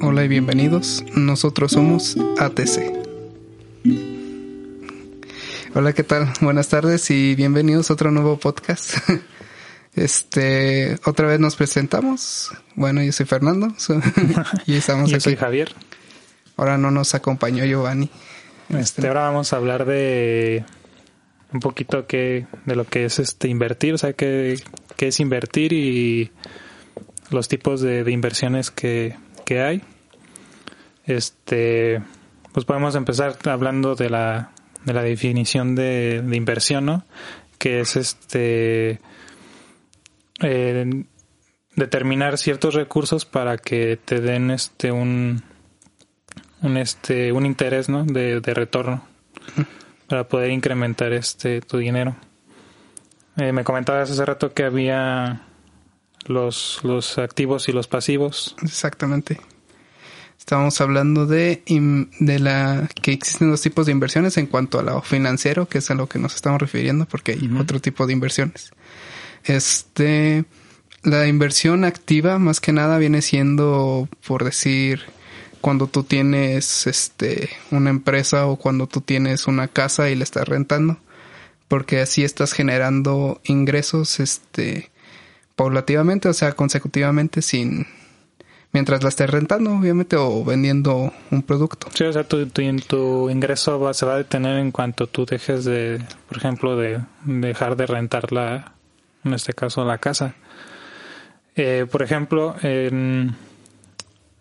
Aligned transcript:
Hola 0.00 0.24
y 0.24 0.28
bienvenidos. 0.28 1.02
Nosotros 1.14 1.72
somos 1.72 2.16
ATC. 2.38 2.92
Hola, 5.74 5.92
¿qué 5.94 6.02
tal? 6.02 6.32
Buenas 6.40 6.68
tardes 6.68 7.10
y 7.10 7.34
bienvenidos 7.34 7.90
a 7.90 7.94
otro 7.94 8.10
nuevo 8.10 8.38
podcast. 8.38 8.96
Este, 9.94 10.98
otra 11.06 11.26
vez 11.26 11.40
nos 11.40 11.56
presentamos. 11.56 12.52
Bueno, 12.74 13.02
yo 13.02 13.12
soy 13.12 13.24
Fernando 13.24 13.68
y 14.66 14.74
estamos 14.74 15.08
yo 15.10 15.18
soy 15.20 15.36
Javier. 15.36 15.72
Ahora 16.58 16.76
no 16.76 16.90
nos 16.90 17.14
acompañó 17.14 17.64
Giovanni. 17.64 18.10
Este, 18.68 19.08
ahora 19.08 19.22
vamos 19.22 19.54
a 19.54 19.56
hablar 19.56 19.86
de 19.86 20.66
un 21.50 21.60
poquito 21.60 22.06
que 22.06 22.46
de 22.66 22.76
lo 22.76 22.84
que 22.84 23.06
es 23.06 23.18
este 23.18 23.48
invertir, 23.48 23.94
o 23.94 23.98
sea, 23.98 24.12
qué, 24.12 24.60
qué 24.96 25.08
es 25.08 25.18
invertir 25.18 25.72
y 25.72 26.30
los 27.30 27.48
tipos 27.48 27.80
de, 27.80 28.04
de 28.04 28.12
inversiones 28.12 28.70
que, 28.70 29.16
que 29.46 29.62
hay. 29.62 29.82
Este, 31.06 32.02
pues 32.52 32.66
podemos 32.66 32.94
empezar 32.96 33.38
hablando 33.44 33.94
de 33.94 34.10
la, 34.10 34.50
de 34.84 34.92
la 34.92 35.02
definición 35.02 35.74
de, 35.74 36.22
inversión, 36.32 36.84
¿no? 36.84 37.04
Que 37.58 37.80
es 37.80 37.96
este 37.96 39.00
eh, 40.42 41.04
determinar 41.76 42.36
ciertos 42.36 42.74
recursos 42.74 43.24
para 43.24 43.56
que 43.56 43.96
te 44.04 44.20
den 44.20 44.50
este 44.50 44.92
un 44.92 45.42
un 46.62 46.76
este 46.76 47.32
un 47.32 47.46
interés, 47.46 47.88
¿no? 47.88 48.04
De, 48.04 48.40
de 48.40 48.54
retorno 48.54 49.02
para 50.08 50.28
poder 50.28 50.50
incrementar 50.50 51.12
este 51.12 51.60
tu 51.60 51.78
dinero. 51.78 52.16
Eh, 53.36 53.52
me 53.52 53.64
comentabas 53.64 54.10
hace 54.10 54.24
rato 54.24 54.52
que 54.52 54.64
había 54.64 55.45
los, 56.28 56.80
los 56.82 57.18
activos 57.18 57.68
y 57.68 57.72
los 57.72 57.88
pasivos. 57.88 58.56
Exactamente. 58.62 59.40
Estamos 60.38 60.80
hablando 60.80 61.26
de, 61.26 61.62
de 62.20 62.38
la 62.38 62.88
que 63.02 63.12
existen 63.12 63.50
dos 63.50 63.62
tipos 63.62 63.86
de 63.86 63.92
inversiones 63.92 64.36
en 64.36 64.46
cuanto 64.46 64.78
a 64.78 64.82
lo 64.82 65.02
financiero, 65.02 65.66
que 65.66 65.78
es 65.78 65.90
a 65.90 65.94
lo 65.94 66.08
que 66.08 66.20
nos 66.20 66.36
estamos 66.36 66.60
refiriendo, 66.60 67.06
porque 67.06 67.32
hay 67.32 67.50
otro 67.58 67.80
tipo 67.80 68.06
de 68.06 68.12
inversiones. 68.12 68.70
Este, 69.44 70.44
la 71.02 71.26
inversión 71.26 71.84
activa 71.84 72.38
más 72.38 72.60
que 72.60 72.72
nada 72.72 72.98
viene 72.98 73.22
siendo, 73.22 74.08
por 74.26 74.44
decir, 74.44 75.02
cuando 75.60 75.88
tú 75.88 76.04
tienes 76.04 76.86
este 76.86 77.48
una 77.72 77.90
empresa 77.90 78.46
o 78.46 78.56
cuando 78.56 78.86
tú 78.86 79.00
tienes 79.00 79.48
una 79.48 79.66
casa 79.66 80.10
y 80.10 80.14
la 80.14 80.22
estás 80.22 80.46
rentando, 80.46 80.98
porque 81.66 82.00
así 82.00 82.22
estás 82.22 82.52
generando 82.52 83.40
ingresos 83.44 84.20
este 84.20 84.90
paulativamente, 85.56 86.28
o 86.28 86.32
sea, 86.34 86.52
consecutivamente 86.52 87.42
sin 87.42 87.86
mientras 88.72 89.02
la 89.02 89.08
estés 89.08 89.30
rentando, 89.30 89.72
obviamente, 89.72 90.16
o 90.16 90.44
vendiendo 90.44 91.10
un 91.30 91.42
producto. 91.42 91.88
Sí, 91.94 92.04
o 92.04 92.12
sea, 92.12 92.24
tu, 92.24 92.46
tu, 92.46 93.30
ingreso 93.30 93.80
va, 93.80 93.94
se 93.94 94.04
va 94.04 94.14
a 94.14 94.18
detener 94.18 94.58
en 94.58 94.70
cuanto 94.70 95.06
tú 95.06 95.24
dejes 95.24 95.64
de, 95.64 96.02
por 96.28 96.36
ejemplo, 96.36 96.76
de 96.76 97.00
dejar 97.24 97.76
de 97.76 97.86
rentar 97.86 98.32
la, 98.32 98.74
en 99.24 99.32
este 99.32 99.54
caso, 99.54 99.82
la 99.84 99.96
casa. 99.96 100.34
Eh, 101.54 101.86
por 101.90 102.02
ejemplo, 102.02 102.54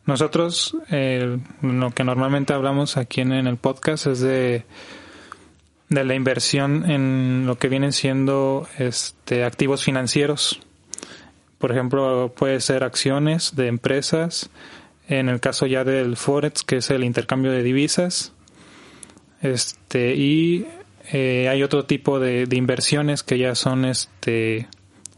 nosotros 0.06 0.76
eh, 0.90 1.40
lo 1.62 1.92
que 1.92 2.04
normalmente 2.04 2.52
hablamos 2.52 2.98
aquí 2.98 3.22
en, 3.22 3.32
en, 3.32 3.48
el 3.48 3.56
podcast 3.56 4.08
es 4.08 4.20
de, 4.20 4.66
de 5.88 6.04
la 6.04 6.14
inversión 6.14 6.90
en 6.92 7.46
lo 7.46 7.58
que 7.58 7.70
vienen 7.70 7.94
siendo 7.94 8.68
este, 8.78 9.46
activos 9.46 9.84
financieros. 9.86 10.60
Por 11.66 11.72
ejemplo, 11.72 12.32
puede 12.38 12.60
ser 12.62 12.84
acciones 12.84 13.56
de 13.56 13.66
empresas. 13.66 14.52
En 15.08 15.30
el 15.30 15.40
caso 15.40 15.66
ya 15.66 15.84
del 15.84 16.16
Forex, 16.16 16.62
que 16.62 16.78
es 16.78 16.92
el 16.92 17.04
intercambio 17.04 17.52
de 17.52 17.64
divisas. 17.64 18.34
Este, 19.42 20.14
y 20.14 20.68
eh, 21.12 21.50
hay 21.50 21.64
otro 21.64 21.84
tipo 21.86 22.20
de, 22.20 22.48
inversiones 22.52 23.24
que 23.24 23.40
ya 23.40 23.56
son 23.56 23.84
este 23.84 24.68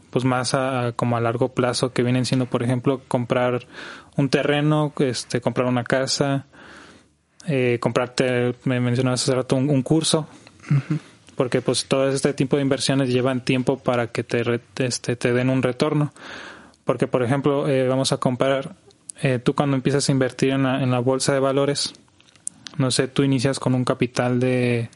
pues 0.08 0.24
más 0.24 0.54
a, 0.54 0.92
como 0.96 1.18
a 1.18 1.20
largo 1.20 1.52
plazo 1.52 1.92
que 1.92 2.02
vienen 2.02 2.24
siendo 2.24 2.46
por 2.46 2.62
ejemplo 2.62 3.02
comprar 3.08 3.66
un 4.16 4.30
terreno 4.30 4.94
este 5.00 5.42
comprar 5.42 5.66
una 5.66 5.84
casa 5.84 6.46
eh, 7.46 7.76
comprarte 7.78 8.54
me 8.64 8.80
mencionabas 8.80 9.22
hace 9.22 9.34
rato 9.34 9.54
un, 9.54 9.68
un 9.68 9.82
curso 9.82 10.26
porque 11.38 11.62
pues 11.62 11.84
todo 11.84 12.08
este 12.08 12.34
tipo 12.34 12.56
de 12.56 12.62
inversiones 12.62 13.10
llevan 13.10 13.44
tiempo 13.44 13.78
para 13.78 14.08
que 14.08 14.24
te, 14.24 14.42
este, 14.78 15.14
te 15.14 15.32
den 15.32 15.50
un 15.50 15.62
retorno. 15.62 16.12
Porque 16.84 17.06
por 17.06 17.22
ejemplo, 17.22 17.68
eh, 17.68 17.86
vamos 17.86 18.10
a 18.10 18.16
comparar, 18.16 18.74
eh, 19.22 19.38
tú 19.38 19.54
cuando 19.54 19.76
empiezas 19.76 20.08
a 20.08 20.12
invertir 20.12 20.50
en 20.50 20.64
la, 20.64 20.82
en 20.82 20.90
la 20.90 20.98
bolsa 20.98 21.32
de 21.32 21.38
valores, 21.38 21.94
no 22.76 22.90
sé, 22.90 23.06
tú 23.06 23.22
inicias 23.22 23.60
con 23.60 23.76
un 23.76 23.84
capital 23.84 24.40
de 24.40 24.90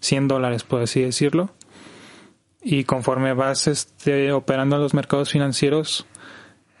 100 0.00 0.28
dólares, 0.28 0.64
por 0.64 0.82
así 0.82 1.00
decirlo, 1.00 1.48
y 2.62 2.84
conforme 2.84 3.32
vas 3.32 3.66
este, 3.66 4.32
operando 4.32 4.76
en 4.76 4.82
los 4.82 4.92
mercados 4.92 5.30
financieros, 5.30 6.04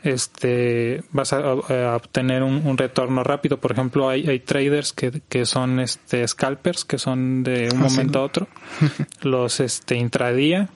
este 0.06 1.02
vas 1.10 1.32
a, 1.32 1.54
obtener 1.94 2.42
un, 2.42 2.78
retorno 2.78 3.22
rápido. 3.22 3.58
Por 3.58 3.72
ejemplo, 3.72 4.08
hay, 4.08 4.26
hay 4.26 4.40
traders 4.40 4.92
que, 4.92 5.20
que 5.28 5.46
son 5.46 5.80
este 5.80 6.26
scalpers, 6.26 6.84
que 6.84 6.98
son 6.98 7.42
de 7.42 7.68
un 7.72 7.80
ah, 7.80 7.88
momento 7.88 8.20
a 8.20 8.22
otro. 8.22 8.48
los 9.22 9.60
este 9.60 9.96
intradía 9.96 10.68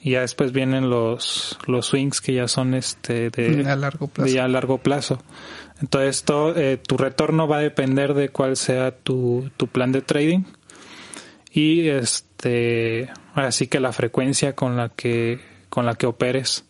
y 0.00 0.12
ya 0.12 0.20
después 0.20 0.52
vienen 0.52 0.90
los 0.90 1.58
los 1.66 1.86
swings 1.86 2.20
que 2.20 2.34
ya 2.34 2.48
son 2.48 2.74
este 2.74 3.30
de, 3.30 3.68
a 3.68 3.76
largo 3.76 4.08
plazo. 4.08 4.32
De 4.32 4.40
a 4.40 4.48
largo 4.48 4.78
plazo. 4.78 5.22
Entonces, 5.80 6.24
todo, 6.24 6.56
eh, 6.56 6.76
tu 6.76 6.96
retorno 6.96 7.46
va 7.46 7.58
a 7.58 7.60
depender 7.60 8.14
de 8.14 8.30
cuál 8.30 8.56
sea 8.56 8.90
tu, 8.90 9.48
tu 9.56 9.68
plan 9.68 9.92
de 9.92 10.02
trading 10.02 10.42
y 11.52 11.88
este 11.88 13.10
así 13.34 13.66
que 13.68 13.80
la 13.80 13.92
frecuencia 13.92 14.54
con 14.54 14.76
la 14.76 14.90
que 14.90 15.40
con 15.68 15.86
la 15.86 15.94
que 15.94 16.06
operes 16.06 16.64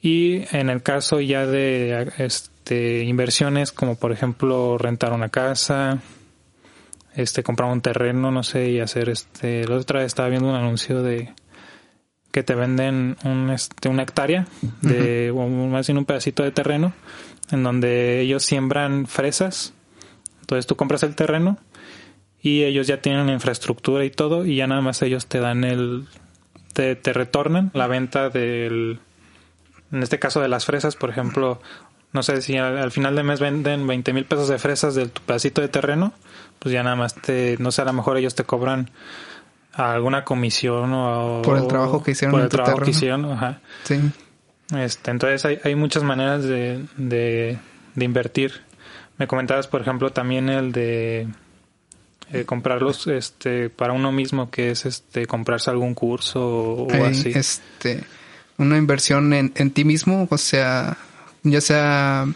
y 0.00 0.44
en 0.56 0.70
el 0.70 0.82
caso 0.82 1.20
ya 1.20 1.46
de 1.46 2.12
este, 2.18 3.04
inversiones 3.04 3.72
como 3.72 3.96
por 3.96 4.12
ejemplo 4.12 4.78
rentar 4.78 5.12
una 5.12 5.28
casa, 5.28 5.98
este 7.14 7.42
comprar 7.42 7.70
un 7.70 7.80
terreno, 7.80 8.30
no 8.30 8.42
sé, 8.42 8.70
y 8.70 8.80
hacer 8.80 9.08
este, 9.08 9.66
la 9.66 9.76
otra 9.76 10.00
vez 10.00 10.06
estaba 10.06 10.28
viendo 10.28 10.48
un 10.48 10.54
anuncio 10.54 11.02
de 11.02 11.34
que 12.30 12.42
te 12.42 12.54
venden 12.54 13.16
un, 13.24 13.50
este, 13.50 13.88
una 13.88 14.02
hectárea 14.02 14.46
de, 14.82 15.30
o 15.30 15.48
más 15.48 15.86
bien 15.86 15.98
un 15.98 16.04
pedacito 16.04 16.44
de 16.44 16.52
terreno 16.52 16.92
en 17.50 17.62
donde 17.62 18.20
ellos 18.20 18.44
siembran 18.44 19.06
fresas. 19.06 19.72
Entonces 20.40 20.66
tú 20.66 20.76
compras 20.76 21.02
el 21.02 21.14
terreno 21.14 21.58
y 22.40 22.62
ellos 22.62 22.86
ya 22.86 23.00
tienen 23.00 23.26
la 23.26 23.32
infraestructura 23.32 24.04
y 24.04 24.10
todo 24.10 24.46
y 24.46 24.56
ya 24.56 24.66
nada 24.66 24.82
más 24.82 25.02
ellos 25.02 25.26
te 25.26 25.40
dan 25.40 25.64
el, 25.64 26.06
te, 26.74 26.94
te 26.94 27.12
retornan 27.12 27.70
la 27.74 27.86
venta 27.86 28.28
del, 28.28 29.00
en 29.92 30.02
este 30.02 30.18
caso 30.18 30.40
de 30.40 30.48
las 30.48 30.66
fresas, 30.66 30.96
por 30.96 31.10
ejemplo, 31.10 31.60
no 32.12 32.22
sé 32.22 32.40
si 32.42 32.56
al, 32.56 32.90
final 32.90 33.16
de 33.16 33.22
mes 33.22 33.40
venden 33.40 33.86
20 33.86 34.12
mil 34.12 34.24
pesos 34.24 34.48
de 34.48 34.58
fresas 34.58 34.94
del 34.94 35.10
tu 35.10 35.22
pedacito 35.22 35.60
de 35.60 35.68
terreno, 35.68 36.12
pues 36.58 36.72
ya 36.72 36.82
nada 36.82 36.96
más 36.96 37.14
te, 37.14 37.56
no 37.58 37.70
sé, 37.70 37.82
a 37.82 37.86
lo 37.86 37.92
mejor 37.92 38.16
ellos 38.16 38.34
te 38.34 38.44
cobran 38.44 38.90
alguna 39.72 40.24
comisión 40.24 40.92
o 40.92 41.42
por 41.42 41.56
el 41.58 41.68
trabajo 41.68 42.02
que 42.02 42.10
hicieron 42.10 42.32
por 42.32 42.40
el 42.40 42.48
trabajo 42.48 42.78
que 42.78 42.90
hicieron 42.90 43.24
ajá. 43.26 43.60
sí. 43.84 44.00
Este 44.76 45.10
entonces 45.10 45.44
hay, 45.46 45.60
hay 45.64 45.74
muchas 45.76 46.02
maneras 46.02 46.44
de, 46.44 46.84
de, 46.96 47.58
de 47.94 48.04
invertir. 48.04 48.60
Me 49.16 49.26
comentabas 49.26 49.66
por 49.66 49.80
ejemplo 49.80 50.10
también 50.10 50.50
el 50.50 50.72
de 50.72 51.28
eh, 52.32 52.44
comprarlos 52.44 53.06
este 53.06 53.70
para 53.70 53.94
uno 53.94 54.12
mismo 54.12 54.50
que 54.50 54.70
es 54.70 54.84
este 54.84 55.26
comprarse 55.26 55.70
algún 55.70 55.94
curso 55.94 56.46
o, 56.46 57.04
así. 57.06 57.32
este 57.34 58.04
una 58.58 58.76
inversión 58.76 59.32
en, 59.32 59.52
en 59.54 59.70
ti 59.70 59.84
mismo, 59.84 60.28
o 60.30 60.38
sea, 60.38 60.98
ya 61.42 61.60
sea 61.60 62.26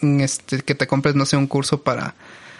este, 0.00 0.60
que 0.60 0.74
te 0.74 0.86
compres, 0.86 1.14
no 1.14 1.26
sé, 1.26 1.36
un 1.36 1.46
curso 1.46 1.82
para 1.82 2.14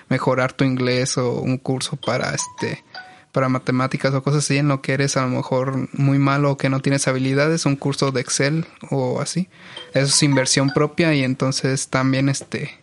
mejorar 0.08 0.52
tu 0.52 0.64
inglés 0.64 1.16
o 1.16 1.40
un 1.40 1.58
curso 1.58 1.96
para 1.96 2.34
este 2.34 2.84
para 3.32 3.48
matemáticas 3.48 4.14
o 4.14 4.22
cosas 4.22 4.44
así 4.44 4.58
en 4.58 4.68
lo 4.68 4.80
que 4.80 4.92
eres 4.92 5.16
a 5.16 5.22
lo 5.22 5.28
mejor 5.28 5.88
muy 5.92 6.18
malo 6.18 6.52
o 6.52 6.56
que 6.56 6.68
no 6.68 6.80
tienes 6.80 7.08
habilidades, 7.08 7.66
un 7.66 7.74
curso 7.74 8.12
de 8.12 8.20
Excel 8.20 8.64
o 8.90 9.20
así. 9.20 9.48
Eso 9.92 10.06
es 10.06 10.22
inversión 10.22 10.70
propia 10.70 11.12
y 11.14 11.24
entonces 11.24 11.88
también 11.88 12.28
este 12.28 12.78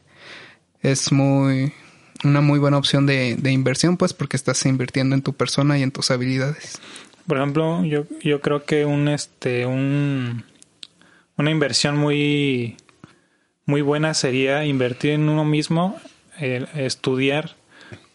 es 0.81 1.13
muy 1.13 1.73
una 2.25 2.41
muy 2.41 2.59
buena 2.59 2.77
opción 2.77 3.05
de, 3.05 3.37
de 3.37 3.51
inversión 3.51 3.95
pues 3.95 4.13
porque 4.13 4.35
estás 4.35 4.65
invirtiendo 4.65 5.15
en 5.15 5.21
tu 5.21 5.33
persona 5.33 5.79
y 5.79 5.83
en 5.83 5.91
tus 5.91 6.11
habilidades. 6.11 6.81
Por 7.27 7.37
ejemplo, 7.37 7.83
yo, 7.85 8.05
yo 8.21 8.41
creo 8.41 8.65
que 8.65 8.85
un 8.85 9.07
este 9.07 9.65
un 9.65 10.43
una 11.37 11.51
inversión 11.51 11.97
muy 11.97 12.77
muy 13.65 13.81
buena 13.81 14.13
sería 14.13 14.65
invertir 14.65 15.11
en 15.11 15.29
uno 15.29 15.45
mismo, 15.45 15.99
estudiar 16.39 17.55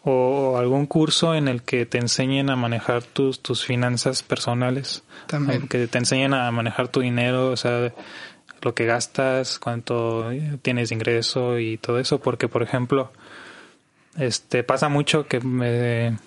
o 0.03 0.57
algún 0.57 0.85
curso 0.85 1.35
en 1.35 1.47
el 1.47 1.63
que 1.63 1.85
te 1.85 1.97
enseñen 1.97 2.49
a 2.49 2.55
manejar 2.55 3.03
tus, 3.03 3.41
tus 3.41 3.65
finanzas 3.65 4.23
personales. 4.23 5.03
También. 5.25 5.67
Que 5.67 5.87
te 5.87 5.97
enseñen 5.97 6.33
a 6.33 6.49
manejar 6.51 6.87
tu 6.87 7.01
dinero, 7.01 7.51
o 7.51 7.57
sea, 7.57 7.93
lo 8.61 8.73
que 8.73 8.85
gastas, 8.85 9.59
cuánto 9.59 10.29
tienes 10.61 10.89
de 10.89 10.95
ingreso 10.95 11.59
y 11.59 11.77
todo 11.77 11.99
eso, 11.99 12.19
porque 12.19 12.47
por 12.47 12.63
ejemplo, 12.63 13.11
este 14.17 14.63
pasa 14.63 14.89
mucho 14.89 15.27
que 15.27 15.39
me 15.39 16.17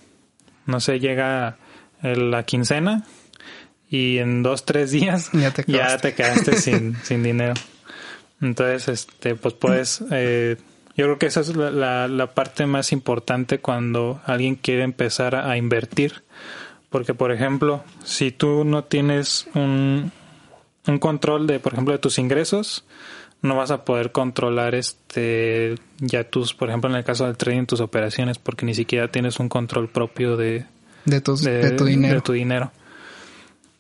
no 0.67 0.81
sé, 0.81 1.01
llega 1.01 1.57
la 2.03 2.45
quincena 2.45 3.05
y 3.91 4.19
en 4.19 4.43
dos, 4.43 4.65
tres 4.65 4.93
días 4.93 5.31
ya 5.33 5.53
te, 5.53 5.65
quedaste 5.65 6.57
sin, 6.57 6.97
sin 7.03 7.23
dinero. 7.23 7.55
Entonces, 8.41 8.89
este, 8.89 9.35
pues 9.35 9.53
puedes, 9.55 10.03
eh, 10.11 10.57
yo 10.97 11.07
creo 11.07 11.19
que 11.19 11.27
esa 11.27 11.41
es 11.41 11.55
la, 11.57 12.09
la, 12.09 12.27
parte 12.29 12.65
más 12.67 12.93
importante 12.93 13.59
cuando 13.59 14.21
alguien 14.25 14.55
quiere 14.55 14.83
empezar 14.83 15.35
a, 15.35 15.57
invertir. 15.57 16.23
Porque, 16.89 17.13
por 17.13 17.33
ejemplo, 17.33 17.85
si 18.03 18.31
tú 18.31 18.65
no 18.65 18.85
tienes 18.85 19.47
un, 19.55 20.11
un 20.87 20.99
control 20.99 21.47
de, 21.47 21.61
por 21.61 21.75
ejemplo, 21.75 21.93
de 21.93 21.99
tus 21.99 22.19
ingresos, 22.19 22.85
no 23.43 23.57
vas 23.57 23.71
a 23.71 23.85
poder 23.85 24.11
controlar 24.11 24.75
este 24.75 25.77
ya 25.99 26.25
tus, 26.25 26.55
por 26.55 26.69
ejemplo, 26.69 26.91
en 26.91 26.97
el 26.97 27.05
caso 27.05 27.27
del 27.27 27.37
trading, 27.37 27.67
tus 27.67 27.81
operaciones, 27.81 28.39
porque 28.39 28.67
ni 28.67 28.75
siquiera 28.75 29.09
tienes 29.09 29.39
un 29.39 29.49
control 29.49 29.89
propio 29.89 30.37
de, 30.37 30.67
de, 31.05 31.21
tus, 31.21 31.43
de, 31.43 31.71
tu 31.73 31.85
dinero. 31.85 32.17
De 32.17 32.21
tu 32.21 32.33
dinero. 32.33 32.73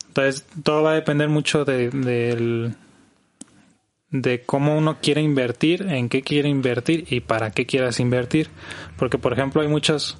Entonces, 0.08 0.44
todo 0.62 0.82
va 0.82 0.92
a 0.92 0.94
depender 0.94 1.28
mucho 1.28 1.64
de, 1.64 1.90
de 4.10 4.42
cómo 4.42 4.76
uno 4.76 4.98
quiere 5.00 5.22
invertir, 5.22 5.82
en 5.88 6.08
qué 6.08 6.22
quiere 6.22 6.48
invertir 6.48 7.06
y 7.08 7.20
para 7.20 7.50
qué 7.50 7.66
quieras 7.66 8.00
invertir. 8.00 8.48
Porque, 8.96 9.18
por 9.18 9.32
ejemplo, 9.32 9.62
hay 9.62 9.68
muchas, 9.68 10.18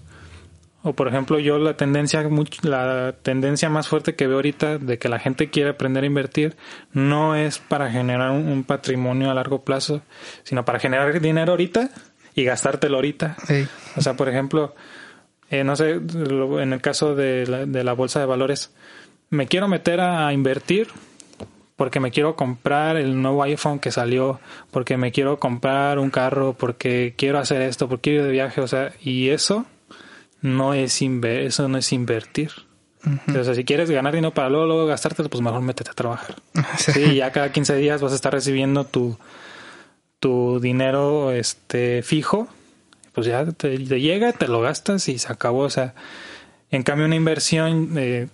o 0.83 0.95
por 0.95 1.09
ejemplo, 1.09 1.39
yo 1.39 1.59
la 1.59 1.77
tendencia, 1.77 2.25
la 2.63 3.15
tendencia 3.23 3.69
más 3.69 3.89
fuerte 3.89 4.15
que 4.15 4.27
veo 4.27 4.37
ahorita 4.37 4.79
de 4.79 4.99
que 4.99 5.09
la 5.09 5.19
gente 5.19 5.51
quiere 5.51 5.71
aprender 5.71 6.05
a 6.05 6.07
invertir 6.07 6.57
no 6.93 7.35
es 7.35 7.59
para 7.59 7.91
generar 7.91 8.31
un, 8.31 8.65
patrimonio 8.65 9.31
a 9.31 9.35
largo 9.35 9.65
plazo, 9.65 10.03
sino 10.45 10.65
para 10.65 10.79
generar 10.79 11.21
dinero 11.21 11.53
ahorita 11.53 11.91
y 12.35 12.45
gastártelo 12.45 12.97
ahorita. 12.97 13.37
O 13.97 14.01
sea, 14.01 14.15
por 14.15 14.29
ejemplo, 14.29 14.75
eh, 15.51 15.65
no 15.65 15.77
sé, 15.77 15.91
en 15.93 16.73
el 16.73 16.81
caso 16.81 17.15
de 17.15 17.47
la, 17.47 17.67
de 17.67 17.85
la 17.85 17.93
bolsa 17.93 18.21
de 18.21 18.27
valores, 18.27 18.73
me 19.31 19.47
quiero 19.47 19.69
meter 19.69 20.01
a 20.01 20.33
invertir 20.33 20.89
porque 21.81 21.99
me 21.99 22.11
quiero 22.11 22.37
comprar 22.37 22.99
el 22.99 23.23
nuevo 23.23 23.43
iPhone 23.43 23.79
que 23.79 23.91
salió, 23.91 24.39
porque 24.71 24.99
me 24.99 25.13
quiero 25.13 25.39
comprar 25.39 25.99
un 25.99 26.11
carro, 26.11 26.53
porque 26.53 27.15
quiero 27.17 27.39
hacer 27.39 27.63
esto, 27.63 27.89
porque 27.89 28.03
quiero 28.03 28.19
ir 28.19 28.27
de 28.27 28.33
viaje, 28.33 28.61
o 28.61 28.69
sea, 28.69 28.93
y 29.01 29.31
eso 29.31 29.65
no 30.43 30.75
es 30.75 31.01
eso 31.01 31.69
no 31.69 31.79
es 31.79 31.93
invertir. 31.95 32.51
O 33.35 33.45
sea, 33.45 33.55
si 33.55 33.65
quieres 33.65 33.91
ganar 33.91 34.15
dinero 34.15 34.35
para 34.35 34.51
luego, 34.51 34.67
luego 34.67 34.87
gastártelo, 34.87 35.31
pues 35.31 35.43
mejor 35.43 35.63
métete 35.63 35.91
a 35.91 35.95
trabajar. 35.95 36.37
Sí, 36.77 37.15
ya 37.15 37.33
cada 37.33 37.51
15 37.51 37.77
días 37.77 38.03
vas 38.03 38.13
a 38.13 38.17
estar 38.17 38.35
recibiendo 38.35 38.85
tu, 38.85 39.17
tu 40.19 40.61
dinero 40.61 41.33
este 41.33 42.03
fijo, 42.03 42.47
pues 43.13 43.27
ya 43.27 43.45
te, 43.47 43.79
llega, 43.79 44.33
te 44.33 44.49
lo 44.49 44.61
gastas 44.61 45.09
y 45.09 45.19
se 45.19 45.33
acabó. 45.33 45.61
O 45.61 45.71
sea, 45.71 45.95
en 46.71 46.83
cambio 46.83 47.07
una 47.07 47.17
inversión 47.17 47.95
eh, 47.97 48.29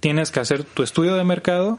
tienes 0.00 0.30
que 0.30 0.40
hacer 0.40 0.64
tu 0.64 0.82
estudio 0.82 1.14
de 1.14 1.24
mercado, 1.24 1.78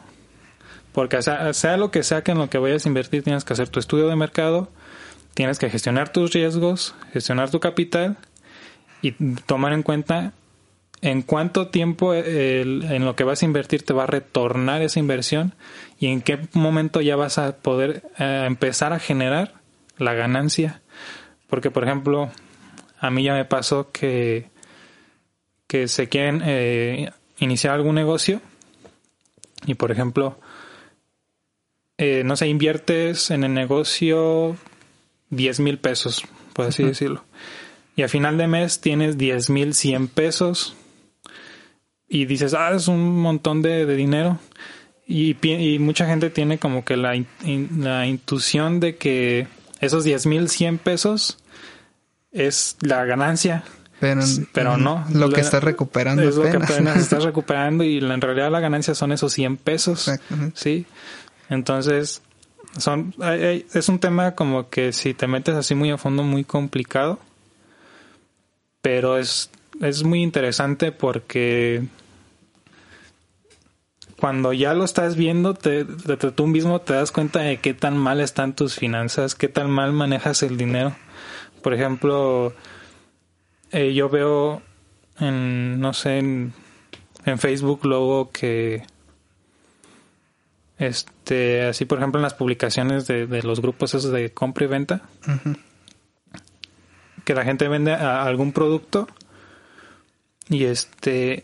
porque 0.91 1.21
sea, 1.21 1.77
lo 1.77 1.91
que 1.91 2.03
sea 2.03 2.23
que 2.23 2.31
en 2.31 2.37
lo 2.37 2.49
que 2.49 2.57
vayas 2.57 2.85
a 2.85 2.89
invertir, 2.89 3.23
tienes 3.23 3.43
que 3.43 3.53
hacer 3.53 3.69
tu 3.69 3.79
estudio 3.79 4.07
de 4.07 4.15
mercado, 4.15 4.71
tienes 5.33 5.59
que 5.59 5.69
gestionar 5.69 6.11
tus 6.11 6.33
riesgos, 6.33 6.95
gestionar 7.13 7.49
tu 7.49 7.59
capital 7.59 8.17
y 9.01 9.11
tomar 9.45 9.73
en 9.73 9.83
cuenta 9.83 10.33
en 11.01 11.21
cuánto 11.21 11.69
tiempo 11.69 12.13
en 12.13 13.05
lo 13.05 13.15
que 13.15 13.23
vas 13.23 13.41
a 13.41 13.45
invertir 13.45 13.83
te 13.83 13.93
va 13.93 14.03
a 14.03 14.07
retornar 14.07 14.81
esa 14.81 14.99
inversión 14.99 15.55
y 15.97 16.07
en 16.07 16.21
qué 16.21 16.39
momento 16.53 16.99
ya 16.99 17.15
vas 17.15 17.37
a 17.37 17.55
poder 17.57 18.03
eh, 18.17 18.43
empezar 18.45 18.91
a 18.91 18.99
generar 18.99 19.53
la 19.97 20.13
ganancia. 20.13 20.81
Porque, 21.49 21.71
por 21.71 21.83
ejemplo, 21.83 22.29
a 22.99 23.09
mí 23.09 23.23
ya 23.23 23.33
me 23.33 23.45
pasó 23.45 23.91
que, 23.91 24.49
que 25.67 25.87
se 25.87 26.07
quieren 26.09 26.41
eh, 26.45 27.11
iniciar 27.39 27.73
algún 27.73 27.95
negocio 27.95 28.41
y 29.65 29.75
por 29.75 29.91
ejemplo, 29.91 30.39
eh, 31.97 32.23
no 32.25 32.35
sé, 32.35 32.47
inviertes 32.47 33.31
en 33.31 33.43
el 33.43 33.53
negocio 33.53 34.55
10 35.29 35.59
mil 35.59 35.77
pesos, 35.79 36.23
por 36.53 36.65
así 36.67 36.83
decirlo. 36.83 37.23
Y 37.95 38.03
a 38.03 38.07
final 38.07 38.37
de 38.37 38.47
mes 38.47 38.79
tienes 38.79 39.17
10 39.17 39.49
mil 39.49 39.73
100 39.73 40.07
pesos 40.07 40.75
y 42.07 42.25
dices, 42.25 42.53
ah, 42.53 42.71
es 42.73 42.87
un 42.87 43.19
montón 43.19 43.61
de, 43.61 43.85
dinero. 43.95 44.39
Y, 45.05 45.35
y, 45.45 45.79
mucha 45.79 46.05
gente 46.05 46.29
tiene 46.29 46.57
como 46.59 46.85
que 46.85 46.95
la, 46.95 47.13
la 47.77 48.07
intuición 48.07 48.79
de 48.79 48.95
que 48.95 49.47
esos 49.79 50.03
10 50.03 50.25
mil 50.25 50.49
100 50.49 50.77
pesos 50.77 51.37
es 52.31 52.77
la 52.81 53.05
ganancia. 53.05 53.63
Pero, 53.99 54.21
pero 54.53 54.77
no. 54.77 55.05
Lo 55.13 55.29
que 55.29 55.41
estás 55.41 55.63
recuperando 55.63 56.23
es, 56.23 56.35
lo 56.35 56.43
que 56.43 56.57
apenas 56.57 56.97
estás 56.97 57.23
recuperando 57.25 57.83
y 57.83 57.97
en 57.97 58.21
realidad 58.21 58.49
la 58.49 58.61
ganancia 58.61 58.95
son 58.95 59.11
esos 59.11 59.33
100 59.33 59.57
pesos. 59.57 60.09
Sí. 60.53 60.85
Entonces, 61.49 62.21
son, 62.77 63.13
es 63.19 63.89
un 63.89 63.99
tema 63.99 64.35
como 64.35 64.69
que 64.69 64.93
si 64.93 65.13
te 65.13 65.27
metes 65.27 65.55
así 65.55 65.75
muy 65.75 65.91
a 65.91 65.97
fondo, 65.97 66.23
muy 66.23 66.45
complicado. 66.45 67.19
Pero 68.81 69.17
es, 69.17 69.49
es 69.81 70.03
muy 70.03 70.23
interesante 70.23 70.93
porque 70.93 71.83
cuando 74.19 74.53
ya 74.53 74.73
lo 74.73 74.83
estás 74.83 75.15
viendo, 75.15 75.53
te, 75.53 75.85
tú 75.85 76.47
mismo 76.47 76.81
te 76.81 76.93
das 76.93 77.11
cuenta 77.11 77.39
de 77.39 77.57
qué 77.57 77.73
tan 77.73 77.97
mal 77.97 78.19
están 78.19 78.55
tus 78.55 78.75
finanzas, 78.75 79.35
qué 79.35 79.47
tan 79.47 79.71
mal 79.71 79.93
manejas 79.93 80.43
el 80.43 80.57
dinero. 80.57 80.95
Por 81.63 81.73
ejemplo, 81.73 82.53
eh, 83.71 83.93
yo 83.93 84.09
veo 84.09 84.61
en, 85.19 85.79
no 85.79 85.93
sé, 85.93 86.19
en, 86.19 86.53
Facebook 87.37 87.81
luego 87.85 88.31
que, 88.31 88.83
este, 90.79 91.67
así 91.67 91.85
por 91.85 91.99
ejemplo 91.99 92.17
en 92.17 92.23
las 92.23 92.33
publicaciones 92.33 93.05
de, 93.05 93.27
los 93.43 93.61
grupos 93.61 93.93
esos 93.93 94.11
de 94.11 94.33
compra 94.33 94.65
y 94.65 94.67
venta, 94.67 95.01
que 97.23 97.35
la 97.35 97.43
gente 97.43 97.67
vende 97.67 97.93
algún 97.93 98.51
producto 98.51 99.07
y 100.49 100.63
este, 100.63 101.43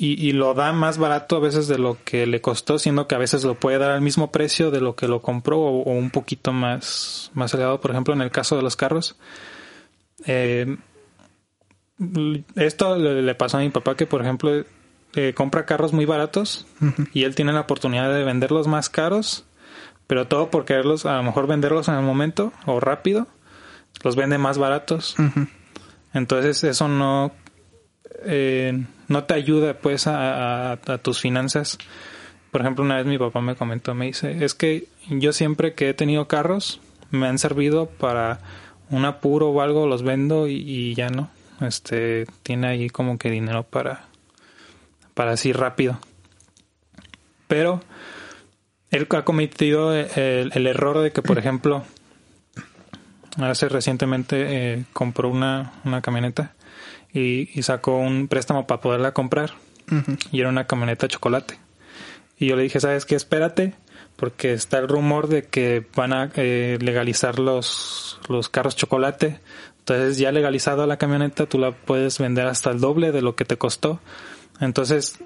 y, 0.00 0.30
lo 0.30 0.54
da 0.54 0.72
más 0.72 0.96
barato 0.96 1.34
a 1.34 1.40
veces 1.40 1.66
de 1.66 1.76
lo 1.76 1.98
que 2.04 2.24
le 2.28 2.40
costó, 2.40 2.78
siendo 2.78 3.08
que 3.08 3.16
a 3.16 3.18
veces 3.18 3.42
lo 3.42 3.56
puede 3.56 3.78
dar 3.78 3.90
al 3.90 4.00
mismo 4.00 4.30
precio 4.30 4.70
de 4.70 4.80
lo 4.80 4.94
que 4.94 5.08
lo 5.08 5.20
compró 5.20 5.58
o, 5.58 5.90
un 5.90 6.10
poquito 6.10 6.52
más, 6.52 7.32
más 7.34 7.52
elevado. 7.52 7.80
Por 7.80 7.90
ejemplo, 7.90 8.14
en 8.14 8.22
el 8.22 8.30
caso 8.30 8.54
de 8.54 8.62
los 8.62 8.76
carros, 8.76 9.16
eh, 10.24 10.76
esto 12.54 12.96
le, 12.96 13.34
pasó 13.34 13.56
a 13.56 13.60
mi 13.60 13.70
papá 13.70 13.96
que, 13.96 14.06
por 14.06 14.22
ejemplo, 14.22 14.64
eh, 15.16 15.34
compra 15.34 15.66
carros 15.66 15.92
muy 15.92 16.04
baratos 16.04 16.64
y 17.12 17.24
él 17.24 17.34
tiene 17.34 17.52
la 17.52 17.62
oportunidad 17.62 18.14
de 18.14 18.22
venderlos 18.22 18.68
más 18.68 18.88
caros, 18.88 19.46
pero 20.06 20.28
todo 20.28 20.48
por 20.48 20.64
quererlos, 20.64 21.06
a 21.06 21.16
lo 21.16 21.24
mejor 21.24 21.48
venderlos 21.48 21.88
en 21.88 21.94
el 21.94 22.02
momento 22.02 22.52
o 22.66 22.78
rápido, 22.78 23.26
los 24.04 24.14
vende 24.14 24.38
más 24.38 24.58
baratos. 24.58 25.16
Entonces 26.14 26.62
eso 26.62 26.86
no, 26.86 27.32
eh, 28.24 28.84
no 29.08 29.24
te 29.24 29.34
ayuda 29.34 29.74
pues 29.74 30.06
a, 30.06 30.72
a, 30.72 30.98
tus 30.98 31.20
finanzas. 31.20 31.78
Por 32.50 32.62
ejemplo, 32.62 32.84
una 32.84 32.96
vez 32.96 33.06
mi 33.06 33.18
papá 33.18 33.40
me 33.40 33.56
comentó, 33.56 33.94
me 33.94 34.06
dice, 34.06 34.44
es 34.44 34.54
que 34.54 34.86
yo 35.08 35.32
siempre 35.32 35.74
que 35.74 35.90
he 35.90 35.94
tenido 35.94 36.28
carros 36.28 36.80
me 37.10 37.26
han 37.26 37.38
servido 37.38 37.86
para 37.86 38.40
un 38.90 39.04
apuro 39.04 39.50
o 39.50 39.60
algo, 39.60 39.86
los 39.86 40.02
vendo 40.02 40.48
y 40.48 40.94
ya 40.94 41.08
no. 41.08 41.30
Este 41.60 42.26
tiene 42.42 42.68
ahí 42.68 42.88
como 42.88 43.18
que 43.18 43.30
dinero 43.30 43.64
para 43.64 44.04
para 45.14 45.32
así 45.32 45.52
rápido 45.52 45.98
pero 47.48 47.80
él 48.90 49.08
ha 49.10 49.24
cometido 49.24 49.92
el, 49.94 50.66
error 50.66 51.00
de 51.00 51.10
que 51.10 51.22
por 51.22 51.38
ejemplo 51.40 51.82
hace 53.38 53.68
recientemente 53.68 54.74
eh, 54.74 54.84
compró 54.92 55.28
una, 55.28 55.72
una 55.84 56.00
camioneta 56.00 56.54
y, 57.18 57.62
sacó 57.62 57.98
un 57.98 58.28
préstamo 58.28 58.66
para 58.66 58.80
poderla 58.80 59.12
comprar. 59.12 59.52
Y 60.30 60.40
era 60.40 60.50
una 60.50 60.66
camioneta 60.66 61.08
chocolate. 61.08 61.58
Y 62.38 62.46
yo 62.46 62.56
le 62.56 62.62
dije 62.62 62.78
sabes 62.78 63.04
qué 63.04 63.14
espérate 63.14 63.74
porque 64.16 64.52
está 64.52 64.78
el 64.78 64.88
rumor 64.88 65.28
de 65.28 65.44
que 65.44 65.86
van 65.94 66.12
a 66.12 66.30
eh, 66.34 66.76
legalizar 66.80 67.38
los 67.38 68.20
los 68.28 68.48
carros 68.48 68.76
chocolate. 68.76 69.40
Entonces 69.78 70.18
ya 70.18 70.30
legalizado 70.30 70.86
la 70.86 70.98
camioneta, 70.98 71.46
tú 71.46 71.58
la 71.58 71.72
puedes 71.72 72.18
vender 72.18 72.46
hasta 72.46 72.70
el 72.70 72.80
doble 72.80 73.12
de 73.12 73.22
lo 73.22 73.34
que 73.34 73.44
te 73.44 73.56
costó. 73.56 74.00
Entonces 74.60 75.18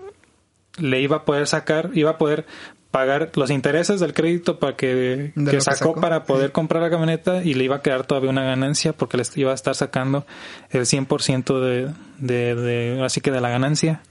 le 0.79 1.01
iba 1.01 1.19
a 1.19 1.25
poder 1.25 1.47
sacar, 1.47 1.91
iba 1.95 2.11
a 2.11 2.19
poder 2.19 2.47
pagar 2.93 3.31
los 3.35 3.51
intereses 3.51 4.01
del 4.01 4.13
crédito 4.13 4.59
para 4.59 4.77
que, 4.77 5.33
sacó, 5.61 5.95
para 5.95 6.25
poder 6.25 6.53
comprar 6.53 6.83
la 6.83 6.91
camioneta 6.91 7.43
y 7.43 7.55
le 7.55 7.65
iba 7.65 7.77
a 7.77 7.83
quedar 7.83 8.07
todavía 8.07 8.31
una 8.31 8.45
ganancia 8.45 8.93
porque 8.93 9.17
les 9.17 9.37
iba 9.37 9.51
a 9.51 9.55
estar 9.55 9.75
sacando 9.75 10.27
el 10.71 10.83
100% 10.83 11.59
de, 11.59 11.91
de, 12.19 12.55
de, 12.55 13.03
así 13.03 13.21
que 13.21 13.31
de 13.31 13.41
la 13.41 13.49
ganancia. 13.49 14.03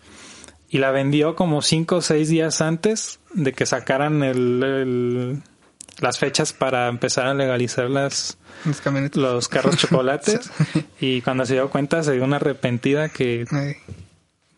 Y 0.68 0.80
la 0.80 0.92
vendió 0.92 1.36
como 1.36 1.62
5 1.62 1.98
o 1.98 2.02
6 2.02 2.30
días 2.30 2.62
antes 2.62 3.20
de 3.34 3.54
que 3.54 3.66
sacaran 3.66 4.24
el, 4.24 5.44
las 6.00 6.18
fechas 6.18 6.52
para 6.54 6.88
empezar 6.88 7.28
a 7.28 7.34
legalizar 7.34 7.90
las, 7.90 8.38
Los 8.66 8.82
camionetas. 8.82 9.22
los 9.22 9.48
carros 9.48 9.78
chocolates 9.78 10.50
y 11.00 11.22
cuando 11.22 11.46
se 11.46 11.54
dio 11.54 11.70
cuenta 11.70 12.02
se 12.04 12.14
dio 12.14 12.24
una 12.24 12.38
arrepentida 12.38 13.10
que. 13.10 13.46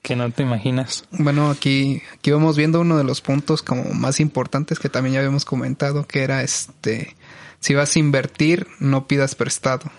Que 0.04 0.16
no 0.16 0.30
te 0.30 0.44
imaginas. 0.44 1.06
Bueno, 1.12 1.50
aquí, 1.50 2.04
aquí 2.14 2.30
vamos 2.30 2.58
viendo 2.58 2.82
uno 2.82 2.98
de 2.98 3.06
los 3.06 3.22
puntos 3.22 3.64
como 3.64 3.86
más 3.94 4.20
importantes 4.20 4.78
que 4.78 4.90
también 4.90 5.14
ya 5.14 5.20
habíamos 5.22 5.46
comentado, 5.46 6.06
que 6.06 6.24
era 6.24 6.44
este, 6.44 7.16
si 7.60 7.74
vas 7.74 7.96
a 7.96 8.00
invertir, 8.00 8.68
no 8.80 9.08
pidas 9.08 9.34
prestado. 9.34 9.90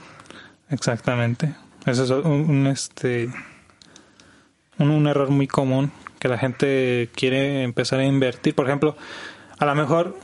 Exactamente. 0.68 1.54
Eso 1.86 2.04
es 2.04 2.10
un, 2.10 2.26
un, 2.26 2.66
este 2.66 3.30
un, 4.78 4.90
un 4.90 5.06
error 5.06 5.30
muy 5.30 5.48
común 5.48 5.90
que 6.18 6.28
la 6.28 6.38
gente 6.38 7.08
quiere 7.14 7.62
empezar 7.62 8.00
a 8.00 8.04
invertir. 8.04 8.54
Por 8.54 8.66
ejemplo, 8.66 8.96
a 9.58 9.64
lo 9.64 9.74
mejor 9.74 10.18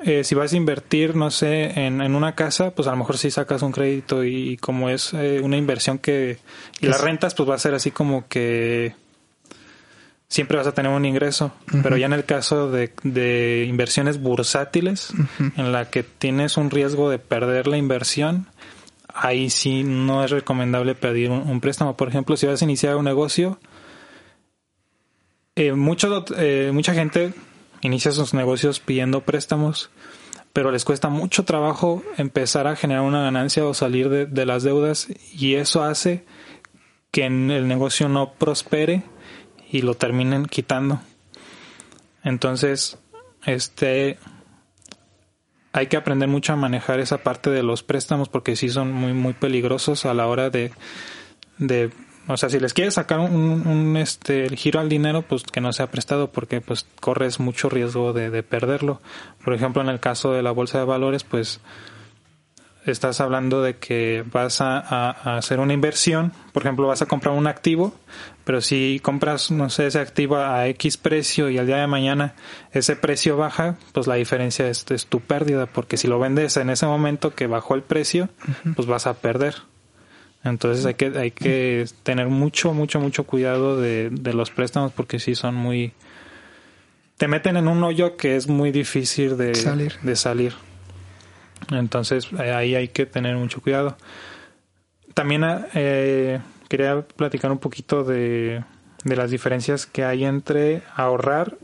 eh, 0.00 0.24
si 0.24 0.34
vas 0.34 0.54
a 0.54 0.56
invertir, 0.56 1.16
no 1.16 1.30
sé, 1.30 1.86
en, 1.86 2.00
en 2.00 2.14
una 2.14 2.34
casa, 2.34 2.70
pues 2.70 2.88
a 2.88 2.92
lo 2.92 2.96
mejor 2.96 3.18
sí 3.18 3.30
sacas 3.30 3.60
un 3.60 3.72
crédito 3.72 4.24
y, 4.24 4.56
como 4.56 4.88
es 4.88 5.12
eh, 5.12 5.40
una 5.42 5.58
inversión 5.58 5.98
que... 5.98 6.38
Y 6.80 6.86
las 6.86 7.02
rentas, 7.02 7.34
pues 7.34 7.48
va 7.48 7.56
a 7.56 7.58
ser 7.58 7.74
así 7.74 7.90
como 7.90 8.26
que 8.28 8.94
siempre 10.28 10.58
vas 10.58 10.66
a 10.66 10.72
tener 10.72 10.92
un 10.92 11.04
ingreso. 11.04 11.52
Pero 11.82 11.96
ya 11.96 12.06
en 12.06 12.12
el 12.12 12.24
caso 12.24 12.70
de, 12.70 12.92
de 13.02 13.66
inversiones 13.68 14.20
bursátiles, 14.20 15.12
en 15.56 15.72
la 15.72 15.90
que 15.90 16.02
tienes 16.02 16.56
un 16.56 16.70
riesgo 16.70 17.10
de 17.10 17.18
perder 17.18 17.66
la 17.66 17.78
inversión, 17.78 18.46
ahí 19.14 19.50
sí 19.50 19.82
no 19.82 20.24
es 20.24 20.30
recomendable 20.30 20.94
pedir 20.94 21.30
un, 21.30 21.48
un 21.48 21.60
préstamo. 21.60 21.96
Por 21.96 22.08
ejemplo, 22.08 22.36
si 22.36 22.46
vas 22.46 22.60
a 22.60 22.64
iniciar 22.64 22.96
un 22.96 23.06
negocio, 23.06 23.58
eh, 25.56 25.72
mucho, 25.72 26.24
eh, 26.36 26.70
mucha 26.72 26.94
gente 26.94 27.32
inicia 27.80 28.12
sus 28.12 28.34
negocios 28.34 28.80
pidiendo 28.80 29.22
préstamos, 29.22 29.90
pero 30.52 30.70
les 30.70 30.84
cuesta 30.84 31.08
mucho 31.08 31.44
trabajo 31.44 32.02
empezar 32.16 32.66
a 32.66 32.76
generar 32.76 33.02
una 33.02 33.22
ganancia 33.22 33.64
o 33.64 33.74
salir 33.74 34.08
de, 34.08 34.26
de 34.26 34.46
las 34.46 34.62
deudas 34.62 35.08
y 35.32 35.54
eso 35.54 35.82
hace 35.82 36.24
que 37.10 37.26
el 37.26 37.66
negocio 37.66 38.08
no 38.08 38.34
prospere 38.34 39.02
y 39.70 39.82
lo 39.82 39.94
terminen 39.94 40.46
quitando. 40.46 41.00
Entonces, 42.24 42.98
este 43.44 44.18
hay 45.72 45.86
que 45.86 45.96
aprender 45.96 46.28
mucho 46.28 46.52
a 46.52 46.56
manejar 46.56 46.98
esa 46.98 47.18
parte 47.18 47.50
de 47.50 47.62
los 47.62 47.82
préstamos 47.82 48.28
porque 48.28 48.56
sí 48.56 48.68
son 48.68 48.92
muy 48.92 49.12
muy 49.12 49.32
peligrosos 49.34 50.06
a 50.06 50.14
la 50.14 50.26
hora 50.26 50.50
de, 50.50 50.72
de 51.58 51.90
o 52.26 52.36
sea, 52.36 52.50
si 52.50 52.60
les 52.60 52.74
quieres 52.74 52.94
sacar 52.94 53.20
un, 53.20 53.66
un 53.66 53.96
este 53.96 54.44
el 54.44 54.56
giro 54.56 54.80
al 54.80 54.88
dinero, 54.88 55.22
pues 55.22 55.44
que 55.44 55.62
no 55.62 55.72
sea 55.72 55.90
prestado 55.90 56.30
porque 56.30 56.60
pues 56.60 56.86
corres 57.00 57.40
mucho 57.40 57.70
riesgo 57.70 58.12
de, 58.12 58.30
de 58.30 58.42
perderlo. 58.42 59.00
Por 59.42 59.54
ejemplo, 59.54 59.80
en 59.80 59.88
el 59.88 59.98
caso 59.98 60.32
de 60.32 60.42
la 60.42 60.50
bolsa 60.50 60.78
de 60.78 60.84
valores, 60.84 61.24
pues 61.24 61.60
estás 62.92 63.20
hablando 63.20 63.62
de 63.62 63.76
que 63.76 64.24
vas 64.32 64.60
a, 64.60 64.78
a, 64.78 65.10
a, 65.10 65.36
hacer 65.38 65.60
una 65.60 65.72
inversión, 65.72 66.32
por 66.52 66.62
ejemplo, 66.62 66.86
vas 66.86 67.02
a 67.02 67.06
comprar 67.06 67.34
un 67.34 67.46
activo, 67.46 67.94
pero 68.44 68.60
si 68.60 69.00
compras, 69.02 69.50
no 69.50 69.68
sé, 69.70 69.86
ese 69.86 69.98
activo 70.00 70.36
a 70.36 70.66
X 70.68 70.96
precio 70.96 71.50
y 71.50 71.58
al 71.58 71.66
día 71.66 71.76
de 71.76 71.86
mañana 71.86 72.34
ese 72.72 72.96
precio 72.96 73.36
baja, 73.36 73.76
pues 73.92 74.06
la 74.06 74.14
diferencia 74.14 74.68
es, 74.68 74.86
es 74.90 75.06
tu 75.06 75.20
pérdida, 75.20 75.66
porque 75.66 75.96
si 75.96 76.08
lo 76.08 76.18
vendes 76.18 76.56
en 76.56 76.70
ese 76.70 76.86
momento 76.86 77.34
que 77.34 77.46
bajó 77.46 77.74
el 77.74 77.82
precio, 77.82 78.28
uh 78.46 78.68
-huh. 78.68 78.74
pues 78.74 78.88
vas 78.88 79.06
a 79.06 79.14
perder. 79.14 79.54
Entonces 80.44 80.86
hay 80.86 80.94
que, 80.94 81.12
hay 81.18 81.30
que 81.30 81.86
tener 82.02 82.28
mucho, 82.28 82.72
mucho, 82.72 83.00
mucho 83.00 83.24
cuidado 83.24 83.80
de, 83.80 84.08
de 84.10 84.32
los 84.32 84.50
préstamos 84.50 84.92
porque 84.92 85.18
sí 85.18 85.34
son 85.34 85.54
muy... 85.54 85.92
Te 87.16 87.26
meten 87.26 87.56
en 87.56 87.66
un 87.66 87.82
hoyo 87.82 88.16
que 88.16 88.36
es 88.36 88.46
muy 88.46 88.70
difícil 88.70 89.36
de 89.36 89.54
salir. 89.56 89.94
De 90.02 90.14
salir. 90.14 90.54
Entonces 91.70 92.32
ahí 92.34 92.74
hay 92.74 92.88
que 92.88 93.06
tener 93.06 93.36
mucho 93.36 93.60
cuidado. 93.60 93.96
También 95.14 95.44
eh, 95.74 96.40
quería 96.68 97.02
platicar 97.02 97.50
un 97.50 97.58
poquito 97.58 98.04
de, 98.04 98.62
de, 99.04 99.16
las 99.16 99.30
diferencias 99.30 99.86
que 99.86 100.04
hay 100.04 100.24
entre 100.24 100.82
ahorrar 100.94 101.56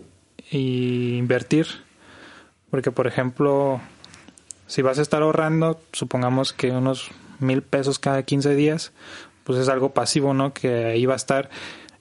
e 0.50 0.58
invertir. 0.58 1.66
Porque, 2.70 2.90
por 2.90 3.06
ejemplo, 3.06 3.80
si 4.66 4.82
vas 4.82 4.98
a 4.98 5.02
estar 5.02 5.22
ahorrando, 5.22 5.80
supongamos 5.92 6.52
que 6.52 6.70
unos 6.70 7.10
mil 7.38 7.62
pesos 7.62 7.98
cada 7.98 8.22
15 8.22 8.54
días, 8.54 8.92
pues 9.44 9.58
es 9.58 9.68
algo 9.68 9.92
pasivo, 9.92 10.34
¿no? 10.34 10.52
Que 10.52 10.86
ahí 10.86 11.06
va 11.06 11.14
a 11.14 11.16
estar. 11.16 11.50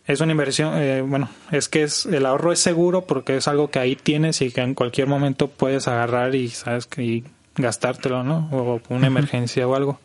Es 0.06 0.20
una 0.22 0.32
inversión, 0.32 0.74
eh, 0.76 1.02
bueno, 1.02 1.30
es 1.52 1.70
que 1.70 1.84
es 1.84 2.06
el 2.06 2.26
ahorro 2.26 2.52
es 2.52 2.60
seguro 2.60 3.06
porque 3.06 3.38
es 3.38 3.48
algo 3.48 3.70
que 3.70 3.80
ahí 3.80 3.96
tienes 3.96 4.42
y 4.42 4.52
que 4.52 4.62
en 4.62 4.74
cualquier 4.74 5.08
momento 5.08 5.48
puedes 5.48 5.88
agarrar 5.88 6.36
y 6.36 6.50
sabes 6.50 6.88
que 6.88 7.24
gastártelo, 7.55 8.24
¿no? 8.24 8.50
O 8.51 8.81
una 8.89 9.07
emergencia 9.07 9.67
o 9.67 9.75
algo. 9.75 10.00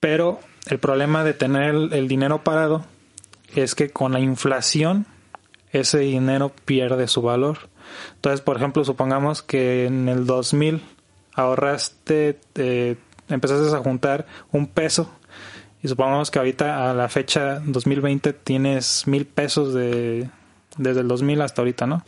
Pero 0.00 0.40
el 0.66 0.78
problema 0.78 1.24
de 1.24 1.34
tener 1.34 1.74
el, 1.74 1.92
el 1.92 2.08
dinero 2.08 2.44
parado 2.44 2.84
es 3.54 3.74
que 3.74 3.90
con 3.90 4.12
la 4.12 4.20
inflación 4.20 5.06
ese 5.72 5.98
dinero 5.98 6.52
pierde 6.64 7.08
su 7.08 7.22
valor. 7.22 7.58
Entonces, 8.14 8.40
por 8.40 8.56
ejemplo, 8.56 8.84
supongamos 8.84 9.42
que 9.42 9.86
en 9.86 10.08
el 10.08 10.26
2000 10.26 10.82
ahorraste, 11.34 12.40
eh, 12.56 12.96
empezaste 13.28 13.74
a 13.74 13.80
juntar 13.80 14.26
un 14.52 14.66
peso 14.66 15.10
y 15.82 15.88
supongamos 15.88 16.30
que 16.30 16.38
ahorita 16.38 16.90
a 16.90 16.94
la 16.94 17.08
fecha 17.08 17.60
2020 17.64 18.32
tienes 18.32 19.06
mil 19.06 19.26
pesos 19.26 19.72
de 19.74 20.28
desde 20.76 21.00
el 21.00 21.08
2000 21.08 21.42
hasta 21.42 21.62
ahorita, 21.62 21.86
¿no? 21.86 22.02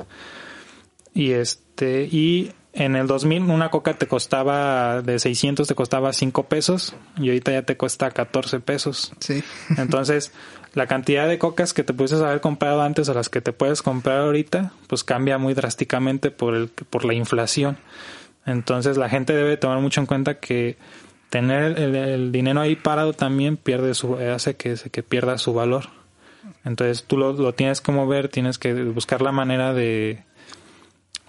Y 1.14 1.32
este 1.32 2.08
y 2.10 2.52
en 2.72 2.94
el 2.94 3.06
2000 3.06 3.42
una 3.42 3.70
coca 3.70 3.94
te 3.94 4.06
costaba 4.06 5.02
de 5.02 5.18
600 5.18 5.66
te 5.66 5.74
costaba 5.74 6.12
5 6.12 6.44
pesos 6.44 6.94
y 7.16 7.28
ahorita 7.28 7.52
ya 7.52 7.62
te 7.62 7.76
cuesta 7.76 8.10
14 8.10 8.60
pesos. 8.60 9.12
Sí. 9.18 9.42
Entonces, 9.76 10.32
la 10.74 10.86
cantidad 10.86 11.26
de 11.26 11.38
cocas 11.38 11.72
que 11.72 11.82
te 11.82 11.92
pudieses 11.92 12.20
haber 12.20 12.40
comprado 12.40 12.82
antes 12.82 13.08
a 13.08 13.14
las 13.14 13.28
que 13.28 13.40
te 13.40 13.52
puedes 13.52 13.82
comprar 13.82 14.20
ahorita, 14.20 14.72
pues 14.86 15.02
cambia 15.02 15.38
muy 15.38 15.54
drásticamente 15.54 16.30
por 16.30 16.54
el 16.54 16.68
por 16.68 17.04
la 17.04 17.14
inflación. 17.14 17.78
Entonces, 18.46 18.96
la 18.96 19.08
gente 19.08 19.32
debe 19.32 19.56
tomar 19.56 19.80
mucho 19.80 20.00
en 20.00 20.06
cuenta 20.06 20.38
que 20.38 20.76
tener 21.28 21.78
el, 21.78 21.94
el 21.94 22.32
dinero 22.32 22.60
ahí 22.60 22.76
parado 22.76 23.12
también 23.12 23.56
pierde 23.56 23.94
su 23.94 24.16
hace 24.16 24.54
que 24.54 24.76
que 24.90 25.02
pierda 25.02 25.38
su 25.38 25.52
valor. 25.54 25.86
Entonces, 26.64 27.04
tú 27.04 27.16
lo, 27.16 27.32
lo 27.32 27.52
tienes 27.54 27.80
que 27.80 27.92
mover, 27.92 28.28
tienes 28.28 28.58
que 28.58 28.72
buscar 28.84 29.22
la 29.22 29.32
manera 29.32 29.72
de 29.74 30.24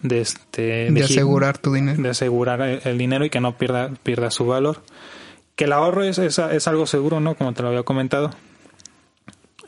de 0.01 0.21
este 0.21 0.61
de, 0.61 0.91
de 0.91 1.03
asegurar 1.03 1.57
tu 1.57 1.73
dinero. 1.73 2.01
de 2.01 2.09
asegurar 2.09 2.61
el, 2.61 2.97
dinero 2.97 3.25
y 3.25 3.29
que 3.29 3.39
no 3.39 3.57
pierda 3.57 3.91
pierda 4.03 4.31
su 4.31 4.45
valor. 4.45 4.81
Que 5.55 5.65
el 5.65 5.73
ahorro 5.73 6.03
es, 6.03 6.17
es, 6.17 6.39
es 6.39 6.67
algo 6.67 6.87
seguro 6.87 7.19
no 7.19 7.35
como 7.35 7.53
te 7.53 7.61
lo 7.61 7.69
había 7.69 7.83
comentado. 7.83 8.31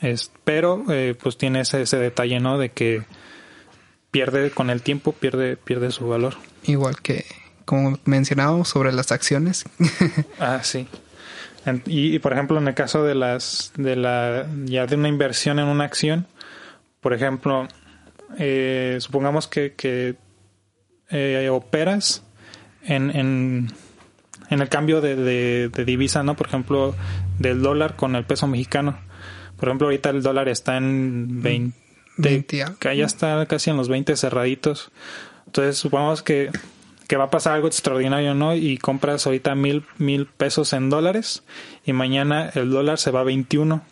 Es, 0.02 0.32
pero 0.44 0.84
eh, 0.90 1.16
pues 1.22 1.38
tiene 1.38 1.62
ese, 1.62 1.82
ese, 1.82 1.98
detalle 1.98 2.40
no 2.40 2.58
de 2.58 2.70
que 2.70 3.04
pierde 4.12 4.52
con 4.52 4.70
el 4.70 4.82
tiempo 4.82 5.12
pierde 5.14 5.56
pierde 5.56 5.92
su 5.92 6.08
valor. 6.08 6.36
Igual 6.64 7.02
que 7.02 7.26
como 7.66 7.98
mencionábamos 8.06 8.70
sobre 8.70 8.92
las 8.92 9.12
acciones. 9.12 9.66
Ah 10.40 10.60
sí. 10.64 10.88
Y, 11.86 12.16
y, 12.16 12.20
por 12.20 12.34
ejemplo 12.34 12.58
en 12.58 12.68
el 12.68 12.74
caso 12.74 13.04
de 13.04 13.16
las 13.16 13.72
de 13.78 13.96
la 13.96 14.48
ya 14.66 14.86
de 14.86 14.96
una 14.96 15.08
inversión 15.08 15.60
en 15.60 15.68
una 15.68 15.86
acción 15.86 16.28
por 17.00 17.14
ejemplo 17.14 17.70
eh, 18.38 18.98
supongamos 19.00 19.48
que, 19.48 19.74
que 19.74 20.16
eh, 21.14 21.50
operas 21.50 22.24
en, 22.84 23.16
en, 23.16 23.68
en, 24.50 24.62
el 24.62 24.70
cambio 24.70 25.00
de, 25.00 25.16
de, 25.16 25.70
de, 25.70 25.86
divisa, 25.86 26.24
¿no? 26.24 26.36
Por 26.36 26.48
ejemplo, 26.48 26.96
del 27.40 27.62
dólar 27.62 27.96
con 27.96 28.16
el 28.16 28.26
peso 28.26 28.48
mexicano. 28.48 28.98
Por 29.58 29.70
ejemplo, 29.70 29.88
ahorita 29.88 30.10
el 30.10 30.24
dólar 30.24 30.50
está 30.50 30.78
en 30.78 31.42
20, 31.42 31.78
20 32.18 32.66
que 32.80 32.98
ya 32.98 33.06
está 33.06 33.46
casi 33.46 33.70
en 33.70 33.78
los 33.78 33.88
20 33.88 34.18
cerraditos. 34.18 34.92
Entonces, 35.46 35.78
supongamos 35.78 36.24
que, 36.24 36.50
que 37.08 37.16
va 37.16 37.26
a 37.26 37.30
pasar 37.30 37.54
algo 37.54 37.68
extraordinario, 37.68 38.34
¿no? 38.34 38.56
Y 38.56 38.78
compras 38.78 39.26
ahorita 39.26 39.56
mil, 39.56 39.86
mil 39.98 40.26
pesos 40.26 40.74
en 40.74 40.90
dólares 40.90 41.44
y 41.86 41.94
mañana 41.94 42.50
el 42.56 42.72
dólar 42.72 42.98
se 42.98 43.12
va 43.12 43.22
a 43.22 43.24
21. 43.24 43.84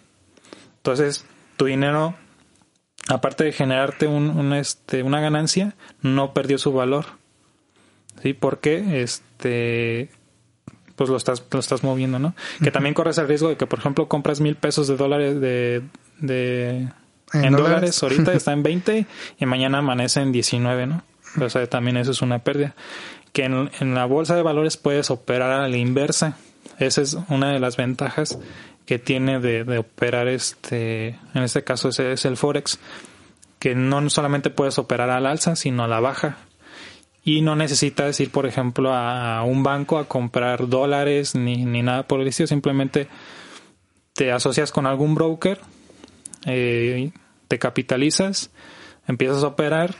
Entonces, 0.77 1.25
tu 1.57 1.65
dinero 1.65 2.15
aparte 3.08 3.43
de 3.43 3.51
generarte 3.51 4.08
un, 4.08 4.29
un, 4.29 4.53
este, 4.53 5.03
una 5.03 5.20
ganancia, 5.22 5.75
no 6.01 6.34
perdió 6.34 6.58
su 6.58 6.72
valor. 6.74 7.05
¿Sí? 8.22 8.34
Porque 8.34 9.01
este 9.01 10.10
pues 10.96 11.10
lo 11.10 11.17
estás, 11.17 11.43
lo 11.51 11.60
estás 11.60 11.84
moviendo, 11.84 12.20
¿no? 12.20 12.27
Uh 12.27 12.31
-huh. 12.31 12.63
Que 12.63 12.70
también 12.72 12.93
corres 12.93 13.17
el 13.17 13.27
riesgo 13.27 13.50
de 13.50 13.58
que, 13.58 13.65
por 13.65 13.79
ejemplo, 13.79 14.08
compras 14.08 14.39
mil 14.39 14.55
pesos 14.55 14.88
de 14.88 14.98
dólares 14.98 15.41
de, 15.41 15.81
de 16.20 16.70
en, 17.34 17.46
en 17.46 17.53
dólares? 17.53 18.00
dólares, 18.00 18.03
ahorita 18.03 18.34
está 18.34 18.53
en 18.53 18.62
20 18.63 19.05
y 19.39 19.46
mañana 19.48 19.79
amanece 19.79 20.22
en 20.22 20.31
19, 20.31 20.86
¿no? 20.86 21.03
O 21.39 21.50
sea, 21.50 21.65
también 21.67 21.98
eso 21.98 22.12
es 22.12 22.22
una 22.22 22.39
pérdida. 22.39 22.75
Que 23.34 23.46
en, 23.46 23.72
en 23.79 23.96
la 23.96 24.05
bolsa 24.05 24.36
de 24.36 24.43
valores 24.43 24.77
puedes 24.77 25.10
operar 25.10 25.51
a 25.62 25.67
la 25.67 25.77
inversa. 25.77 26.38
Esa 26.77 27.01
es 27.01 27.17
una 27.29 27.51
de 27.51 27.60
las 27.60 27.77
ventajas 27.77 28.38
que 28.91 29.00
tiene 29.00 29.39
de, 29.39 29.77
operar 29.77 30.27
este, 30.27 31.17
en 31.33 31.43
este 31.43 31.63
caso 31.63 31.88
ese 31.88 32.12
es 32.12 32.25
el 32.25 32.36
Forex, 32.36 32.77
que 33.57 33.74
no 33.74 34.10
solamente 34.10 34.50
puedes 34.50 34.77
operar 34.79 35.10
al 35.10 35.27
alza, 35.27 35.55
sino 35.55 35.86
a 35.86 35.88
la 35.88 36.01
baja. 36.01 36.39
y 37.24 37.41
no 37.41 37.55
necesitas 37.55 38.19
ir, 38.19 38.31
por 38.31 38.45
ejemplo, 38.45 38.93
a 38.93 39.43
un 39.43 39.63
banco 39.63 39.98
a 39.98 40.10
comprar 40.10 40.67
dólares 40.67 41.36
ni, 41.36 41.63
ni 41.63 41.81
nada 41.81 42.03
por 42.03 42.19
el 42.19 42.27
estilo. 42.27 42.48
Simplemente 42.48 43.07
te 44.12 44.33
asocias 44.33 44.74
con 44.74 44.86
algún 44.86 45.15
broker, 45.15 45.62
eh, 46.45 47.12
te 47.48 47.60
capitalizas, 47.60 48.51
empiezas 49.07 49.41
a 49.45 49.48
operar 49.48 49.95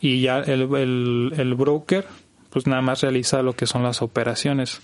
y 0.00 0.20
ya 0.20 0.40
el, 0.40 0.62
el, 0.74 1.32
el, 1.36 1.54
broker 1.54 2.08
pues 2.50 2.66
nada 2.66 2.82
más 2.82 3.02
realiza 3.02 3.40
lo 3.40 3.52
que 3.52 3.66
son 3.66 3.84
las 3.84 4.02
operaciones. 4.02 4.80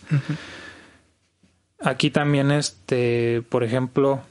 Aquí 1.81 2.11
también, 2.11 2.51
este, 2.51 3.43
por 3.49 3.63
ejemplo, 3.63 4.23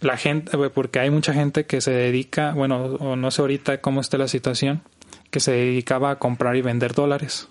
la 0.00 0.16
gente, 0.16 0.56
porque 0.70 1.00
hay 1.00 1.10
mucha 1.10 1.34
gente 1.34 1.66
que 1.66 1.80
se 1.80 1.90
dedica, 1.90 2.52
bueno, 2.52 3.16
no 3.16 3.30
sé 3.30 3.42
ahorita 3.42 3.80
cómo 3.80 4.00
está 4.00 4.16
la 4.16 4.28
situación, 4.28 4.82
que 5.30 5.40
se 5.40 5.52
dedicaba 5.52 6.12
a 6.12 6.18
comprar 6.18 6.56
y 6.56 6.62
vender 6.62 6.94
dólares. 6.94 7.48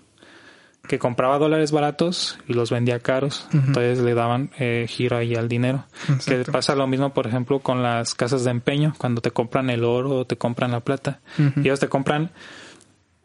Que 0.88 1.00
compraba 1.00 1.40
dólares 1.40 1.72
baratos 1.72 2.38
y 2.48 2.54
los 2.54 2.70
vendía 2.70 3.00
caros. 3.00 3.48
Entonces 3.52 4.00
le 4.00 4.14
daban 4.14 4.52
eh, 4.60 4.86
giro 4.88 5.18
ahí 5.18 5.34
al 5.34 5.48
dinero. 5.48 5.86
Que 6.28 6.44
pasa 6.52 6.76
lo 6.76 6.86
mismo, 6.86 7.12
por 7.12 7.26
ejemplo, 7.26 7.60
con 7.60 7.82
las 7.82 8.14
casas 8.14 8.44
de 8.44 8.52
empeño, 8.52 8.94
cuando 9.00 9.22
te 9.22 9.32
compran 9.32 9.72
el 9.72 9.84
oro 9.84 10.12
o 10.12 10.26
te 10.26 10.38
compran 10.38 10.72
la 10.72 10.82
plata. 10.82 11.22
Y 11.56 11.62
ellos 11.62 11.80
te 11.80 11.90
compran, 11.90 12.30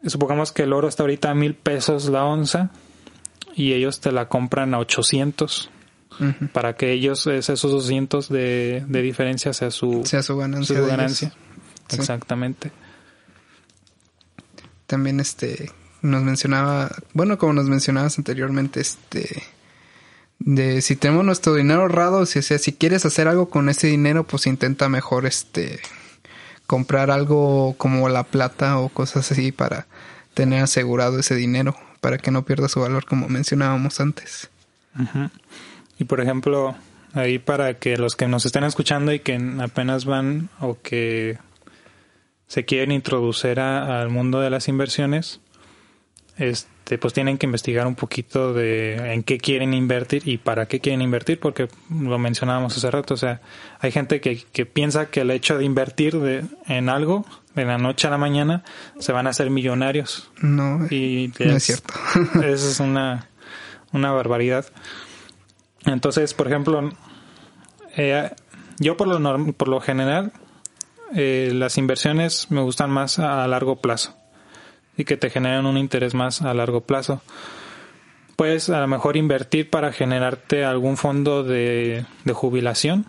supongamos 0.05 0.51
que 0.51 0.63
el 0.63 0.73
oro 0.73 0.87
está 0.87 1.03
ahorita 1.03 1.29
a 1.29 1.35
mil 1.35 1.53
pesos 1.53 2.09
la 2.09 2.25
onza 2.25 2.71
y 3.55 3.73
ellos 3.73 3.99
te 3.99 4.11
la 4.11 4.27
compran 4.27 4.73
a 4.73 4.79
800 4.79 5.69
para 6.53 6.75
que 6.75 6.91
ellos 6.91 7.25
esos 7.25 7.61
200 7.61 8.29
de, 8.29 8.83
de 8.87 9.01
diferencia 9.01 9.53
sea 9.53 9.71
su, 9.71 10.03
sea 10.05 10.21
su 10.21 10.37
ganancia. 10.37 10.77
Su 10.77 10.85
ganancia. 10.85 11.33
Exactamente 11.89 12.71
también 14.91 15.21
este 15.21 15.71
nos 16.01 16.21
mencionaba, 16.23 16.91
bueno, 17.13 17.37
como 17.37 17.53
nos 17.53 17.69
mencionabas 17.69 18.17
anteriormente, 18.17 18.81
este 18.81 19.41
de 20.39 20.81
si 20.81 20.97
tenemos 20.97 21.23
nuestro 21.23 21.53
dinero 21.55 21.81
ahorrado, 21.81 22.25
si, 22.25 22.41
si 22.41 22.73
quieres 22.73 23.05
hacer 23.05 23.29
algo 23.29 23.49
con 23.49 23.69
ese 23.69 23.87
dinero, 23.87 24.27
pues 24.27 24.47
intenta 24.47 24.89
mejor 24.89 25.25
este 25.25 25.79
comprar 26.67 27.09
algo 27.09 27.75
como 27.77 28.09
la 28.09 28.23
plata 28.23 28.79
o 28.79 28.89
cosas 28.89 29.31
así 29.31 29.53
para 29.53 29.87
tener 30.33 30.61
asegurado 30.61 31.19
ese 31.19 31.35
dinero, 31.35 31.77
para 32.01 32.17
que 32.17 32.31
no 32.31 32.43
pierda 32.43 32.67
su 32.67 32.81
valor 32.81 33.05
como 33.05 33.29
mencionábamos 33.29 33.99
antes. 34.01 34.49
Y 35.97 36.03
por 36.03 36.19
ejemplo, 36.19 36.75
ahí 37.13 37.39
para 37.39 37.75
que 37.75 37.95
los 37.95 38.15
que 38.15 38.27
nos 38.27 38.45
estén 38.45 38.63
escuchando 38.63 39.13
y 39.13 39.19
que 39.19 39.39
apenas 39.61 40.05
van 40.05 40.49
o 40.59 40.77
que 40.81 41.37
se 42.47 42.65
quieren 42.65 42.91
introducir 42.91 43.59
al 43.59 44.09
mundo 44.09 44.41
de 44.41 44.49
las 44.49 44.67
inversiones, 44.67 45.39
este, 46.37 46.97
pues 46.97 47.13
tienen 47.13 47.37
que 47.37 47.45
investigar 47.45 47.87
un 47.87 47.95
poquito 47.95 48.53
de 48.53 49.13
en 49.13 49.23
qué 49.23 49.37
quieren 49.37 49.73
invertir 49.73 50.27
y 50.27 50.37
para 50.37 50.65
qué 50.65 50.79
quieren 50.79 51.01
invertir, 51.01 51.39
porque 51.39 51.69
lo 51.89 52.17
mencionábamos 52.17 52.75
hace 52.75 52.89
rato, 52.91 53.13
o 53.13 53.17
sea, 53.17 53.41
hay 53.79 53.91
gente 53.91 54.19
que, 54.19 54.43
que 54.51 54.65
piensa 54.65 55.09
que 55.09 55.21
el 55.21 55.31
hecho 55.31 55.57
de 55.57 55.65
invertir 55.65 56.19
de, 56.19 56.43
en 56.67 56.89
algo 56.89 57.25
de 57.55 57.65
la 57.65 57.77
noche 57.77 58.07
a 58.07 58.11
la 58.11 58.17
mañana 58.17 58.63
se 58.99 59.11
van 59.11 59.27
a 59.27 59.31
hacer 59.31 59.49
millonarios. 59.49 60.31
No, 60.41 60.87
y 60.89 61.31
no 61.39 61.55
es, 61.55 61.63
cierto. 61.63 61.93
Eso 62.43 62.43
es 62.69 62.79
una, 62.79 63.27
una 63.91 64.11
barbaridad. 64.11 64.65
Entonces, 65.85 66.33
por 66.33 66.47
ejemplo, 66.47 66.91
eh, 67.97 68.31
yo 68.79 68.97
por 68.97 69.07
lo, 69.07 69.53
por 69.53 69.67
lo 69.67 69.81
general 69.81 70.31
eh, 71.13 71.51
las 71.53 71.77
inversiones 71.77 72.49
me 72.51 72.61
gustan 72.61 72.89
más 72.89 73.19
a 73.19 73.45
largo 73.47 73.77
plazo 73.77 74.15
y 74.95 75.05
que 75.05 75.17
te 75.17 75.29
generan 75.29 75.65
un 75.65 75.77
interés 75.77 76.13
más 76.13 76.41
a 76.41 76.53
largo 76.53 76.81
plazo. 76.81 77.21
Puedes 78.35 78.69
a 78.69 78.79
lo 78.79 78.87
mejor 78.87 79.17
invertir 79.17 79.69
para 79.69 79.91
generarte 79.91 80.63
algún 80.63 80.97
fondo 80.97 81.43
de, 81.43 82.05
jubilación. 82.33 83.05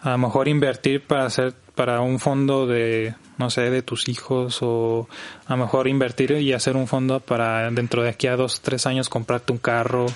A 0.00 0.10
lo 0.10 0.18
mejor 0.18 0.48
invertir 0.48 1.06
para 1.06 1.26
hacer 1.26 1.54
para 1.74 2.00
un 2.00 2.20
fondo 2.20 2.66
de 2.66 3.14
no 3.38 3.50
sé 3.50 3.70
de 3.70 3.82
tus 3.82 4.08
hijos 4.08 4.58
o 4.62 5.08
a 5.46 5.56
lo 5.56 5.64
mejor 5.64 5.88
invertir 5.88 6.32
y 6.32 6.52
hacer 6.52 6.76
un 6.76 6.86
fondo 6.86 7.20
para 7.20 7.70
dentro 7.70 8.02
de 8.02 8.10
aquí 8.10 8.26
a 8.26 8.36
dos 8.36 8.60
tres 8.60 8.86
años 8.86 9.08
comprarte 9.08 9.52
un 9.52 9.58
carro 9.58 10.06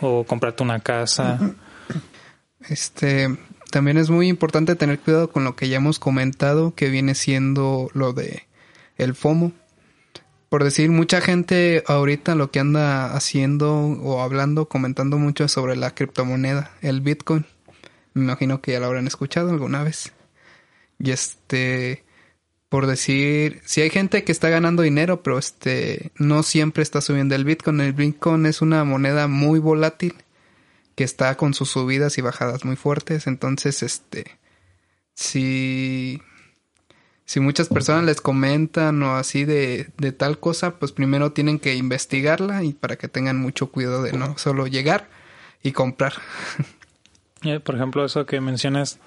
o 0.00 0.24
comprarte 0.24 0.62
una 0.62 0.80
casa 0.80 1.54
este 2.68 3.36
también 3.70 3.98
es 3.98 4.10
muy 4.10 4.28
importante 4.28 4.76
tener 4.76 4.98
cuidado 5.00 5.30
con 5.30 5.44
lo 5.44 5.56
que 5.56 5.68
ya 5.68 5.76
hemos 5.76 5.98
comentado, 5.98 6.74
que 6.74 6.88
viene 6.88 7.14
siendo 7.14 7.90
lo 7.94 8.12
de 8.12 8.46
el 8.96 9.14
FOMO. 9.14 9.52
Por 10.48 10.62
decir, 10.62 10.90
mucha 10.90 11.20
gente 11.20 11.82
ahorita 11.86 12.36
lo 12.36 12.50
que 12.50 12.60
anda 12.60 13.14
haciendo 13.14 13.74
o 13.74 14.22
hablando, 14.22 14.68
comentando 14.68 15.18
mucho 15.18 15.48
sobre 15.48 15.76
la 15.76 15.94
criptomoneda, 15.94 16.70
el 16.80 17.00
Bitcoin. 17.00 17.44
Me 18.14 18.22
imagino 18.22 18.62
que 18.62 18.72
ya 18.72 18.80
lo 18.80 18.86
habrán 18.86 19.08
escuchado 19.08 19.50
alguna 19.50 19.82
vez. 19.82 20.12
Y 20.98 21.10
este, 21.10 22.04
por 22.68 22.86
decir, 22.86 23.60
si 23.64 23.82
hay 23.82 23.90
gente 23.90 24.24
que 24.24 24.32
está 24.32 24.48
ganando 24.48 24.82
dinero, 24.82 25.22
pero 25.22 25.38
este, 25.38 26.12
no 26.16 26.42
siempre 26.42 26.82
está 26.82 27.00
subiendo 27.00 27.34
el 27.34 27.44
Bitcoin. 27.44 27.80
El 27.80 27.92
Bitcoin 27.92 28.46
es 28.46 28.62
una 28.62 28.84
moneda 28.84 29.28
muy 29.28 29.58
volátil 29.58 30.14
que 30.94 31.04
está 31.04 31.36
con 31.36 31.54
sus 31.54 31.70
subidas 31.70 32.18
y 32.18 32.22
bajadas 32.22 32.64
muy 32.64 32.76
fuertes. 32.76 33.26
Entonces, 33.26 33.82
este, 33.82 34.38
si, 35.14 36.22
si 37.24 37.40
muchas 37.40 37.68
personas 37.68 38.04
les 38.04 38.20
comentan 38.20 39.02
o 39.02 39.16
así 39.16 39.44
de, 39.44 39.90
de 39.98 40.12
tal 40.12 40.40
cosa, 40.40 40.78
pues 40.78 40.92
primero 40.92 41.32
tienen 41.32 41.58
que 41.58 41.74
investigarla 41.74 42.64
y 42.64 42.72
para 42.72 42.96
que 42.96 43.08
tengan 43.08 43.38
mucho 43.38 43.70
cuidado 43.70 44.02
de 44.02 44.12
no 44.12 44.38
solo 44.38 44.66
llegar 44.66 45.08
y 45.62 45.72
comprar. 45.72 46.14
Eh, 47.42 47.60
por 47.60 47.74
ejemplo, 47.74 48.04
eso 48.04 48.26
que 48.26 48.40
mencionas, 48.40 48.98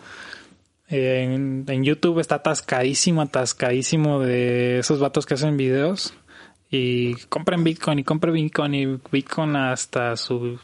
eh, 0.90 1.24
en, 1.24 1.66
en, 1.68 1.84
YouTube 1.84 2.20
está 2.20 2.36
atascadísimo, 2.36 3.22
atascadísimo 3.22 4.20
de 4.20 4.80
esos 4.80 5.00
vatos 5.00 5.26
que 5.26 5.36
hacen 5.36 5.58
videos 5.58 6.14
y 6.70 7.16
compren 7.26 7.64
Bitcoin 7.64 8.00
y 8.00 8.04
compren 8.04 8.34
Bitcoin 8.34 8.74
y 8.76 8.86
Bitcoin 9.12 9.56
hasta 9.56 10.16
su 10.18 10.60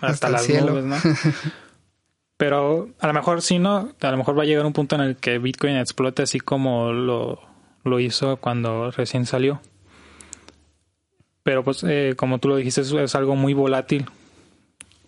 hasta, 0.00 0.30
las 0.30 0.48
nubes, 0.48 0.84
¿no? 0.84 0.96
Pero 2.36 2.90
a 2.98 3.06
lo 3.06 3.14
mejor 3.14 3.40
sí, 3.42 3.58
¿no? 3.58 3.92
A 4.00 4.10
lo 4.10 4.16
mejor 4.16 4.38
va 4.38 4.42
a 4.42 4.46
llegar 4.46 4.66
un 4.66 4.72
punto 4.72 4.94
en 4.96 5.02
el 5.02 5.16
que 5.16 5.38
Bitcoin 5.38 5.76
explote 5.76 6.22
así 6.22 6.38
como 6.38 6.92
lo, 6.92 7.40
lo 7.84 8.00
hizo 8.00 8.36
cuando 8.36 8.90
recién 8.90 9.24
salió. 9.24 9.60
Pero 11.42 11.64
pues 11.64 11.84
eh, 11.84 12.14
como 12.16 12.38
tú 12.38 12.48
lo 12.48 12.56
dijiste, 12.56 12.82
es, 12.82 13.14
algo 13.14 13.36
muy 13.36 13.54
volátil. 13.54 14.06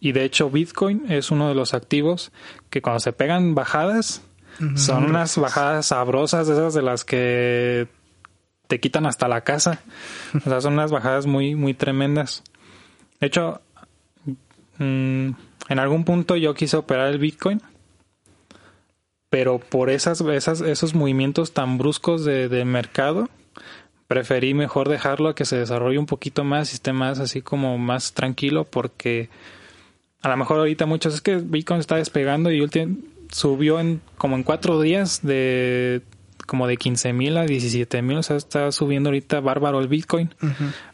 Y 0.00 0.12
de 0.12 0.24
hecho 0.24 0.50
Bitcoin 0.50 1.10
es 1.10 1.30
uno 1.30 1.48
de 1.48 1.54
los 1.54 1.74
activos 1.74 2.32
que 2.70 2.82
cuando 2.82 3.00
se 3.00 3.12
pegan 3.12 3.54
bajadas, 3.54 4.22
son 4.74 5.04
unas 5.04 5.38
bajadas 5.38 5.86
sabrosas, 5.86 6.48
de 6.48 6.54
esas 6.54 6.74
de 6.74 6.82
las 6.82 7.04
que 7.04 7.86
te 8.66 8.80
quitan 8.80 9.06
hasta 9.06 9.28
la 9.28 9.42
casa. 9.42 9.80
O 10.34 10.48
sea, 10.48 10.60
son 10.60 10.72
unas 10.72 10.90
bajadas 10.90 11.26
muy, 11.26 11.54
muy 11.54 11.74
tremendas. 11.74 12.42
De 13.20 13.28
hecho, 13.28 13.60
Mm, 14.78 15.30
en 15.68 15.78
algún 15.78 16.04
punto 16.04 16.36
yo 16.36 16.54
quise 16.54 16.76
operar 16.76 17.08
el 17.08 17.18
Bitcoin, 17.18 17.60
pero 19.28 19.58
por 19.58 19.90
esas, 19.90 20.20
esas 20.20 20.60
esos 20.60 20.94
movimientos 20.94 21.52
tan 21.52 21.78
bruscos 21.78 22.24
de, 22.24 22.64
mercado, 22.64 23.28
preferí 24.06 24.54
mejor 24.54 24.88
dejarlo 24.88 25.28
a 25.28 25.34
que 25.34 25.44
se 25.44 25.56
desarrolle 25.56 25.98
un 25.98 26.06
poquito 26.06 26.44
más 26.44 26.72
y 26.72 26.76
esté 26.76 26.92
más 26.92 27.18
así 27.18 27.42
como 27.42 27.76
más 27.76 28.14
tranquilo 28.14 28.64
porque 28.64 29.28
a 30.22 30.28
lo 30.28 30.36
mejor 30.36 30.58
ahorita 30.58 30.86
muchos 30.86 31.14
es 31.14 31.20
que 31.20 31.36
Bitcoin 31.36 31.80
está 31.80 31.96
despegando 31.96 32.50
y 32.50 32.68
subió 33.30 33.78
en 33.80 34.00
como 34.16 34.36
en 34.36 34.42
cuatro 34.42 34.80
días 34.80 35.20
de 35.22 36.02
como 36.46 36.66
de 36.66 36.76
15 36.78 37.12
mil 37.12 37.36
a 37.36 37.44
17 37.44 38.00
mil, 38.02 38.16
o 38.16 38.22
sea, 38.22 38.36
está 38.36 38.72
subiendo 38.72 39.10
ahorita 39.10 39.40
bárbaro 39.40 39.80
el 39.80 39.88
Bitcoin. 39.88 40.34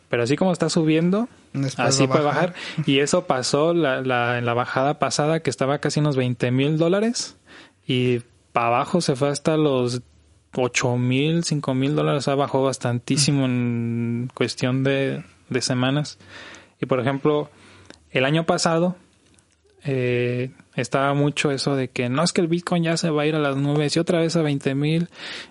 Pero 0.08 0.24
así 0.24 0.36
como 0.36 0.52
está 0.52 0.68
subiendo, 0.68 1.28
así 1.76 2.06
puede 2.08 2.24
bajar. 2.24 2.54
Y 2.86 2.98
eso 2.98 3.26
pasó 3.26 3.72
la, 3.72 4.00
la, 4.02 4.38
en 4.38 4.46
la 4.46 4.54
bajada 4.54 4.98
pasada 4.98 5.40
que 5.40 5.50
estaba 5.50 5.78
casi 5.78 6.00
unos 6.00 6.16
20 6.16 6.50
mil 6.50 6.76
dólares 6.76 7.36
y 7.86 8.20
para 8.52 8.66
abajo 8.66 9.00
se 9.00 9.14
fue 9.14 9.28
hasta 9.28 9.56
los 9.56 10.02
8 10.56 10.96
mil, 10.96 11.44
5 11.44 11.74
mil 11.74 11.94
dólares, 11.94 12.18
o 12.18 12.22
sea, 12.22 12.34
bajó 12.34 12.64
bastantísimo 12.64 13.44
en 13.44 14.30
cuestión 14.34 14.82
de, 14.82 15.22
de 15.50 15.60
semanas. 15.60 16.18
Y 16.80 16.86
por 16.86 16.98
ejemplo, 16.98 17.48
el 18.10 18.24
año 18.24 18.44
pasado 18.44 18.96
eh, 19.86 20.50
estaba 20.76 21.12
mucho 21.12 21.50
eso 21.50 21.76
de 21.76 21.88
que 21.88 22.08
no 22.08 22.22
es 22.22 22.32
que 22.32 22.40
el 22.40 22.48
Bitcoin 22.48 22.84
ya 22.84 22.96
se 22.96 23.10
va 23.10 23.22
a 23.22 23.26
ir 23.26 23.34
a 23.34 23.38
las 23.38 23.56
nubes 23.56 23.94
y 23.94 23.98
otra 23.98 24.20
vez 24.20 24.34
a 24.34 24.42
20 24.42 24.74
mil 24.74 25.08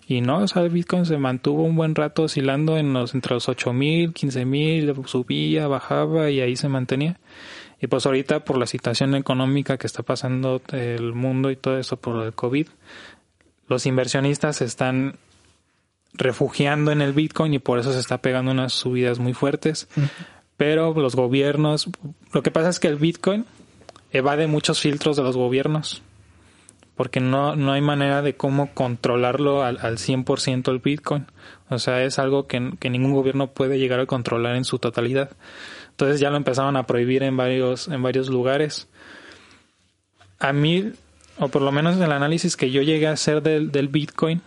y 0.07 0.21
no, 0.21 0.39
o 0.39 0.47
sea, 0.47 0.63
el 0.63 0.69
Bitcoin 0.69 1.05
se 1.05 1.17
mantuvo 1.17 1.63
un 1.63 1.75
buen 1.75 1.93
rato 1.93 2.23
oscilando 2.23 2.77
en 2.77 2.93
los, 2.93 3.13
entre 3.13 3.35
los 3.35 3.47
8 3.47 3.73
mil, 3.73 4.13
15 4.13 4.45
mil, 4.45 4.93
subía, 5.05 5.67
bajaba 5.67 6.31
y 6.31 6.41
ahí 6.41 6.55
se 6.55 6.67
mantenía. 6.67 7.19
Y 7.79 7.87
pues 7.87 8.05
ahorita 8.05 8.43
por 8.43 8.57
la 8.57 8.65
situación 8.65 9.13
económica 9.13 9.77
que 9.77 9.87
está 9.87 10.03
pasando 10.03 10.61
el 10.71 11.13
mundo 11.13 11.51
y 11.51 11.55
todo 11.55 11.77
eso 11.77 11.97
por 11.97 12.25
el 12.25 12.33
COVID, 12.33 12.67
los 13.67 13.85
inversionistas 13.85 14.61
están 14.61 15.17
refugiando 16.13 16.91
en 16.91 17.01
el 17.01 17.13
Bitcoin 17.13 17.53
y 17.53 17.59
por 17.59 17.79
eso 17.79 17.93
se 17.93 17.99
está 17.99 18.19
pegando 18.19 18.51
unas 18.51 18.73
subidas 18.73 19.19
muy 19.19 19.33
fuertes. 19.33 19.87
Pero 20.57 20.93
los 20.93 21.15
gobiernos, 21.15 21.89
lo 22.31 22.41
que 22.41 22.51
pasa 22.51 22.69
es 22.69 22.79
que 22.79 22.87
el 22.87 22.95
Bitcoin 22.95 23.45
evade 24.13 24.47
muchos 24.47 24.79
filtros 24.79 25.17
de 25.17 25.23
los 25.23 25.35
gobiernos 25.35 26.01
porque 26.95 27.19
no, 27.19 27.55
no 27.55 27.71
hay 27.73 27.81
manera 27.81 28.21
de 28.21 28.35
cómo 28.35 28.73
controlarlo 28.73 29.63
al, 29.63 29.79
al 29.81 29.97
100% 29.97 30.71
el 30.71 30.79
Bitcoin. 30.79 31.25
O 31.69 31.79
sea, 31.79 32.03
es 32.03 32.19
algo 32.19 32.45
que, 32.47 32.73
que, 32.79 32.89
ningún 32.89 33.13
gobierno 33.13 33.47
puede 33.47 33.79
llegar 33.79 33.99
a 33.99 34.05
controlar 34.05 34.55
en 34.55 34.63
su 34.63 34.77
totalidad. 34.77 35.31
Entonces 35.89 36.19
ya 36.19 36.29
lo 36.29 36.37
empezaron 36.37 36.77
a 36.77 36.85
prohibir 36.85 37.23
en 37.23 37.35
varios, 37.35 37.87
en 37.87 38.03
varios 38.03 38.29
lugares. 38.29 38.87
A 40.39 40.53
mí, 40.53 40.91
o 41.39 41.47
por 41.47 41.63
lo 41.63 41.71
menos 41.71 41.95
en 41.95 42.03
el 42.03 42.11
análisis 42.11 42.55
que 42.55 42.69
yo 42.69 42.81
llegué 42.83 43.07
a 43.07 43.13
hacer 43.13 43.41
del, 43.41 43.71
del 43.71 43.87
Bitcoin, 43.87 44.41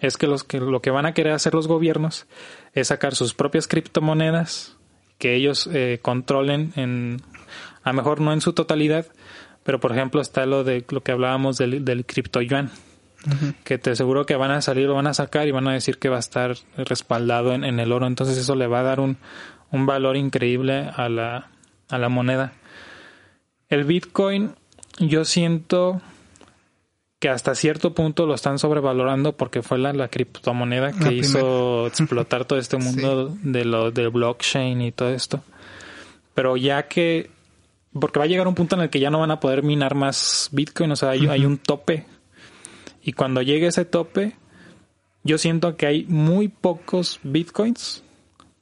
es 0.00 0.16
que, 0.16 0.26
los 0.26 0.44
que 0.44 0.60
lo 0.60 0.80
que 0.80 0.90
van 0.90 1.06
a 1.06 1.12
querer 1.12 1.32
hacer 1.32 1.54
los 1.54 1.66
gobiernos 1.66 2.26
es 2.72 2.88
sacar 2.88 3.14
sus 3.14 3.34
propias 3.34 3.66
criptomonedas 3.66 4.76
que 5.18 5.34
ellos 5.34 5.68
eh, 5.72 5.98
controlen 6.00 6.72
en, 6.76 7.20
a 7.82 7.90
lo 7.90 7.96
mejor 7.96 8.20
no 8.20 8.32
en 8.32 8.40
su 8.40 8.52
totalidad, 8.52 9.06
pero 9.62 9.80
por 9.80 9.92
ejemplo 9.92 10.20
está 10.20 10.46
lo 10.46 10.64
de 10.64 10.84
lo 10.90 11.02
que 11.02 11.12
hablábamos 11.12 11.56
del, 11.56 11.84
del 11.84 12.04
cripto 12.04 12.40
yuan, 12.40 12.70
que 13.64 13.78
te 13.78 13.90
aseguro 13.90 14.26
que 14.26 14.36
van 14.36 14.50
a 14.50 14.62
salir, 14.62 14.86
lo 14.86 14.94
van 14.94 15.06
a 15.06 15.14
sacar 15.14 15.46
y 15.46 15.50
van 15.50 15.68
a 15.68 15.72
decir 15.72 15.98
que 15.98 16.08
va 16.08 16.16
a 16.16 16.20
estar 16.20 16.56
respaldado 16.76 17.52
en, 17.52 17.64
en 17.64 17.78
el 17.78 17.92
oro. 17.92 18.06
Entonces 18.06 18.38
eso 18.38 18.54
le 18.54 18.66
va 18.66 18.80
a 18.80 18.84
dar 18.84 19.00
un, 19.00 19.18
un 19.70 19.86
valor 19.86 20.16
increíble 20.16 20.90
a 20.94 21.08
la, 21.08 21.50
a 21.88 21.98
la 21.98 22.08
moneda. 22.08 22.52
El 23.68 23.84
Bitcoin, 23.84 24.54
yo 24.98 25.24
siento 25.24 26.00
que 27.20 27.28
hasta 27.28 27.54
cierto 27.54 27.92
punto 27.92 28.26
lo 28.26 28.34
están 28.34 28.58
sobrevalorando 28.58 29.36
porque 29.36 29.62
fue 29.62 29.78
la, 29.78 29.92
la 29.92 30.08
criptomoneda 30.08 30.92
que 30.92 31.04
la 31.04 31.12
hizo 31.12 31.86
explotar 31.86 32.46
todo 32.46 32.58
este 32.58 32.76
mundo 32.78 33.30
sí. 33.30 33.50
de 33.50 33.64
lo 33.66 33.90
del 33.90 34.08
blockchain 34.08 34.80
y 34.80 34.90
todo 34.90 35.10
esto. 35.10 35.42
Pero 36.34 36.56
ya 36.56 36.88
que 36.88 37.30
porque 37.98 38.18
va 38.18 38.24
a 38.24 38.28
llegar 38.28 38.46
un 38.46 38.54
punto 38.54 38.76
en 38.76 38.82
el 38.82 38.90
que 38.90 39.00
ya 39.00 39.10
no 39.10 39.20
van 39.20 39.30
a 39.30 39.40
poder 39.40 39.62
minar 39.62 39.94
más 39.94 40.48
Bitcoin, 40.52 40.92
o 40.92 40.96
sea, 40.96 41.10
hay, 41.10 41.20
uh 41.20 41.24
-huh. 41.24 41.30
hay 41.32 41.44
un 41.44 41.58
tope. 41.58 42.06
Y 43.02 43.12
cuando 43.12 43.42
llegue 43.42 43.66
ese 43.66 43.84
tope, 43.84 44.36
yo 45.24 45.38
siento 45.38 45.76
que 45.76 45.86
hay 45.86 46.04
muy 46.06 46.48
pocos 46.48 47.18
Bitcoins 47.22 48.04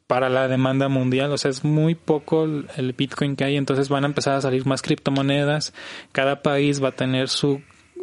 para 0.07 0.31
la 0.31 0.49
demanda 0.49 0.89
mundial, 0.89 1.31
o 1.33 1.39
sea, 1.39 1.51
es 1.51 1.65
muy 1.65 1.95
poco 1.95 2.45
el 2.45 2.95
Bitcoin 2.97 3.37
que 3.37 3.45
hay, 3.45 3.57
entonces 3.57 3.91
van 3.91 4.05
a 4.05 4.07
empezar 4.07 4.35
a 4.35 4.41
salir 4.41 4.65
más 4.65 4.81
criptomonedas, 4.81 5.75
cada 6.13 6.43
país 6.43 6.83
va 6.83 6.89
a 6.89 6.93
tener 6.93 7.29
su, 7.29 7.61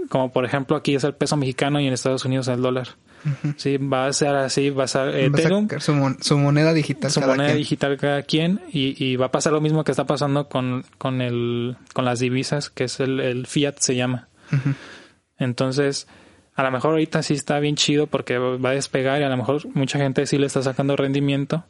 como 0.09 0.31
por 0.31 0.45
ejemplo 0.45 0.75
aquí 0.77 0.95
es 0.95 1.03
el 1.03 1.13
peso 1.13 1.37
mexicano 1.37 1.79
y 1.79 1.87
en 1.87 1.93
Estados 1.93 2.25
Unidos 2.25 2.47
el 2.47 2.61
dólar. 2.61 2.89
Uh 3.25 3.29
-huh. 3.29 3.53
Sí, 3.57 3.77
va 3.77 4.05
a 4.05 4.13
ser 4.13 4.35
así, 4.35 4.69
va 4.69 4.83
a 4.83 4.87
ser 4.87 5.15
Ethereum. 5.15 5.67
Va 5.71 5.77
a 5.77 5.79
su, 5.79 5.93
mon 5.93 6.21
su, 6.21 6.37
moneda 6.37 6.73
digital. 6.73 7.09
Su 7.09 7.21
moneda 7.21 7.47
quien. 7.47 7.57
digital 7.57 7.97
cada 7.97 8.21
quien 8.23 8.61
y, 8.71 9.03
y, 9.03 9.15
va 9.15 9.27
a 9.27 9.31
pasar 9.31 9.53
lo 9.53 9.61
mismo 9.61 9.83
que 9.83 9.91
está 9.91 10.05
pasando 10.05 10.47
con, 10.47 10.85
con, 10.97 11.21
el, 11.21 11.75
con 11.93 12.05
las 12.05 12.19
divisas, 12.19 12.69
que 12.69 12.83
es 12.83 12.99
el, 12.99 13.19
el 13.19 13.47
fiat 13.47 13.77
se 13.79 13.95
llama. 13.95 14.27
Uh 14.51 14.55
-huh. 14.55 14.75
Entonces, 15.39 16.07
a 16.55 16.63
lo 16.63 16.71
mejor 16.71 16.91
ahorita 16.91 17.23
sí 17.23 17.33
está 17.33 17.59
bien 17.59 17.75
chido 17.75 18.07
porque 18.07 18.37
va 18.37 18.69
a 18.69 18.73
despegar 18.73 19.19
y 19.21 19.23
a 19.23 19.29
lo 19.29 19.37
mejor 19.37 19.67
mucha 19.73 19.97
gente 19.97 20.25
sí 20.25 20.37
le 20.37 20.45
está 20.45 20.61
sacando 20.61 20.95
rendimiento. 20.95 21.65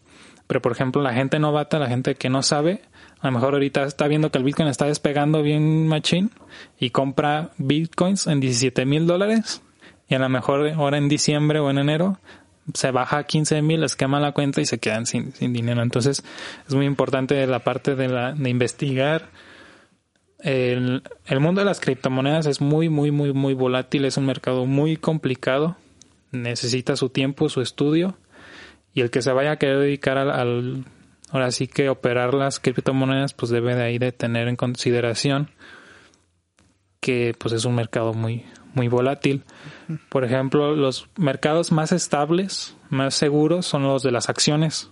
Pero 0.47 0.61
por 0.61 0.73
ejemplo, 0.73 1.01
la 1.01 1.13
gente 1.13 1.39
novata, 1.39 1.79
la 1.79 1.87
gente 1.87 2.15
que 2.15 2.29
no 2.29 2.43
sabe, 2.43 2.81
a 3.19 3.27
lo 3.27 3.31
mejor 3.31 3.53
ahorita 3.53 3.83
está 3.83 4.07
viendo 4.07 4.31
que 4.31 4.37
el 4.37 4.43
Bitcoin 4.43 4.67
está 4.67 4.85
despegando 4.85 5.41
bien 5.41 5.87
machine 5.87 6.29
y 6.79 6.91
compra 6.91 7.51
Bitcoins 7.57 8.27
en 8.27 8.39
17 8.39 8.85
mil 8.85 9.07
dólares 9.07 9.61
y 10.07 10.15
a 10.15 10.19
lo 10.19 10.29
mejor 10.29 10.69
ahora 10.69 10.97
en 10.97 11.09
diciembre 11.09 11.59
o 11.59 11.69
en 11.69 11.79
enero 11.79 12.19
se 12.73 12.91
baja 12.91 13.19
a 13.19 13.23
15 13.25 13.61
mil, 13.61 13.81
les 13.81 13.95
quema 13.95 14.19
la 14.19 14.31
cuenta 14.31 14.61
y 14.61 14.65
se 14.65 14.79
quedan 14.79 15.05
sin, 15.05 15.33
sin, 15.33 15.53
dinero. 15.53 15.81
Entonces 15.83 16.23
es 16.67 16.75
muy 16.75 16.85
importante 16.85 17.45
la 17.45 17.59
parte 17.59 17.95
de, 17.95 18.07
la, 18.07 18.33
de 18.33 18.49
investigar. 18.49 19.29
El, 20.39 21.03
el 21.25 21.39
mundo 21.39 21.61
de 21.61 21.65
las 21.65 21.79
criptomonedas 21.79 22.45
es 22.45 22.61
muy, 22.61 22.89
muy, 22.89 23.11
muy, 23.11 23.33
muy 23.33 23.53
volátil, 23.53 24.05
es 24.05 24.17
un 24.17 24.25
mercado 24.25 24.65
muy 24.65 24.97
complicado, 24.97 25.77
necesita 26.31 26.95
su 26.95 27.09
tiempo, 27.09 27.49
su 27.49 27.61
estudio 27.61 28.17
y 28.93 29.01
el 29.01 29.09
que 29.09 29.21
se 29.21 29.31
vaya 29.31 29.51
a 29.51 29.57
querer 29.57 29.79
dedicar 29.79 30.17
al, 30.17 30.31
al 30.31 30.85
ahora 31.31 31.51
sí 31.51 31.67
que 31.67 31.89
operar 31.89 32.33
las 32.33 32.59
criptomonedas 32.59 33.33
pues 33.33 33.51
debe 33.51 33.75
de 33.75 33.83
ahí 33.83 33.97
de 33.97 34.11
tener 34.11 34.47
en 34.47 34.55
consideración 34.55 35.49
que 36.99 37.35
pues 37.37 37.53
es 37.53 37.65
un 37.65 37.75
mercado 37.75 38.13
muy 38.13 38.45
muy 38.75 38.87
volátil. 38.89 39.43
Por 40.09 40.23
ejemplo, 40.23 40.75
los 40.75 41.07
mercados 41.17 41.71
más 41.71 41.91
estables, 41.91 42.75
más 42.89 43.15
seguros 43.15 43.65
son 43.65 43.83
los 43.83 44.03
de 44.03 44.11
las 44.11 44.29
acciones. 44.29 44.91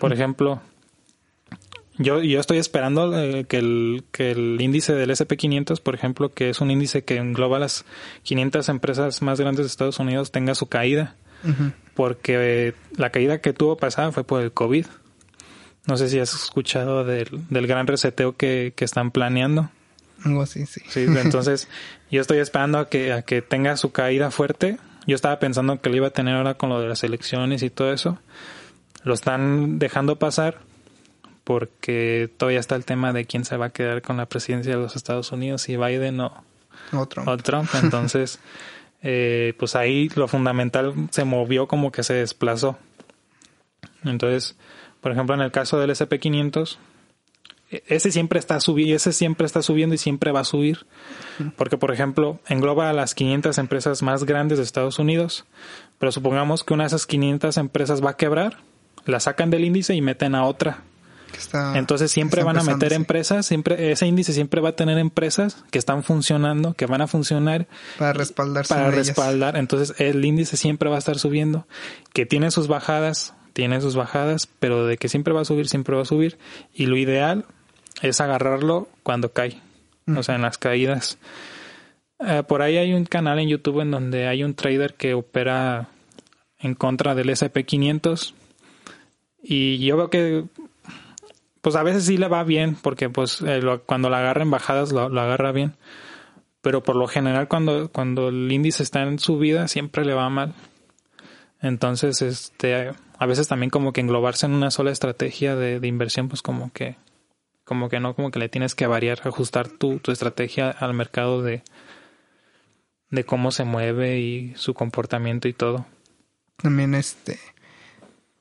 Por 0.00 0.12
ejemplo, 0.12 0.60
yo, 1.98 2.20
yo 2.20 2.40
estoy 2.40 2.58
esperando 2.58 3.16
eh, 3.18 3.44
que, 3.44 3.58
el, 3.58 4.04
que 4.10 4.32
el 4.32 4.60
índice 4.60 4.92
del 4.94 5.10
SP500, 5.10 5.80
por 5.80 5.94
ejemplo, 5.94 6.34
que 6.34 6.50
es 6.50 6.60
un 6.60 6.70
índice 6.70 7.04
que 7.04 7.16
engloba 7.16 7.58
las 7.58 7.84
500 8.24 8.68
empresas 8.68 9.22
más 9.22 9.40
grandes 9.40 9.64
de 9.64 9.68
Estados 9.68 9.98
Unidos, 10.00 10.32
tenga 10.32 10.54
su 10.56 10.66
caída. 10.66 11.14
Uh 11.44 11.48
-huh. 11.48 11.72
Porque 11.94 12.68
eh, 12.68 12.74
la 12.96 13.10
caída 13.10 13.40
que 13.40 13.52
tuvo 13.52 13.76
pasada 13.76 14.10
fue 14.10 14.24
por 14.24 14.42
el 14.42 14.52
COVID. 14.52 14.86
No 15.86 15.96
sé 15.96 16.08
si 16.08 16.18
has 16.18 16.34
escuchado 16.34 17.04
del, 17.04 17.28
del 17.48 17.66
gran 17.66 17.86
reseteo 17.86 18.36
que, 18.36 18.72
que 18.76 18.84
están 18.84 19.10
planeando. 19.10 19.70
Algo 20.24 20.42
así, 20.42 20.66
sí. 20.66 20.80
Sí, 20.88 21.06
entonces 21.08 21.68
yo 22.10 22.20
estoy 22.20 22.38
esperando 22.38 22.78
a 22.78 22.88
que, 22.88 23.12
a 23.12 23.22
que 23.22 23.42
tenga 23.42 23.76
su 23.76 23.92
caída 23.92 24.30
fuerte. 24.30 24.78
Yo 25.06 25.14
estaba 25.14 25.38
pensando 25.38 25.80
que 25.80 25.88
lo 25.88 25.96
iba 25.96 26.08
a 26.08 26.10
tener 26.10 26.34
ahora 26.34 26.54
con 26.54 26.68
lo 26.68 26.80
de 26.80 26.88
las 26.88 27.04
elecciones 27.04 27.62
y 27.62 27.70
todo 27.70 27.92
eso. 27.92 28.18
Lo 29.04 29.14
están 29.14 29.78
dejando 29.78 30.18
pasar 30.18 30.58
porque 31.44 32.28
todavía 32.36 32.58
está 32.58 32.74
el 32.74 32.84
tema 32.84 33.12
de 33.12 33.24
quién 33.24 33.44
se 33.44 33.56
va 33.56 33.66
a 33.66 33.70
quedar 33.70 34.02
con 34.02 34.16
la 34.16 34.26
presidencia 34.26 34.74
de 34.74 34.82
los 34.82 34.96
Estados 34.96 35.30
Unidos, 35.30 35.62
si 35.62 35.76
Biden 35.76 36.18
o, 36.18 36.44
o 36.92 37.06
Trump. 37.06 37.28
O 37.28 37.36
Trump. 37.36 37.68
Entonces, 37.80 38.40
eh, 39.02 39.54
pues 39.56 39.76
ahí 39.76 40.08
lo 40.16 40.26
fundamental 40.26 40.92
se 41.12 41.24
movió 41.24 41.68
como 41.68 41.92
que 41.92 42.02
se 42.02 42.14
desplazó. 42.14 42.76
Entonces, 44.04 44.56
por 45.00 45.12
ejemplo, 45.12 45.34
en 45.34 45.40
el 45.40 45.52
caso 45.52 45.78
del 45.78 45.90
SP500, 45.90 46.78
ese 47.68 48.12
siempre 48.12 48.38
está 48.38 48.60
subiendo, 48.60 48.94
ese 48.94 49.12
siempre 49.12 49.46
está 49.46 49.60
subiendo 49.62 49.94
y 49.94 49.98
siempre 49.98 50.30
va 50.30 50.40
a 50.40 50.44
subir. 50.44 50.86
Porque, 51.56 51.76
por 51.76 51.92
ejemplo, 51.92 52.40
engloba 52.48 52.90
a 52.90 52.92
las 52.92 53.14
500 53.14 53.58
empresas 53.58 54.02
más 54.02 54.24
grandes 54.24 54.58
de 54.58 54.64
Estados 54.64 54.98
Unidos, 54.98 55.44
pero 55.98 56.12
supongamos 56.12 56.64
que 56.64 56.74
una 56.74 56.84
de 56.84 56.88
esas 56.88 57.06
500 57.06 57.56
empresas 57.56 58.04
va 58.04 58.10
a 58.10 58.16
quebrar, 58.16 58.58
la 59.04 59.20
sacan 59.20 59.50
del 59.50 59.64
índice 59.64 59.94
y 59.94 60.00
meten 60.00 60.34
a 60.34 60.44
otra. 60.44 60.82
Está, 61.36 61.76
Entonces 61.76 62.10
siempre 62.12 62.44
van 62.44 62.56
a 62.56 62.62
meter 62.62 62.92
empresas, 62.92 63.44
siempre 63.44 63.90
ese 63.90 64.06
índice 64.06 64.32
siempre 64.32 64.60
va 64.60 64.70
a 64.70 64.76
tener 64.76 64.96
empresas 64.96 65.64
que 65.70 65.78
están 65.78 66.02
funcionando, 66.02 66.74
que 66.74 66.86
van 66.86 67.02
a 67.02 67.08
funcionar 67.08 67.66
para 67.98 68.12
respaldarse 68.14 68.72
para 68.72 68.90
respaldar. 68.90 69.56
Entonces 69.56 70.00
el 70.00 70.24
índice 70.24 70.56
siempre 70.56 70.88
va 70.88 70.96
a 70.96 70.98
estar 70.98 71.18
subiendo, 71.18 71.66
que 72.14 72.24
tiene 72.24 72.50
sus 72.50 72.68
bajadas, 72.68 73.34
tiene 73.56 73.80
sus 73.80 73.96
bajadas, 73.96 74.50
pero 74.60 74.84
de 74.84 74.98
que 74.98 75.08
siempre 75.08 75.32
va 75.32 75.40
a 75.40 75.46
subir, 75.46 75.66
siempre 75.66 75.96
va 75.96 76.02
a 76.02 76.04
subir. 76.04 76.36
Y 76.74 76.84
lo 76.84 76.98
ideal 76.98 77.46
es 78.02 78.20
agarrarlo 78.20 78.86
cuando 79.02 79.32
cae, 79.32 79.62
mm. 80.04 80.18
o 80.18 80.22
sea, 80.22 80.34
en 80.34 80.42
las 80.42 80.58
caídas. 80.58 81.16
Uh, 82.18 82.44
por 82.46 82.60
ahí 82.60 82.76
hay 82.76 82.92
un 82.92 83.06
canal 83.06 83.38
en 83.38 83.48
YouTube 83.48 83.80
en 83.80 83.90
donde 83.90 84.28
hay 84.28 84.44
un 84.44 84.52
trader 84.52 84.92
que 84.92 85.14
opera 85.14 85.88
en 86.58 86.74
contra 86.74 87.14
del 87.14 87.30
SP500 87.30 88.34
y 89.42 89.78
yo 89.78 89.96
veo 89.96 90.10
que 90.10 90.44
pues 91.62 91.76
a 91.76 91.82
veces 91.82 92.04
sí 92.04 92.18
le 92.18 92.28
va 92.28 92.44
bien 92.44 92.74
porque 92.74 93.08
pues 93.08 93.40
eh, 93.42 93.60
lo, 93.60 93.84
cuando 93.84 94.08
la 94.08 94.18
agarra 94.18 94.42
en 94.42 94.50
bajadas 94.50 94.92
lo, 94.92 95.10
lo, 95.10 95.20
agarra 95.20 95.52
bien 95.52 95.74
pero 96.62 96.82
por 96.82 96.96
lo 96.96 97.06
general 97.06 97.48
cuando 97.48 97.90
cuando 97.92 98.28
el 98.28 98.50
índice 98.50 98.82
está 98.82 99.02
en 99.02 99.18
subida 99.18 99.68
siempre 99.68 100.06
le 100.06 100.14
va 100.14 100.30
mal 100.30 100.54
entonces 101.60 102.22
este 102.22 102.92
a 103.18 103.26
veces 103.26 103.48
también 103.48 103.70
como 103.70 103.92
que 103.92 104.00
englobarse 104.00 104.46
en 104.46 104.52
una 104.52 104.70
sola 104.70 104.90
estrategia 104.90 105.56
de, 105.56 105.80
de 105.80 105.88
inversión 105.88 106.28
pues 106.28 106.42
como 106.42 106.72
que 106.72 106.96
como 107.64 107.88
que 107.88 108.00
no 108.00 108.14
como 108.14 108.30
que 108.30 108.38
le 108.38 108.48
tienes 108.48 108.74
que 108.74 108.86
variar 108.86 109.20
ajustar 109.24 109.68
tu, 109.68 109.98
tu 109.98 110.12
estrategia 110.12 110.70
al 110.70 110.94
mercado 110.94 111.42
de 111.42 111.62
de 113.10 113.24
cómo 113.24 113.50
se 113.50 113.64
mueve 113.64 114.18
y 114.18 114.52
su 114.56 114.74
comportamiento 114.74 115.48
y 115.48 115.52
todo. 115.52 115.86
También 116.56 116.94
este 116.94 117.38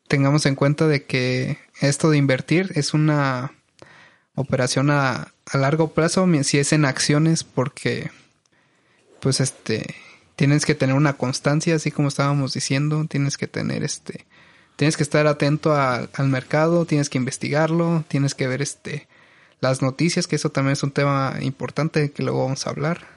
tengamos 0.08 0.46
en 0.46 0.56
cuenta 0.56 0.88
de 0.88 1.04
que 1.04 1.58
esto 1.82 2.10
de 2.10 2.18
invertir 2.18 2.72
es 2.76 2.94
una 2.94 3.54
operación 4.36 4.92
a, 4.92 5.34
a, 5.46 5.58
largo 5.58 5.94
plazo 5.94 6.28
si 6.44 6.60
es 6.60 6.74
en 6.74 6.86
acciones 6.86 7.44
porque 7.44 8.12
pues 9.20 9.40
este 9.40 9.96
tienes 10.36 10.66
que 10.66 10.76
tener 10.76 10.96
una 10.96 11.14
constancia 11.14 11.76
así 11.76 11.90
como 11.90 12.10
estábamos 12.10 12.54
diciendo 12.54 13.06
tienes 13.10 13.38
que 13.38 13.48
tener 13.48 13.84
este 13.84 14.26
tienes 14.76 14.98
que 14.98 15.04
estar 15.04 15.28
atento 15.28 15.74
a, 15.74 16.08
al 16.14 16.28
mercado 16.28 16.86
tienes 16.86 17.10
que 17.10 17.18
investigarlo 17.18 18.04
tienes 18.08 18.36
que 18.36 18.48
ver 18.48 18.62
este 18.62 19.08
las 19.62 19.82
noticias 19.82 20.28
que 20.28 20.36
eso 20.36 20.50
también 20.50 20.74
es 20.74 20.84
un 20.84 20.92
tema 20.92 21.38
importante 21.42 22.12
que 22.12 22.24
luego 22.24 22.44
vamos 22.44 22.68
a 22.68 22.70
hablar 22.70 23.16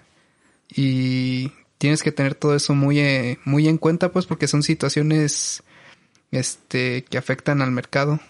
y 0.71 1.53
tienes 1.79 2.03
que 2.03 2.13
tener 2.13 2.35
todo 2.35 2.55
eso 2.55 2.75
muy, 2.75 2.99
eh, 2.99 3.39
muy 3.45 3.69
en 3.69 3.79
cuenta, 3.79 4.13
pues, 4.13 4.27
porque 4.27 4.49
son 4.49 4.63
situaciones 4.63 5.63
este, 6.31 7.05
que 7.05 7.19
afectan 7.19 7.63
al 7.63 7.71
mercado. 7.71 8.21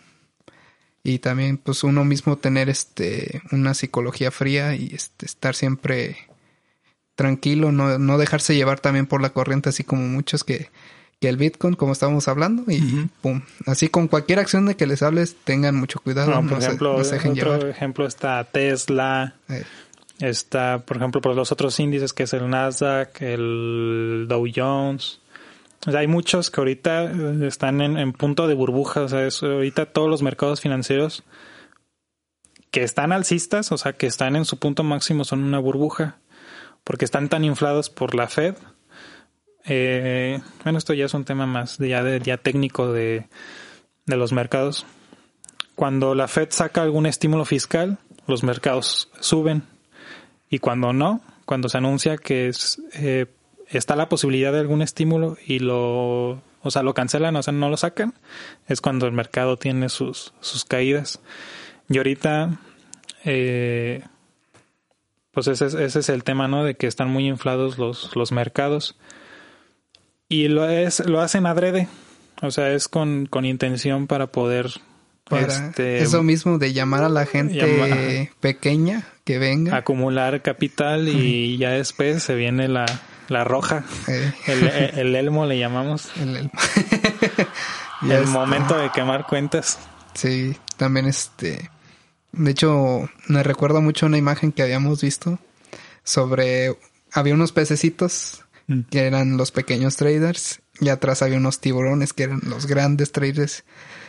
Y 1.03 1.21
también, 1.21 1.57
pues, 1.59 1.85
uno 1.85 2.05
mismo 2.05 2.37
tener 2.37 2.69
este, 2.69 3.43
una 3.51 3.75
psicología 3.75 4.31
fría 4.31 4.75
y 4.77 4.95
este, 4.95 5.27
estar 5.27 5.55
siempre 5.55 6.17
tranquilo, 7.15 7.73
no, 7.73 7.99
no 7.99 8.19
dejarse 8.19 8.55
llevar 8.55 8.81
también 8.81 9.07
por 9.07 9.23
la 9.23 9.31
corriente, 9.31 9.71
así 9.71 9.83
como 9.85 10.03
muchos 10.03 10.45
que, 10.45 10.71
que 11.21 11.29
el 11.29 11.37
Bitcoin, 11.37 11.75
como 11.75 11.93
estábamos 11.93 12.29
hablando, 12.29 12.65
y 12.71 13.09
pum. 13.23 13.43
Así 13.67 13.89
con 13.89 14.07
cualquier 14.07 14.39
acción 14.39 14.67
de 14.67 14.77
que 14.77 14.87
les 14.87 15.03
hables, 15.03 15.37
tengan 15.45 15.75
mucho 15.75 16.01
cuidado. 16.01 16.31
No, 16.31 16.49
por 16.49 16.63
ejemplo, 16.63 16.97
otro 16.97 17.69
ejemplo 17.69 18.07
está 18.07 18.45
Tesla. 18.45 19.35
Eh. 19.49 19.65
Está, 20.21 20.81
por 20.85 20.97
ejemplo, 20.97 21.21
por 21.21 21.35
los 21.35 21.53
otros 21.53 21.79
índices 21.79 22.13
que 22.13 22.25
es 22.25 22.33
el 22.33 22.49
Nasdaq, 22.49 23.23
el 23.23 24.27
Dow 24.29 24.47
Jones. 24.55 25.21
O 25.87 25.93
sea, 25.93 26.01
hay 26.01 26.09
muchos 26.09 26.51
que 26.51 26.61
ahorita 26.61 27.05
eh, 27.05 27.47
están 27.47 27.81
en, 27.81 28.13
punto 28.13 28.49
de 28.49 28.55
burbuja. 28.55 29.03
O 29.03 29.09
sea, 29.09 29.29
ahorita 29.43 29.87
todos 29.87 30.09
los 30.09 30.23
mercados 30.23 30.61
financieros 30.61 31.25
que 32.71 32.83
están 32.83 33.13
alcistas, 33.13 33.73
o 33.73 33.79
sea, 33.79 33.95
que 33.95 34.07
están 34.07 34.37
en 34.37 34.45
su 34.45 34.59
punto 34.59 34.83
máximo, 34.83 35.25
son 35.25 35.45
una 35.45 35.59
burbuja. 35.59 36.19
Porque 36.85 37.05
están 37.05 37.29
tan 37.29 37.45
inflados 37.45 37.91
por 37.91 38.15
la 38.15 38.29
Fed. 38.29 38.55
Eh, 39.69 40.41
bueno, 40.65 40.79
esto 40.79 40.95
ya 40.95 41.05
es 41.05 41.15
un 41.15 41.25
tema 41.25 41.47
más 41.47 41.79
ya, 41.79 42.03
de, 42.03 42.21
ya 42.21 42.39
técnico 42.39 42.93
de, 42.93 43.27
de 44.07 44.17
los 44.17 44.33
mercados. 44.33 44.87
Cuando 45.75 46.15
la 46.15 46.27
Fed 46.27 46.49
saca 46.51 46.83
algún 46.83 47.07
estímulo 47.07 47.45
fiscal, 47.45 47.99
los 48.27 48.43
mercados 48.43 49.11
suben 49.21 49.63
y 50.51 50.59
cuando 50.59 50.93
no, 50.93 51.21
cuando 51.45 51.69
se 51.69 51.79
anuncia 51.79 52.17
que 52.17 52.49
es, 52.49 52.83
eh, 52.95 53.27
está 53.69 53.97
la 53.97 54.09
posibilidad 54.09 54.53
de 54.53 54.61
algún 54.61 54.83
estímulo 54.83 55.37
y 55.47 55.61
lo, 55.61 56.43
o 56.63 56.71
sea, 56.71 56.83
lo 56.83 56.95
cancelan, 56.95 57.37
o 57.37 57.43
sea, 57.43 57.53
no 57.53 57.69
lo 57.69 57.77
sacan, 57.77 58.15
es 58.67 58.81
cuando 58.81 59.07
el 59.07 59.13
mercado 59.13 59.57
tiene 59.57 59.89
sus, 59.89 60.33
sus 60.41 60.65
caídas. 60.65 61.21
Y 61.89 61.99
ahorita, 61.99 62.61
eh, 63.25 64.05
pues 65.33 65.49
ese, 65.49 65.67
ese 65.67 65.99
es 66.01 66.09
el 66.09 66.25
tema, 66.25 66.49
¿no? 66.49 66.65
De 66.65 66.75
que 66.75 66.87
están 66.87 67.09
muy 67.09 67.29
inflados 67.29 67.79
los, 67.79 68.15
los 68.17 68.33
mercados. 68.33 68.99
Y 70.29 70.49
lo, 70.49 70.69
es, 70.69 71.01
lo 71.01 71.21
hacen 71.21 71.47
adrede, 71.47 71.89
o 72.43 72.51
sea, 72.51 72.71
es 72.71 72.89
con, 72.89 73.27
con 73.27 73.45
intención 73.45 74.07
para 74.07 74.27
poder 74.27 74.71
este, 75.31 75.99
eso 76.03 76.23
mismo 76.23 76.59
de 76.59 76.73
llamar 76.73 77.05
a 77.05 77.09
la 77.09 77.27
gente 77.27 78.33
pequeña 78.41 79.07
que 79.25 79.39
venga. 79.39 79.77
Acumular 79.77 80.43
capital 80.43 81.09
y 81.09 81.59
ya 81.59 81.71
después 81.71 82.23
se 82.23 82.35
viene 82.35 82.69
la, 82.69 82.87
la 83.29 83.45
roja. 83.45 83.85
Eh. 84.07 84.93
El, 84.97 85.15
elmo 85.15 85.47
le 85.47 85.59
llamamos. 85.59 86.11
El 86.21 86.37
elmo. 86.37 86.51
el 88.11 88.27
momento 88.27 88.79
de 88.79 88.91
quemar 88.91 89.27
cuentas. 89.27 89.79
Sí, 90.15 90.57
también 90.77 91.07
este... 91.07 91.71
De 92.33 92.51
hecho, 92.51 93.09
me 93.27 93.43
recuerda 93.43 93.81
mucho 93.81 94.07
una 94.07 94.19
imagen 94.19 94.53
que 94.53 94.63
habíamos 94.63 95.03
visto 95.03 95.39
sobre... 96.05 96.77
Había 97.13 97.35
unos 97.35 97.53
pececitos 97.53 98.45
mm. 98.69 98.83
que 98.91 99.01
eran 99.01 99.37
los 99.37 99.51
pequeños 99.51 99.97
traders 99.97 100.61
y 100.81 100.89
atrás 100.89 101.23
había 101.23 101.39
unos 101.39 101.61
tiburones 101.61 102.13
que 102.13 102.23
eran 102.25 102.41
los 102.45 102.67
grandes 102.67 103.11
traders 103.11 103.65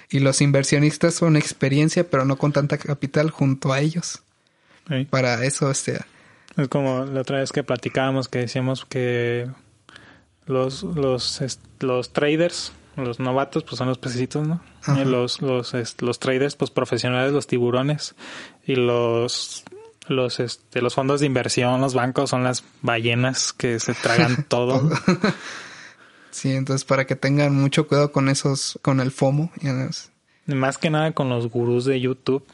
y 0.09 0.19
los 0.19 0.41
inversionistas 0.41 1.15
son 1.15 1.35
experiencia, 1.35 2.09
pero 2.09 2.25
no 2.25 2.37
con 2.37 2.51
tanta 2.51 2.77
capital 2.77 3.29
junto 3.29 3.73
a 3.73 3.79
ellos. 3.79 4.21
Para 5.09 5.43
eso, 5.45 5.69
este... 5.69 5.99
Es 6.57 6.67
como 6.67 7.05
la 7.05 7.21
otra 7.21 7.39
vez 7.39 7.51
que 7.51 7.63
platicábamos 7.63 8.27
que 8.27 8.39
decíamos 8.39 8.85
que 8.85 9.47
los, 10.47 10.81
los, 10.81 11.41
los 11.79 12.11
traders, 12.11 12.73
los 12.97 13.19
novatos, 13.19 13.63
pues 13.63 13.77
son 13.77 13.87
los 13.87 13.99
pececitos, 13.99 14.47
¿no? 14.47 14.61
los, 15.05 15.41
los, 15.41 15.73
los 16.01 16.19
traders, 16.19 16.55
pues 16.55 16.71
profesionales, 16.71 17.31
los 17.31 17.45
tiburones. 17.45 18.15
Y 18.65 18.75
los 18.75 19.63
los 20.09 20.39
este, 20.39 20.81
los 20.81 20.95
fondos 20.95 21.19
de 21.19 21.25
inversión, 21.25 21.81
los 21.81 21.93
bancos 21.93 22.29
son 22.29 22.43
las 22.43 22.63
ballenas 22.81 23.53
que 23.53 23.79
se 23.79 23.93
tragan 23.93 24.43
todo. 24.47 24.89
Sí, 26.31 26.51
entonces 26.51 26.85
para 26.85 27.05
que 27.05 27.15
tengan 27.15 27.55
mucho 27.55 27.87
cuidado 27.87 28.11
con 28.11 28.29
esos, 28.29 28.79
con 28.81 28.99
el 28.99 29.11
FOMO. 29.11 29.51
Más 30.45 30.77
que 30.77 30.89
nada 30.89 31.11
con 31.11 31.27
los 31.27 31.49
gurús 31.49 31.85
de 31.85 31.99
YouTube, 31.99 32.45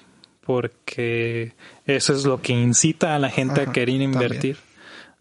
porque 0.45 1.53
eso 1.85 2.13
es 2.13 2.25
lo 2.25 2.41
que 2.41 2.53
incita 2.53 3.15
a 3.15 3.19
la 3.19 3.29
gente 3.29 3.61
a 3.61 3.71
querer 3.71 4.01
invertir, 4.01 4.57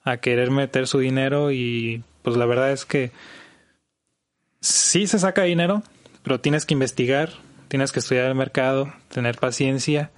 a 0.05 0.19
querer 0.19 0.51
meter 0.51 0.87
su 0.87 0.99
dinero 0.99 1.51
y 1.51 2.05
pues 2.23 2.37
la 2.37 2.47
verdad 2.47 2.73
es 2.73 2.85
que 2.85 3.11
sí 4.61 5.07
se 5.07 5.19
saca 5.19 5.43
dinero, 5.43 5.83
pero 6.23 6.41
tienes 6.41 6.65
que 6.65 6.75
investigar, 6.75 7.31
tienes 7.69 7.93
que 7.93 7.99
estudiar 7.99 8.27
el 8.27 8.35
mercado, 8.35 8.93
tener 9.09 9.37
paciencia 9.37 10.11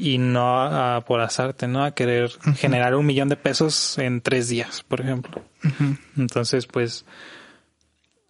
y 0.00 0.18
no 0.18 0.62
a, 0.62 1.04
por 1.04 1.20
azarte, 1.20 1.68
¿no? 1.68 1.84
A 1.84 1.94
querer 1.94 2.30
generar 2.56 2.94
un 2.94 3.06
millón 3.06 3.28
de 3.28 3.36
pesos 3.36 3.98
en 3.98 4.20
tres 4.20 4.48
días, 4.48 4.82
por 4.88 5.00
ejemplo. 5.00 5.42
Entonces, 6.16 6.66
pues 6.66 7.04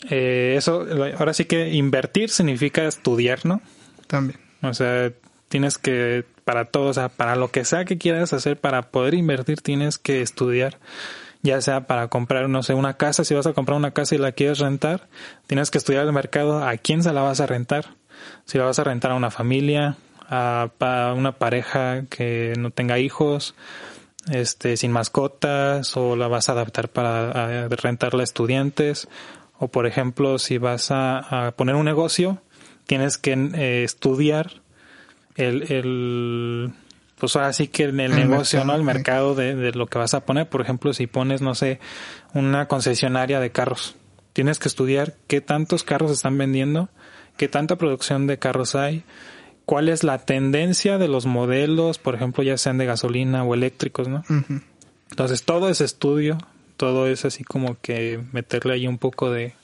eh, 0.09 0.54
eso, 0.56 0.87
ahora 1.18 1.33
sí 1.33 1.44
que 1.44 1.70
invertir 1.70 2.30
significa 2.30 2.85
estudiar, 2.87 3.44
¿no? 3.44 3.61
También. 4.06 4.40
O 4.62 4.74
sea, 4.74 5.12
tienes 5.48 5.78
que, 5.78 6.24
para 6.44 6.64
todo, 6.64 6.87
o 6.87 6.94
sea, 6.94 7.09
para 7.09 7.37
lo 7.37 7.50
que 7.50 7.64
sea 7.64 7.85
que 7.85 7.98
quieras 7.98 8.33
hacer, 8.33 8.59
para 8.59 8.90
poder 8.90 9.14
invertir, 9.14 9.61
tienes 9.61 9.98
que 9.98 10.22
estudiar. 10.22 10.78
Ya 11.42 11.61
sea 11.62 11.87
para 11.87 12.09
comprar, 12.09 12.48
no 12.48 12.62
sé, 12.62 12.74
una 12.74 12.98
casa, 12.98 13.24
si 13.24 13.35
vas 13.35 13.46
a 13.46 13.54
comprar 13.54 13.78
una 13.78 13.92
casa 13.92 14.14
y 14.14 14.18
la 14.18 14.33
quieres 14.33 14.59
rentar, 14.59 15.09
tienes 15.46 15.70
que 15.70 15.78
estudiar 15.78 16.04
el 16.04 16.12
mercado, 16.12 16.62
a 16.62 16.76
quién 16.76 17.02
se 17.02 17.12
la 17.12 17.22
vas 17.22 17.40
a 17.40 17.46
rentar. 17.46 17.94
Si 18.44 18.59
la 18.59 18.64
vas 18.64 18.78
a 18.78 18.85
rentar 18.85 19.12
a 19.12 19.14
una 19.14 19.30
familia, 19.30 19.96
a, 20.31 20.71
a 20.79 21.12
una 21.12 21.33
pareja 21.33 22.05
que 22.09 22.55
no 22.57 22.71
tenga 22.71 22.99
hijos, 22.99 23.55
este, 24.31 24.77
sin 24.77 24.93
mascotas, 24.93 25.97
o 25.97 26.14
la 26.16 26.29
vas 26.29 26.49
a 26.49 26.53
adaptar 26.53 26.88
para 26.88 27.69
rentarla 27.69 28.23
a 28.23 28.25
estudiantes, 28.25 29.09
o 29.59 29.69
por 29.69 29.87
ejemplo, 29.87 30.38
si 30.38 30.59
vas 30.59 30.88
a, 30.90 31.53
poner 31.57 31.75
un 31.75 31.85
negocio, 31.85 32.40
tienes 32.87 33.19
que 33.19 33.33
eh, 33.33 33.83
estudiar 33.85 34.62
el, 35.37 35.71
el, 35.73 36.73
pues 37.19 37.37
ahora 37.37 37.53
sí 37.53 37.69
que 37.69 37.85
el, 37.85 37.97
negocio, 37.97 38.64
¿no? 38.64 38.75
El 38.75 38.85
mercado 38.85 39.35
de, 39.35 39.55
de, 39.55 39.73
lo 39.73 39.87
que 39.87 39.99
vas 39.99 40.14
a 40.14 40.25
poner. 40.25 40.49
Por 40.49 40.61
ejemplo, 40.61 40.93
si 40.93 41.07
pones, 41.07 41.43
no 41.43 41.55
sé, 41.55 41.81
una 42.33 42.69
concesionaria 42.69 43.40
de 43.40 43.51
carros, 43.51 43.97
tienes 44.33 44.59
que 44.59 44.69
estudiar 44.69 45.14
qué 45.27 45.40
tantos 45.40 45.85
carros 45.85 46.11
están 46.11 46.38
vendiendo, 46.38 46.88
qué 47.37 47.49
tanta 47.49 47.77
producción 47.77 48.27
de 48.27 48.38
carros 48.38 48.75
hay, 48.75 49.05
cuál 49.70 49.88
es 49.88 50.02
la 50.02 50.18
tendencia 50.18 50.98
de 50.98 51.06
los 51.06 51.26
modelos, 51.26 51.98
por 51.98 52.16
ejemplo, 52.16 52.42
ya 52.42 52.59
sean 52.59 52.76
de 52.76 52.87
gasolina 52.87 53.44
o 53.44 53.54
eléctricos, 53.54 54.09
¿no? 54.09 54.24
Entonces, 55.11 55.44
todo 55.44 55.68
ese 55.68 55.85
estudio 55.85 56.38
todo 56.76 57.06
es 57.06 57.24
así 57.24 57.44
como 57.44 57.78
que 57.80 58.20
meterle 58.33 58.74
ahí 58.74 58.88
un 58.88 58.98
poco 58.98 59.30
de, 59.30 59.54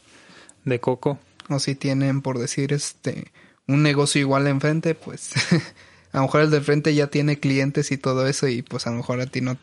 de 0.64 0.78
coco. 0.78 1.18
O 1.48 1.58
si 1.58 1.74
tienen, 1.74 2.22
por 2.22 2.38
decir, 2.38 2.72
este, 2.72 3.32
un 3.66 3.82
negocio 3.82 4.20
igual 4.20 4.46
enfrente, 4.46 4.94
pues 4.94 5.32
a 6.12 6.18
lo 6.18 6.22
mejor 6.22 6.42
el 6.42 6.52
de 6.52 6.60
frente 6.60 6.94
ya 6.94 7.08
tiene 7.08 7.40
clientes 7.40 7.90
y 7.90 7.98
todo 7.98 8.28
eso 8.28 8.46
y 8.46 8.62
pues 8.62 8.86
a 8.86 8.90
lo 8.90 8.98
mejor 8.98 9.20
a 9.20 9.26
ti 9.26 9.40
no, 9.40 9.56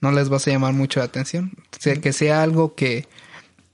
no 0.00 0.12
les 0.12 0.30
vas 0.30 0.48
a 0.48 0.50
llamar 0.50 0.72
mucho 0.72 1.00
la 1.00 1.06
atención. 1.06 1.52
O 1.76 1.76
sea, 1.78 1.94
que 1.96 2.14
sea 2.14 2.42
algo 2.42 2.74
que, 2.74 3.06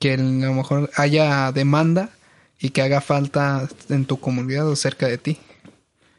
que 0.01 0.15
a 0.15 0.17
lo 0.17 0.55
mejor 0.55 0.91
haya 0.97 1.53
demanda 1.53 2.11
y 2.59 2.71
que 2.71 2.83
haga 2.83 3.01
falta 3.01 3.69
en 3.91 4.07
tu 4.07 4.19
comunidad 4.19 4.67
o 4.67 4.75
cerca 4.75 5.07
de 5.07 5.19
ti. 5.19 5.39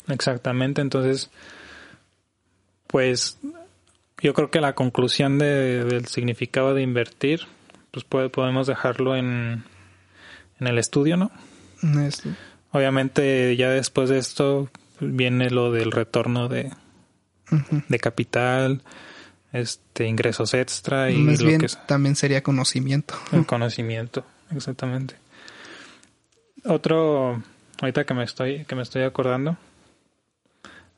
Exactamente, 0.08 0.82
entonces, 0.82 1.30
pues 2.88 3.38
yo 4.22 4.34
creo 4.34 4.50
que 4.50 4.62
la 4.62 4.74
conclusión 4.74 5.38
de, 5.38 5.84
del 5.84 6.06
significado 6.08 6.74
de 6.74 6.82
invertir, 6.82 7.41
pues 7.91 8.06
podemos 8.06 8.67
dejarlo 8.67 9.15
en, 9.15 9.63
en 10.60 10.67
el 10.67 10.78
estudio, 10.78 11.17
¿no? 11.17 11.32
Obviamente 12.72 13.56
ya 13.56 13.70
después 13.70 14.10
de 14.10 14.17
esto 14.17 14.70
viene 15.00 15.50
lo 15.50 15.72
del 15.72 15.91
retorno 15.91 16.48
de, 16.48 16.72
de 17.88 18.00
capital, 18.00 18.82
este 19.54 20.08
ingresos 20.08 20.54
extra 20.54 21.12
y 21.12 21.17
Más 21.20 21.43
bien, 21.43 21.62
también 21.86 22.15
sería 22.15 22.43
conocimiento. 22.43 23.15
El 23.32 23.46
conocimiento, 23.46 24.26
exactamente. 24.52 25.15
Otro, 26.65 27.41
ahorita 27.82 28.06
que 28.06 28.13
me 28.13 28.24
estoy, 28.24 28.65
que 28.65 28.76
me 28.76 28.82
estoy 28.82 29.04
acordando, 29.04 29.58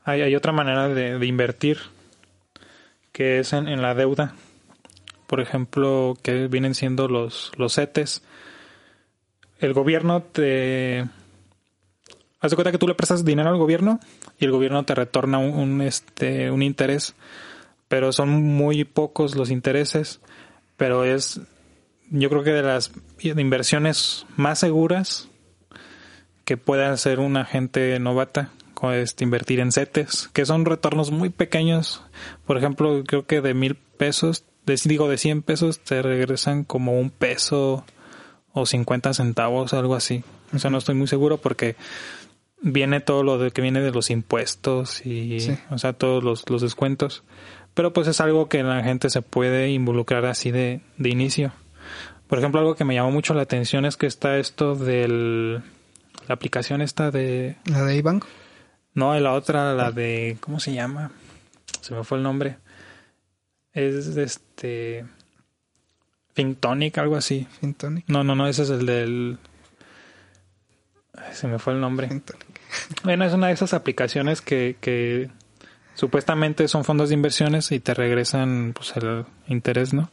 hay, 0.03 0.21
hay 0.21 0.35
otra 0.35 0.51
manera 0.51 0.87
de, 0.87 1.19
de 1.19 1.25
invertir 1.25 1.79
que 3.19 3.39
es 3.39 3.51
en, 3.51 3.81
la 3.81 3.95
deuda. 3.95 4.33
Por 5.27 5.41
ejemplo, 5.41 6.17
que 6.21 6.47
vienen 6.47 6.73
siendo 6.73 7.09
los, 7.09 7.51
los 7.57 7.75
CETES. 7.75 8.23
El 9.59 9.73
gobierno 9.73 10.21
te... 10.23 11.05
Haz 12.39 12.51
de 12.51 12.55
cuenta 12.55 12.71
que 12.71 12.77
tú 12.77 12.87
le 12.87 12.95
prestas 12.95 13.25
dinero 13.25 13.49
al 13.49 13.57
gobierno 13.57 13.99
y 14.39 14.45
el 14.45 14.51
gobierno 14.51 14.85
te 14.85 14.95
retorna 14.95 15.37
un, 15.39 15.81
este, 15.81 16.49
un 16.49 16.61
interés, 16.61 17.13
pero 17.89 18.13
son 18.13 18.29
muy 18.29 18.85
pocos 18.85 19.35
los 19.35 19.51
intereses, 19.51 20.21
pero 20.77 21.03
es 21.03 21.41
yo 22.11 22.29
creo 22.29 22.43
que 22.43 22.53
de 22.53 22.63
las 22.63 22.93
inversiones 23.21 24.25
más 24.37 24.59
seguras 24.59 25.27
que 26.45 26.55
puede 26.55 26.85
hacer 26.85 27.19
una 27.19 27.43
gente 27.43 27.99
novata 27.99 28.51
este, 28.93 29.23
invertir 29.23 29.59
en 29.59 29.71
CETES, 29.71 30.29
que 30.33 30.45
son 30.45 30.65
retornos 30.65 31.11
muy 31.11 31.29
pequeños. 31.29 32.03
Por 32.45 32.57
ejemplo, 32.57 33.03
creo 33.05 33.25
que 33.25 33.41
de 33.41 33.53
mil 33.53 33.75
pesos, 33.75 34.45
digo 34.85 35.09
de 35.09 35.17
100 35.17 35.41
pesos, 35.41 35.79
te 35.79 36.01
regresan 36.01 36.63
como 36.63 36.99
un 36.99 37.09
peso 37.09 37.85
o 38.53 38.65
50 38.65 39.13
centavos, 39.13 39.73
algo 39.73 39.95
así. 39.95 40.23
O 40.53 40.59
sea, 40.59 40.69
no 40.69 40.77
estoy 40.77 40.95
muy 40.95 41.07
seguro 41.07 41.37
porque 41.37 41.75
viene 42.61 42.99
todo 42.99 43.23
lo 43.23 43.37
de 43.37 43.51
que 43.51 43.61
viene 43.61 43.81
de 43.81 43.91
los 43.91 44.09
impuestos 44.09 45.05
y, 45.05 45.37
o 45.69 45.77
sea, 45.77 45.93
todos 45.93 46.23
los, 46.23 46.49
los, 46.49 46.61
descuentos. 46.61 47.23
Pero 47.73 47.93
pues 47.93 48.07
es 48.07 48.19
algo 48.21 48.49
que 48.49 48.63
la 48.63 48.83
gente 48.83 49.09
se 49.09 49.21
puede 49.21 49.69
involucrar 49.69 50.25
así 50.25 50.51
de, 50.51 50.81
de 50.97 51.09
inicio. 51.09 51.51
Por 52.27 52.39
ejemplo, 52.39 52.59
algo 52.59 52.75
que 52.75 52.85
me 52.85 52.95
llamó 52.95 53.11
mucho 53.11 53.33
la 53.33 53.43
atención 53.43 53.85
es 53.85 53.97
que 53.97 54.07
está 54.07 54.37
esto 54.37 54.75
del 54.75 55.63
la 56.27 56.35
aplicación 56.35 56.81
esta 56.81 57.11
de 57.11 57.57
la 57.65 57.83
de 57.83 57.95
iBank. 57.97 58.23
No, 58.99 59.17
la 59.17 59.31
otra, 59.31 59.73
la 59.73 59.93
de 59.93 60.35
¿cómo 60.41 60.59
se 60.59 60.73
llama? 60.73 61.11
Se 61.79 61.95
me 61.95 62.03
fue 62.03 62.17
el 62.17 62.23
nombre. 62.23 62.57
Es 63.71 64.07
este 64.07 65.05
Fintonic, 66.33 66.97
algo 66.97 67.15
así. 67.15 67.47
Fintonic. 67.61 68.03
No, 68.09 68.25
no, 68.25 68.35
no, 68.35 68.45
ese 68.45 68.63
es 68.63 68.69
el 68.71 68.85
del 68.85 69.39
se 71.31 71.47
me 71.47 71.59
fue 71.59 71.73
el 71.73 71.81
nombre. 71.81 72.09
Bueno, 73.03 73.25
es 73.25 73.33
una 73.33 73.47
de 73.47 73.53
esas 73.53 73.73
aplicaciones 73.73 74.41
que, 74.41 74.75
que 74.79 75.31
supuestamente 75.95 76.67
son 76.67 76.83
fondos 76.83 77.09
de 77.09 77.15
inversiones 77.15 77.71
y 77.71 77.79
te 77.79 77.93
regresan 77.95 78.73
pues 78.75 78.95
el 78.97 79.25
interés, 79.47 79.91
¿no? 79.91 80.11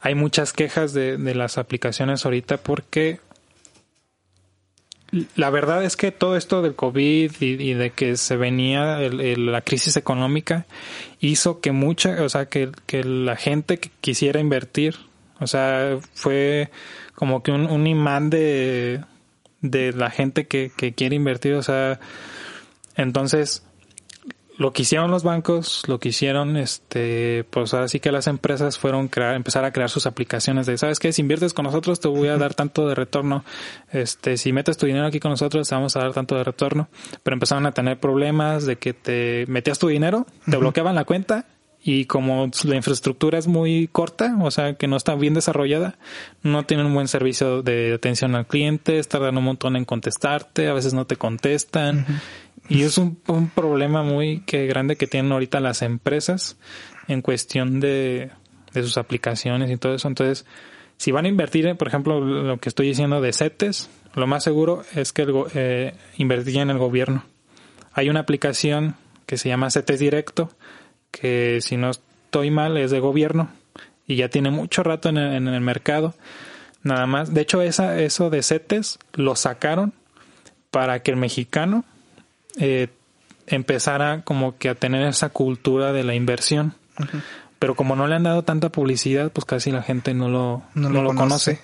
Hay 0.00 0.16
muchas 0.16 0.52
quejas 0.52 0.94
de, 0.94 1.16
de 1.16 1.34
las 1.34 1.58
aplicaciones 1.58 2.24
ahorita 2.24 2.56
porque 2.56 3.20
la 5.36 5.50
verdad 5.50 5.84
es 5.84 5.96
que 5.96 6.10
todo 6.10 6.36
esto 6.36 6.62
del 6.62 6.74
COVID 6.74 7.32
y, 7.40 7.74
de 7.74 7.90
que 7.90 8.16
se 8.16 8.36
venía 8.36 8.98
la 8.98 9.60
crisis 9.62 9.96
económica 9.96 10.66
hizo 11.20 11.60
que 11.60 11.72
mucha, 11.72 12.22
o 12.22 12.28
sea, 12.28 12.46
que, 12.46 12.70
la 13.04 13.36
gente 13.36 13.78
que 13.78 13.90
quisiera 14.00 14.40
invertir, 14.40 14.96
o 15.40 15.46
sea, 15.46 15.98
fue 16.14 16.70
como 17.14 17.42
que 17.42 17.52
un, 17.52 17.66
un 17.66 17.86
imán 17.86 18.30
de, 18.30 19.00
de 19.60 19.92
la 19.92 20.10
gente 20.10 20.46
que, 20.46 20.72
que 20.76 20.92
quiere 20.92 21.16
invertir, 21.16 21.54
o 21.54 21.62
sea, 21.62 22.00
entonces 22.96 23.62
lo 24.56 24.72
que 24.72 24.82
hicieron 24.82 25.10
los 25.10 25.24
bancos, 25.24 25.82
lo 25.88 25.98
que 25.98 26.10
hicieron, 26.10 26.56
este, 26.56 27.44
pues 27.50 27.74
así 27.74 27.98
que 27.98 28.12
las 28.12 28.26
empresas 28.26 28.78
fueron 28.78 29.08
crear, 29.08 29.34
empezar 29.34 29.64
a 29.64 29.72
crear 29.72 29.90
sus 29.90 30.06
aplicaciones 30.06 30.66
de, 30.66 30.78
¿sabes 30.78 30.98
qué? 31.00 31.12
Si 31.12 31.22
inviertes 31.22 31.52
con 31.52 31.64
nosotros 31.64 32.00
te 32.00 32.08
voy 32.08 32.28
a 32.28 32.36
dar 32.36 32.54
tanto 32.54 32.86
de 32.86 32.94
retorno, 32.94 33.44
este, 33.90 34.36
si 34.36 34.52
metes 34.52 34.76
tu 34.76 34.86
dinero 34.86 35.06
aquí 35.06 35.18
con 35.18 35.32
nosotros 35.32 35.68
te 35.68 35.74
vamos 35.74 35.96
a 35.96 36.00
dar 36.00 36.12
tanto 36.12 36.36
de 36.36 36.44
retorno, 36.44 36.88
pero 37.22 37.34
empezaron 37.34 37.66
a 37.66 37.72
tener 37.72 37.98
problemas 37.98 38.64
de 38.64 38.76
que 38.76 38.92
te 38.92 39.44
metías 39.48 39.78
tu 39.78 39.88
dinero, 39.88 40.26
te 40.48 40.56
bloqueaban 40.56 40.94
la 40.94 41.04
cuenta 41.04 41.46
y 41.86 42.06
como 42.06 42.50
la 42.64 42.76
infraestructura 42.76 43.38
es 43.38 43.46
muy 43.46 43.88
corta, 43.92 44.38
o 44.40 44.50
sea, 44.50 44.72
que 44.72 44.86
no 44.86 44.96
está 44.96 45.14
bien 45.16 45.34
desarrollada, 45.34 45.98
no 46.42 46.64
tienen 46.64 46.86
un 46.86 46.94
buen 46.94 47.08
servicio 47.08 47.60
de 47.62 47.92
atención 47.92 48.34
al 48.36 48.46
cliente, 48.46 49.02
tardan 49.02 49.36
un 49.36 49.44
montón 49.44 49.76
en 49.76 49.84
contestarte, 49.84 50.68
a 50.68 50.72
veces 50.72 50.94
no 50.94 51.04
te 51.06 51.16
contestan. 51.16 52.06
Y 52.68 52.82
es 52.82 52.96
un, 52.98 53.18
un, 53.26 53.48
problema 53.48 54.02
muy 54.02 54.40
que 54.40 54.66
grande 54.66 54.96
que 54.96 55.06
tienen 55.06 55.32
ahorita 55.32 55.60
las 55.60 55.82
empresas 55.82 56.56
en 57.08 57.20
cuestión 57.20 57.78
de, 57.80 58.30
de 58.72 58.82
sus 58.82 58.96
aplicaciones 58.96 59.70
y 59.70 59.76
todo 59.76 59.94
eso. 59.94 60.08
Entonces, 60.08 60.46
si 60.96 61.12
van 61.12 61.24
a 61.24 61.28
invertir, 61.28 61.76
por 61.76 61.88
ejemplo, 61.88 62.20
lo 62.20 62.58
que 62.58 62.68
estoy 62.68 62.88
diciendo 62.88 63.20
de 63.20 63.32
CETES, 63.32 63.90
lo 64.14 64.26
más 64.26 64.44
seguro 64.44 64.82
es 64.94 65.12
que 65.12 65.22
el, 65.22 65.34
eh, 65.54 65.94
invertir 66.16 66.58
en 66.58 66.70
el 66.70 66.78
gobierno. 66.78 67.24
Hay 67.92 68.08
una 68.08 68.20
aplicación 68.20 68.96
que 69.26 69.36
se 69.36 69.48
llama 69.48 69.70
CETES 69.70 70.00
Directo, 70.00 70.50
que 71.10 71.60
si 71.60 71.76
no 71.76 71.90
estoy 71.90 72.50
mal 72.50 72.76
es 72.76 72.90
de 72.90 73.00
gobierno 73.00 73.48
y 74.06 74.16
ya 74.16 74.28
tiene 74.28 74.50
mucho 74.50 74.82
rato 74.82 75.08
en 75.08 75.16
el, 75.16 75.34
en 75.34 75.48
el 75.48 75.60
mercado. 75.60 76.14
Nada 76.82 77.06
más. 77.06 77.32
De 77.32 77.40
hecho, 77.40 77.62
esa, 77.62 78.00
eso 78.00 78.30
de 78.30 78.42
CETES 78.42 78.98
lo 79.14 79.36
sacaron 79.36 79.94
para 80.70 81.02
que 81.02 81.12
el 81.12 81.16
mexicano 81.16 81.84
eh, 82.58 82.88
empezara 83.46 84.22
como 84.22 84.56
que 84.56 84.68
a 84.68 84.74
tener 84.74 85.06
esa 85.06 85.28
cultura 85.28 85.92
de 85.92 86.04
la 86.04 86.14
inversión. 86.14 86.74
Pero 87.58 87.74
como 87.74 87.96
no 87.96 88.06
le 88.06 88.14
han 88.14 88.22
dado 88.22 88.42
tanta 88.42 88.70
publicidad, 88.70 89.32
pues 89.32 89.44
casi 89.44 89.70
la 89.70 89.82
gente 89.82 90.14
no 90.14 90.28
lo, 90.28 90.62
no, 90.74 90.90
lo, 90.90 91.14
conoce. 91.14 91.60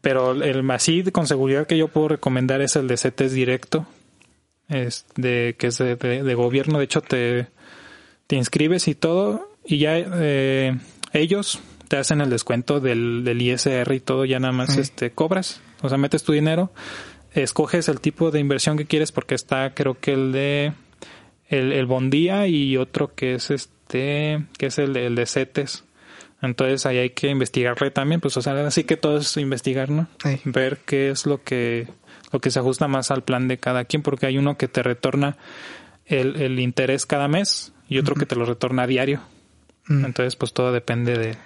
Pero 0.00 0.32
el 0.32 0.70
así 0.70 1.04
con 1.12 1.26
seguridad 1.26 1.66
que 1.66 1.76
yo 1.76 1.88
puedo 1.88 2.08
recomendar 2.08 2.60
es 2.60 2.76
el 2.76 2.88
de 2.88 2.96
CETES 2.96 3.32
directo, 3.32 3.86
es 4.68 5.06
de, 5.16 5.54
que 5.58 5.68
es 5.68 5.78
de, 5.78 6.34
gobierno. 6.34 6.78
De 6.78 6.84
hecho, 6.84 7.02
te, 7.02 7.48
te 8.26 8.36
inscribes 8.36 8.88
y 8.88 8.94
todo, 8.94 9.50
y 9.64 9.78
ya 9.78 9.96
eh, 9.98 10.78
ellos 11.12 11.60
te 11.88 11.96
hacen 11.96 12.20
el 12.20 12.30
descuento 12.30 12.80
del, 12.80 13.22
del 13.24 13.42
ISR 13.42 13.92
y 13.92 14.00
todo, 14.00 14.24
ya 14.24 14.40
nada 14.40 14.52
más 14.52 14.76
este 14.76 15.10
cobras. 15.10 15.60
O 15.82 15.88
sea, 15.88 15.98
metes 15.98 16.22
tu 16.22 16.32
dinero 16.32 16.72
escoges 17.42 17.88
el 17.88 18.00
tipo 18.00 18.30
de 18.30 18.40
inversión 18.40 18.76
que 18.76 18.86
quieres 18.86 19.12
porque 19.12 19.34
está 19.34 19.74
creo 19.74 19.98
que 19.98 20.12
el 20.12 20.32
de 20.32 20.72
el, 21.48 21.72
el 21.72 21.86
Bondía 21.86 22.46
y 22.46 22.76
otro 22.76 23.14
que 23.14 23.34
es 23.34 23.50
este 23.50 24.44
que 24.58 24.66
es 24.66 24.78
el 24.78 24.92
de, 24.92 25.06
el 25.06 25.14
de 25.14 25.26
CETES. 25.26 25.84
Entonces 26.42 26.84
ahí 26.86 26.98
hay 26.98 27.10
que 27.10 27.28
investigarle 27.28 27.90
también 27.90 28.20
pues 28.20 28.36
o 28.36 28.42
sea 28.42 28.66
así 28.66 28.84
que 28.84 28.96
todo 28.96 29.18
es 29.18 29.36
investigar 29.36 29.90
no 29.90 30.08
ver 30.44 30.78
qué 30.84 31.10
es 31.10 31.26
lo 31.26 31.42
que 31.42 31.88
lo 32.32 32.40
que 32.40 32.50
se 32.50 32.58
ajusta 32.58 32.88
más 32.88 33.10
al 33.10 33.22
plan 33.22 33.48
de 33.48 33.58
cada 33.58 33.84
quien 33.84 34.02
porque 34.02 34.26
hay 34.26 34.38
uno 34.38 34.56
que 34.56 34.68
te 34.68 34.82
retorna 34.82 35.36
el, 36.04 36.40
el 36.40 36.60
interés 36.60 37.06
cada 37.06 37.28
mes 37.28 37.72
y 37.88 37.98
otro 37.98 38.14
que 38.14 38.26
te 38.26 38.36
lo 38.36 38.44
retorna 38.44 38.82
a 38.82 38.86
diario. 38.86 39.20
Entonces 39.88 40.36
pues 40.36 40.52
todo 40.52 40.72
depende 40.72 41.16
de 41.16 41.36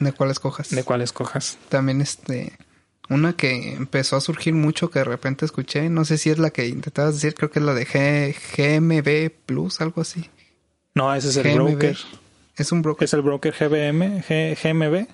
de 0.00 0.12
cuál 0.12 0.30
escojas. 0.30 0.70
de 0.70 0.84
cuál 0.84 1.00
escojas. 1.00 1.58
También 1.68 2.00
este 2.00 2.52
una 3.08 3.34
que 3.34 3.74
empezó 3.74 4.16
a 4.16 4.20
surgir 4.20 4.54
mucho 4.54 4.90
que 4.90 5.00
de 5.00 5.04
repente 5.04 5.44
escuché, 5.44 5.88
no 5.90 6.04
sé 6.04 6.18
si 6.18 6.30
es 6.30 6.38
la 6.38 6.50
que 6.50 6.66
intentabas 6.66 7.14
decir, 7.14 7.34
creo 7.34 7.50
que 7.50 7.58
es 7.58 7.64
la 7.64 7.74
de 7.74 7.86
G 7.86 8.34
GMB 8.56 9.30
Plus, 9.46 9.80
algo 9.80 10.00
así. 10.00 10.30
No, 10.94 11.14
ese 11.14 11.28
es 11.28 11.36
el 11.36 11.54
broker. 11.54 11.96
Es 12.56 12.72
un 12.72 12.82
broker. 12.82 13.04
Es 13.04 13.14
el 13.14 13.22
broker 13.22 13.52
GBM, 13.52 14.22
GMB. 14.28 15.06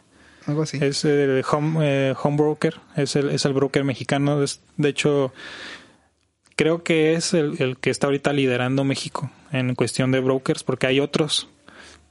Algo 0.46 0.62
así. 0.62 0.78
Es 0.80 1.04
el 1.04 1.44
home, 1.50 1.78
eh, 1.82 2.14
home 2.22 2.36
broker, 2.36 2.80
es 2.96 3.16
el, 3.16 3.30
es 3.30 3.44
el 3.44 3.52
broker 3.52 3.84
mexicano. 3.84 4.38
de 4.38 4.88
hecho, 4.88 5.32
creo 6.56 6.82
que 6.82 7.14
es 7.14 7.34
el, 7.34 7.56
el 7.58 7.76
que 7.78 7.90
está 7.90 8.06
ahorita 8.06 8.32
liderando 8.32 8.84
México 8.84 9.30
en 9.52 9.74
cuestión 9.74 10.12
de 10.12 10.20
brokers, 10.20 10.62
porque 10.62 10.86
hay 10.86 11.00
otros 11.00 11.48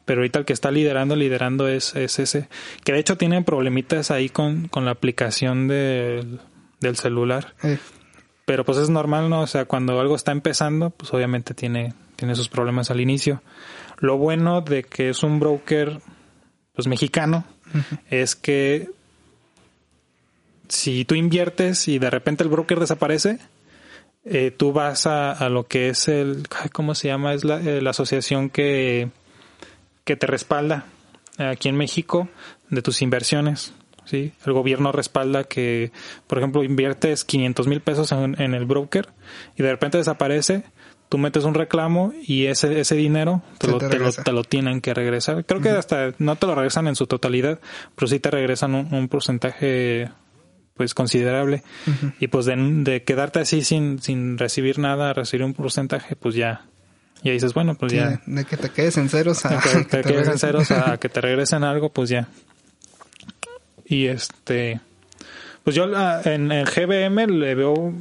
pero 0.09 0.21
ahorita 0.21 0.39
el 0.39 0.45
que 0.45 0.53
está 0.53 0.71
liderando, 0.71 1.15
liderando 1.15 1.67
es, 1.67 1.95
es 1.95 2.17
ese, 2.17 2.47
que 2.83 2.93
de 2.93 2.97
hecho 2.97 3.15
tienen 3.15 3.43
problemitas 3.43 4.09
ahí 4.09 4.27
con, 4.27 4.67
con 4.67 4.83
la 4.83 4.89
aplicación 4.89 5.67
del, 5.67 6.39
del 6.79 6.95
celular. 6.97 7.53
Pero 8.43 8.65
pues 8.65 8.79
es 8.79 8.89
normal, 8.89 9.29
¿no? 9.29 9.41
O 9.41 9.45
sea, 9.45 9.65
cuando 9.65 9.99
algo 9.99 10.15
está 10.15 10.31
empezando, 10.31 10.89
pues 10.89 11.13
obviamente 11.13 11.53
tiene, 11.53 11.93
tiene 12.15 12.33
sus 12.33 12.49
problemas 12.49 12.89
al 12.89 13.01
inicio. 13.01 13.43
Lo 13.99 14.17
bueno 14.17 14.61
de 14.61 14.81
que 14.81 15.09
es 15.09 15.21
un 15.21 15.39
broker, 15.39 15.99
pues 16.73 16.87
mexicano, 16.87 17.45
es 18.09 18.35
que 18.35 18.89
si 20.69 21.05
tú 21.05 21.13
inviertes 21.13 21.87
y 21.87 21.99
de 21.99 22.09
repente 22.09 22.43
el 22.43 22.49
broker 22.49 22.79
desaparece, 22.79 23.37
eh, 24.25 24.49
tú 24.49 24.73
vas 24.73 25.05
a, 25.05 25.33
a, 25.33 25.49
lo 25.49 25.67
que 25.67 25.89
es 25.89 26.07
el, 26.07 26.47
¿cómo 26.73 26.95
se 26.95 27.09
llama? 27.09 27.35
Es 27.35 27.43
la, 27.43 27.61
eh, 27.61 27.79
la 27.79 27.91
asociación 27.91 28.49
que 28.49 29.11
que 30.09 30.15
te 30.15 30.25
respalda 30.25 30.85
aquí 31.37 31.69
en 31.69 31.77
México 31.77 32.29
de 32.71 32.81
tus 32.81 33.03
inversiones. 33.03 33.75
¿sí? 34.05 34.33
El 34.43 34.53
gobierno 34.53 34.91
respalda 34.91 35.43
que, 35.43 35.91
por 36.25 36.39
ejemplo, 36.39 36.63
inviertes 36.63 37.23
500 37.23 37.67
mil 37.67 37.79
pesos 37.79 38.11
en, 38.11 38.39
el 38.39 38.65
broker 38.65 39.09
y 39.55 39.61
de 39.61 39.69
repente 39.69 39.99
desaparece, 39.99 40.63
tú 41.09 41.19
metes 41.19 41.43
un 41.43 41.53
reclamo 41.53 42.11
y 42.23 42.47
ese, 42.47 42.79
ese 42.79 42.95
dinero 42.95 43.43
te, 43.59 43.67
lo, 43.67 43.77
te, 43.77 44.31
lo, 44.31 44.43
tienen 44.43 44.81
que 44.81 44.95
regresar. 44.95 45.45
Creo 45.45 45.61
que 45.61 45.69
hasta 45.69 46.15
no 46.17 46.37
te 46.37 46.47
lo 46.47 46.55
regresan 46.55 46.87
en 46.87 46.95
su 46.95 47.05
totalidad, 47.05 47.59
pero 47.93 48.07
sí 48.07 48.19
te 48.19 48.31
regresan 48.31 48.73
un, 48.73 49.07
porcentaje 49.09 50.09
pues 50.73 50.95
considerable 50.95 51.61
y 52.19 52.29
pues 52.29 52.47
de, 52.47 52.55
de, 52.55 53.03
quedarte 53.03 53.41
así 53.41 53.63
sin, 53.63 54.01
sin 54.01 54.39
recibir 54.39 54.79
nada, 54.79 55.13
recibir 55.13 55.45
un 55.45 55.53
porcentaje, 55.53 56.15
pues 56.15 56.33
ya 56.33 56.65
y 57.23 57.29
ahí 57.29 57.33
dices, 57.33 57.53
bueno, 57.53 57.75
pues 57.75 57.91
ya. 57.91 58.21
De 58.25 58.45
que 58.45 58.57
te 58.57 58.69
quedes 58.69 58.97
en 58.97 59.09
ceros 59.09 59.45
a 59.45 59.59
que, 59.59 59.83
te, 59.83 60.01
quedes 60.01 60.27
en 60.27 60.39
ceros 60.39 60.71
a 60.71 60.97
que 60.97 61.09
te 61.09 61.21
regresen 61.21 61.63
algo, 61.63 61.89
pues 61.89 62.09
ya. 62.09 62.27
Y 63.85 64.05
este. 64.07 64.79
Pues 65.63 65.75
yo 65.75 65.85
en 66.25 66.51
el 66.51 66.65
GBM 66.65 67.27
le 67.39 67.55
veo. 67.55 67.93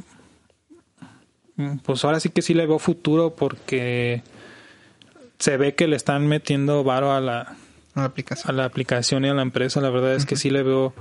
Pues 1.83 2.05
ahora 2.05 2.21
sí 2.21 2.29
que 2.29 2.41
sí 2.41 2.53
le 2.53 2.65
veo 2.65 2.79
futuro 2.79 3.35
porque 3.35 4.21
se 5.39 5.57
ve 5.57 5.75
que 5.75 5.87
le 5.87 5.97
están 5.97 6.25
metiendo 6.25 6.85
varo 6.85 7.11
a 7.11 7.19
la, 7.19 7.57
a 7.95 7.99
la 7.99 8.05
aplicación. 8.05 8.49
A 8.49 8.53
la 8.53 8.65
aplicación 8.65 9.25
y 9.25 9.29
a 9.29 9.33
la 9.33 9.41
empresa, 9.41 9.81
la 9.81 9.89
verdad 9.89 10.15
es 10.15 10.25
que 10.25 10.37
sí 10.37 10.49
le 10.49 10.63
veo, 10.63 10.93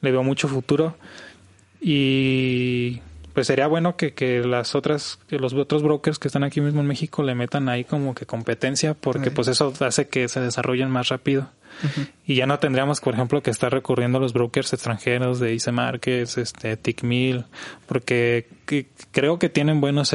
le 0.00 0.12
veo 0.12 0.22
mucho 0.22 0.46
futuro. 0.46 0.96
Y 1.80 3.00
pues 3.32 3.46
sería 3.46 3.66
bueno 3.66 3.96
que, 3.96 4.14
que 4.14 4.40
las 4.40 4.74
otras, 4.74 5.18
que 5.28 5.38
los 5.38 5.54
otros 5.54 5.82
brokers 5.82 6.18
que 6.18 6.28
están 6.28 6.44
aquí 6.44 6.60
mismo 6.60 6.80
en 6.80 6.86
México 6.86 7.22
le 7.22 7.34
metan 7.34 7.68
ahí 7.68 7.84
como 7.84 8.14
que 8.14 8.26
competencia, 8.26 8.94
porque 8.94 9.30
pues 9.30 9.48
eso 9.48 9.72
hace 9.80 10.08
que 10.08 10.28
se 10.28 10.40
desarrollen 10.40 10.90
más 10.90 11.08
rápido. 11.08 11.48
Y 12.26 12.34
ya 12.34 12.46
no 12.46 12.58
tendríamos, 12.58 13.00
por 13.00 13.14
ejemplo, 13.14 13.42
que 13.42 13.50
estar 13.50 13.72
recurriendo 13.72 14.18
a 14.18 14.20
los 14.20 14.32
brokers 14.32 14.72
extranjeros 14.72 15.38
de 15.38 15.54
IC 15.54 15.68
Markets, 15.68 16.38
este, 16.38 16.76
Tickmill, 16.76 17.44
porque 17.86 18.48
creo 19.12 19.38
que 19.38 19.48
tienen 19.48 19.80
buenos, 19.80 20.12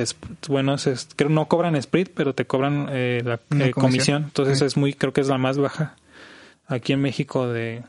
buenos, 0.48 1.08
creo 1.16 1.30
no 1.30 1.48
cobran 1.48 1.76
split, 1.76 2.10
pero 2.14 2.34
te 2.34 2.46
cobran 2.46 2.88
eh, 2.92 3.22
la 3.24 3.40
eh, 3.66 3.72
comisión. 3.72 4.24
Entonces 4.24 4.62
es 4.62 4.76
muy, 4.76 4.94
creo 4.94 5.14
que 5.14 5.22
es 5.22 5.28
la 5.28 5.38
más 5.38 5.58
baja 5.58 5.96
aquí 6.68 6.94
en 6.94 7.02
México 7.02 7.48
de, 7.48 7.84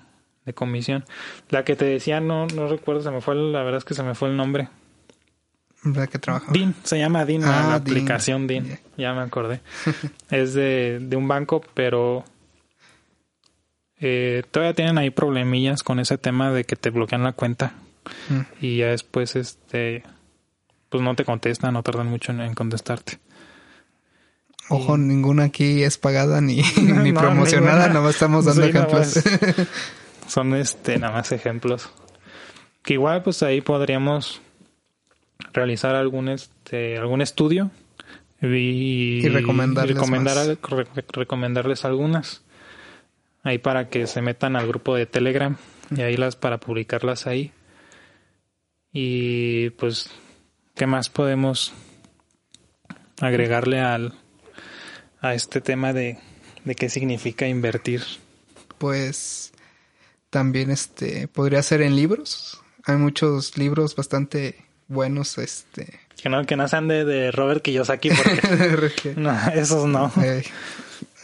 de 0.45 0.55
comisión. 0.55 1.05
La 1.51 1.65
que 1.65 1.77
te 1.77 1.85
decía, 1.85 2.21
no, 2.21 2.47
no 2.47 2.69
recuerdo, 2.69 3.03
se 3.03 3.11
me 3.11 3.21
fue, 3.21 3.35
la 3.35 3.63
verdad 3.63 3.79
es 3.79 3.85
que 3.85 3.95
se 3.95 4.03
me 4.03 4.15
fue 4.15 4.29
el 4.29 4.37
nombre. 4.37 4.69
¿De 5.85 6.09
qué 6.09 6.19
trabaja? 6.19 6.51
DIN, 6.51 6.75
se 6.83 6.99
llama 6.99 7.25
DIN, 7.27 7.43
la 7.43 7.73
ah, 7.73 7.75
aplicación 7.75 8.47
DIN, 8.47 8.79
ya 8.97 9.13
me 9.13 9.21
acordé. 9.21 9.61
es 10.31 10.55
de, 10.55 10.99
de 11.01 11.17
un 11.17 11.29
banco, 11.29 11.63
pero 11.75 12.25
eh, 14.01 14.43
todavía 14.51 14.75
tienen 14.75 14.99
ahí 14.99 15.11
problemillas 15.11 15.83
con 15.83 16.01
ese 16.01 16.19
tema 16.19 16.51
de 16.53 16.65
que 16.65 16.77
te 16.77 16.91
bloquean 16.91 17.23
la 17.23 17.33
cuenta 17.33 17.75
mm. 18.29 18.41
y 18.61 18.79
ya 18.79 18.89
después 18.89 19.37
este 19.37 20.03
pues 20.89 21.03
no 21.03 21.15
te 21.15 21.25
contestan, 21.25 21.75
no 21.75 21.83
tardan 21.83 22.09
mucho 22.09 22.33
en, 22.33 22.55
contestarte. 22.55 23.19
Ojo, 24.69 24.97
ninguna 24.97 25.45
aquí 25.45 25.83
es 25.83 25.99
pagada 25.99 26.41
ni, 26.41 26.63
ni 26.83 27.13
promocionada, 27.13 27.89
nada 27.89 28.01
más 28.01 28.15
estamos 28.15 28.45
dando 28.45 28.65
ejemplos. 28.65 29.23
son 30.29 30.55
este 30.55 30.99
nada 30.99 31.15
más 31.15 31.33
ejemplos. 31.33 31.91
Que 32.83 32.95
igual 32.95 33.23
pues 33.23 33.43
ahí 33.43 33.61
podríamos 33.61 34.41
realizar 35.55 35.95
algún 35.95 36.29
este 36.29 36.99
algún 36.99 37.23
estudio 37.23 37.71
y, 38.43 39.27
recomendarles, 39.29 39.97
recomendarles 41.15 41.85
algunas 41.85 42.43
ahí 43.43 43.59
para 43.59 43.89
que 43.89 44.07
se 44.07 44.21
metan 44.21 44.57
al 44.57 44.67
grupo 44.67 44.95
de 44.97 45.07
Telegram 45.07 45.57
y 45.95 46.03
ahí 46.03 46.17
las 46.17 46.37
para 46.37 46.59
publicarlas 46.59 47.27
ahí. 47.27 47.53
Y 48.93 49.71
pues, 49.71 50.11
¿qué 50.75 50.87
más 50.87 51.09
podemos 51.09 51.73
agregarle 53.21 53.81
al 53.81 54.15
a 55.21 55.35
este 55.35 55.61
tema 55.61 55.93
de, 55.93 56.19
de 56.65 56.75
qué 56.75 56.89
significa 56.89 57.47
invertir? 57.47 58.03
Pues 58.79 59.53
también 60.31 60.71
este 60.71 61.29
podría 61.29 61.63
ser 61.63 61.83
en 61.83 61.97
libros. 61.97 62.61
Hay 62.85 62.97
muchos 62.97 63.57
libros 63.57 63.95
bastante 63.97 64.65
buenos, 64.89 65.39
este 65.39 66.05
que 66.25 66.31
no, 66.31 66.47
que 66.47 66.57
no 66.57 66.67
sean 66.69 66.89
de, 66.89 67.05
de 67.05 67.31
Robert 67.33 67.63
Kiyosaki 67.63 68.09
porque 68.09 69.15
no, 69.17 69.37
esos 69.49 69.87
no. 69.87 70.11
Eh, 70.23 70.43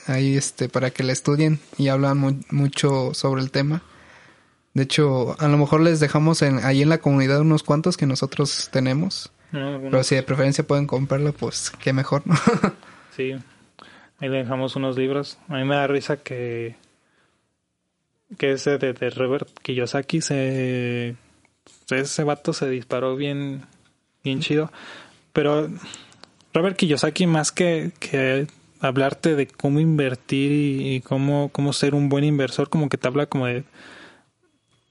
ahí 0.07 0.37
este 0.37 0.69
para 0.69 0.91
que 0.91 1.03
la 1.03 1.13
estudien 1.13 1.59
y 1.79 1.89
hablan 1.89 2.45
mucho 2.51 3.15
sobre 3.15 3.41
el 3.41 3.51
tema. 3.51 3.81
De 4.75 4.83
hecho, 4.83 5.41
a 5.41 5.49
lo 5.49 5.57
mejor 5.57 5.81
les 5.81 6.01
dejamos 6.01 6.43
en, 6.43 6.59
ahí 6.65 6.83
en 6.83 6.91
la 6.91 6.99
comunidad 6.99 7.41
unos 7.41 7.63
cuantos 7.63 7.97
que 7.97 8.05
nosotros 8.05 8.69
tenemos. 8.71 9.33
Pero 9.53 10.05
si 10.05 10.17
de 10.17 10.23
preferencia 10.23 10.65
pueden 10.65 10.87
comprarlo, 10.87 11.33
pues 11.33 11.73
qué 11.83 11.95
mejor, 11.95 12.23
¿no? 12.27 12.37
sí, 13.17 13.33
ahí 14.19 14.29
le 14.29 14.37
dejamos 14.37 14.77
unos 14.77 14.99
libros. 14.99 15.39
A 15.49 15.55
mí 15.55 15.65
me 15.65 15.77
da 15.77 15.87
risa 15.87 16.19
que 16.19 16.77
que 18.37 18.53
ese 18.53 18.77
de, 18.77 18.93
de 18.93 19.09
Robert 19.09 19.49
Kiyosaki 19.63 20.21
se 20.21 21.17
ese 21.91 22.25
vato 22.25 22.53
se 22.53 22.69
disparó 22.69 23.17
bien 23.17 23.67
bien 24.23 24.41
chido. 24.41 24.71
Pero 25.33 25.69
Robert 26.53 26.77
Kiyosaki 26.77 27.27
más 27.27 27.53
que, 27.53 27.93
que 27.99 28.47
hablarte 28.81 29.37
de 29.37 29.47
cómo 29.47 29.81
invertir 29.81 30.53
y, 30.53 31.01
cómo, 31.01 31.51
cómo 31.53 31.73
ser 31.73 31.95
un 31.95 32.09
buen 32.09 32.25
inversor, 32.25 32.69
como 32.69 32.89
que 32.89 32.99
te 32.99 33.09
habla 33.09 33.27
como 33.27 33.47
de, 33.47 33.65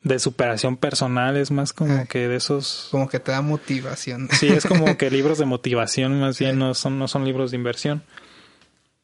de 0.03 0.19
superación 0.19 0.77
personal, 0.77 1.37
es 1.37 1.51
más 1.51 1.73
como 1.73 2.07
que 2.07 2.27
de 2.27 2.35
esos... 2.35 2.87
Como 2.91 3.09
que 3.09 3.19
te 3.19 3.31
da 3.31 3.41
motivación. 3.41 4.29
Sí, 4.31 4.47
es 4.47 4.65
como 4.65 4.97
que 4.97 5.09
libros 5.11 5.37
de 5.37 5.45
motivación 5.45 6.19
más 6.19 6.39
bien 6.39 6.59
no 6.59 6.73
son, 6.73 6.99
no 6.99 7.07
son 7.07 7.25
libros 7.25 7.51
de 7.51 7.57
inversión. 7.57 8.03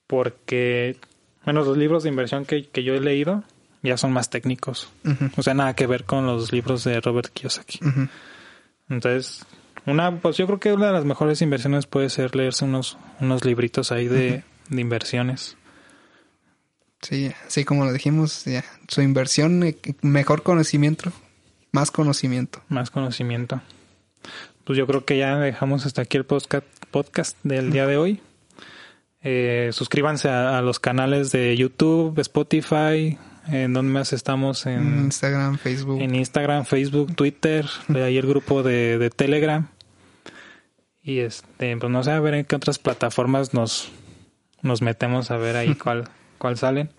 Porque, 0.07 0.97
bueno, 1.43 1.63
los 1.63 1.77
libros 1.77 2.03
de 2.03 2.09
inversión 2.09 2.45
que, 2.45 2.67
que 2.67 2.83
yo 2.83 2.93
he 2.93 3.01
leído 3.01 3.43
ya 3.85 3.97
son 3.97 4.11
más 4.11 4.29
técnicos. 4.29 4.89
O 5.37 5.43
sea, 5.43 5.53
nada 5.53 5.75
que 5.75 5.87
ver 5.87 6.03
con 6.03 6.25
los 6.25 6.51
libros 6.51 6.83
de 6.83 6.99
Robert 7.01 7.31
Kiyosaki. 7.31 7.79
Entonces, 8.89 9.45
una, 9.85 10.19
pues 10.19 10.37
yo 10.37 10.45
creo 10.47 10.59
que 10.59 10.73
una 10.73 10.87
de 10.87 10.93
las 10.93 11.05
mejores 11.05 11.41
inversiones 11.41 11.85
puede 11.85 12.09
ser 12.09 12.35
leerse 12.35 12.65
unos, 12.65 12.97
unos 13.19 13.45
libritos 13.45 13.91
ahí 13.91 14.07
de, 14.07 14.43
de 14.69 14.81
inversiones. 14.81 15.57
Sí, 17.01 17.31
así 17.45 17.65
como 17.65 17.85
lo 17.85 17.93
dijimos, 17.93 18.45
ya, 18.45 18.63
su 18.87 19.01
inversión, 19.01 19.61
eh, 19.63 19.77
mejor 20.01 20.41
conocimiento, 20.41 21.11
más 21.71 21.91
conocimiento. 21.91 22.61
Más 22.67 22.89
conocimiento. 22.89 23.61
Pues 24.63 24.77
yo 24.77 24.87
creo 24.87 25.05
que 25.05 25.17
ya 25.17 25.37
dejamos 25.37 25.85
hasta 25.85 26.01
aquí 26.01 26.17
el 26.17 26.25
podcast, 26.25 26.65
podcast 26.89 27.37
del 27.43 27.71
día 27.71 27.85
de 27.85 27.97
hoy. 27.97 28.21
Eh, 29.21 29.69
suscríbanse 29.71 30.29
a, 30.29 30.61
los 30.61 30.79
canales 30.79 31.31
de 31.31 31.55
YouTube, 31.55 32.17
Spotify, 32.19 33.17
en 33.47 33.73
donde 33.73 33.91
más 33.91 34.13
estamos 34.13 34.65
en 34.65 35.05
Instagram, 35.05 35.57
Facebook. 35.57 36.01
En 36.01 36.15
Instagram, 36.15 36.65
Facebook, 36.65 37.15
Twitter, 37.15 37.65
ahí 37.95 38.17
el 38.17 38.27
grupo 38.27 38.63
de, 38.63 38.97
de 38.97 39.09
Telegram. 39.09 39.67
Y 41.03 41.19
este, 41.19 41.77
pues 41.77 41.91
no 41.91 42.03
sé, 42.03 42.11
a 42.11 42.19
ver 42.19 42.33
en 42.33 42.45
qué 42.45 42.55
otras 42.55 42.79
plataformas 42.79 43.53
nos, 43.53 43.91
nos 44.61 44.81
metemos 44.81 45.29
a 45.31 45.37
ver 45.37 45.55
ahí 45.55 45.75
cuál, 45.83 46.09
cuál 46.37 46.57
salen. 46.57 46.89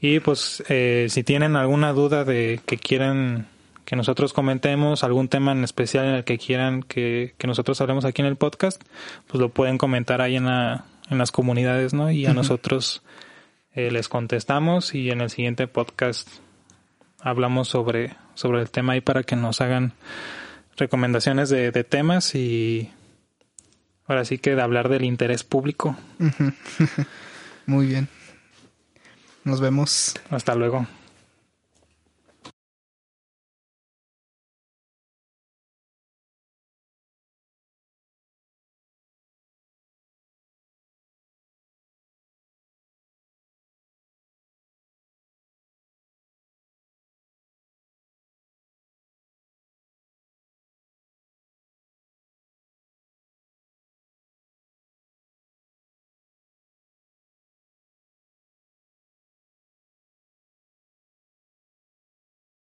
Y 0.00 0.20
pues 0.20 0.62
eh, 0.68 1.06
si 1.10 1.22
tienen 1.22 1.56
alguna 1.56 1.92
duda 1.92 2.24
de 2.24 2.60
que 2.66 2.76
quieran 2.76 3.48
que 3.84 3.96
nosotros 3.96 4.32
comentemos, 4.32 5.04
algún 5.04 5.28
tema 5.28 5.52
en 5.52 5.62
especial 5.62 6.06
en 6.06 6.14
el 6.16 6.24
que 6.24 6.38
quieran 6.38 6.82
que, 6.82 7.34
nosotros 7.44 7.80
hablemos 7.80 8.04
aquí 8.04 8.20
en 8.20 8.26
el 8.26 8.36
podcast, 8.36 8.82
pues 9.28 9.40
lo 9.40 9.50
pueden 9.50 9.78
comentar 9.78 10.20
ahí 10.20 10.34
en, 10.34 10.46
la, 10.46 10.86
en 11.08 11.18
las 11.18 11.30
comunidades, 11.30 11.94
¿no? 11.94 12.10
Y 12.10 12.26
a 12.26 12.34
nosotros 12.34 13.02
eh, 13.76 13.92
les 13.92 14.08
contestamos 14.08 14.94
y 14.94 15.10
en 15.10 15.20
el 15.20 15.30
siguiente 15.30 15.68
podcast 15.68 16.28
hablamos 17.20 17.68
sobre, 17.68 18.16
sobre 18.34 18.60
el 18.60 18.70
tema 18.70 18.94
ahí 18.94 19.00
para 19.00 19.22
que 19.22 19.36
nos 19.36 19.60
hagan 19.60 19.92
recomendaciones 20.76 21.48
de, 21.48 21.70
de 21.70 21.84
temas 21.84 22.34
y 22.34 22.90
Ahora 24.08 24.24
sí 24.24 24.38
que 24.38 24.54
de 24.54 24.62
hablar 24.62 24.88
del 24.88 25.04
interés 25.04 25.42
público. 25.42 25.96
Muy 27.66 27.86
bien. 27.86 28.08
Nos 29.44 29.60
vemos. 29.60 30.14
Hasta 30.30 30.54
luego. 30.54 30.86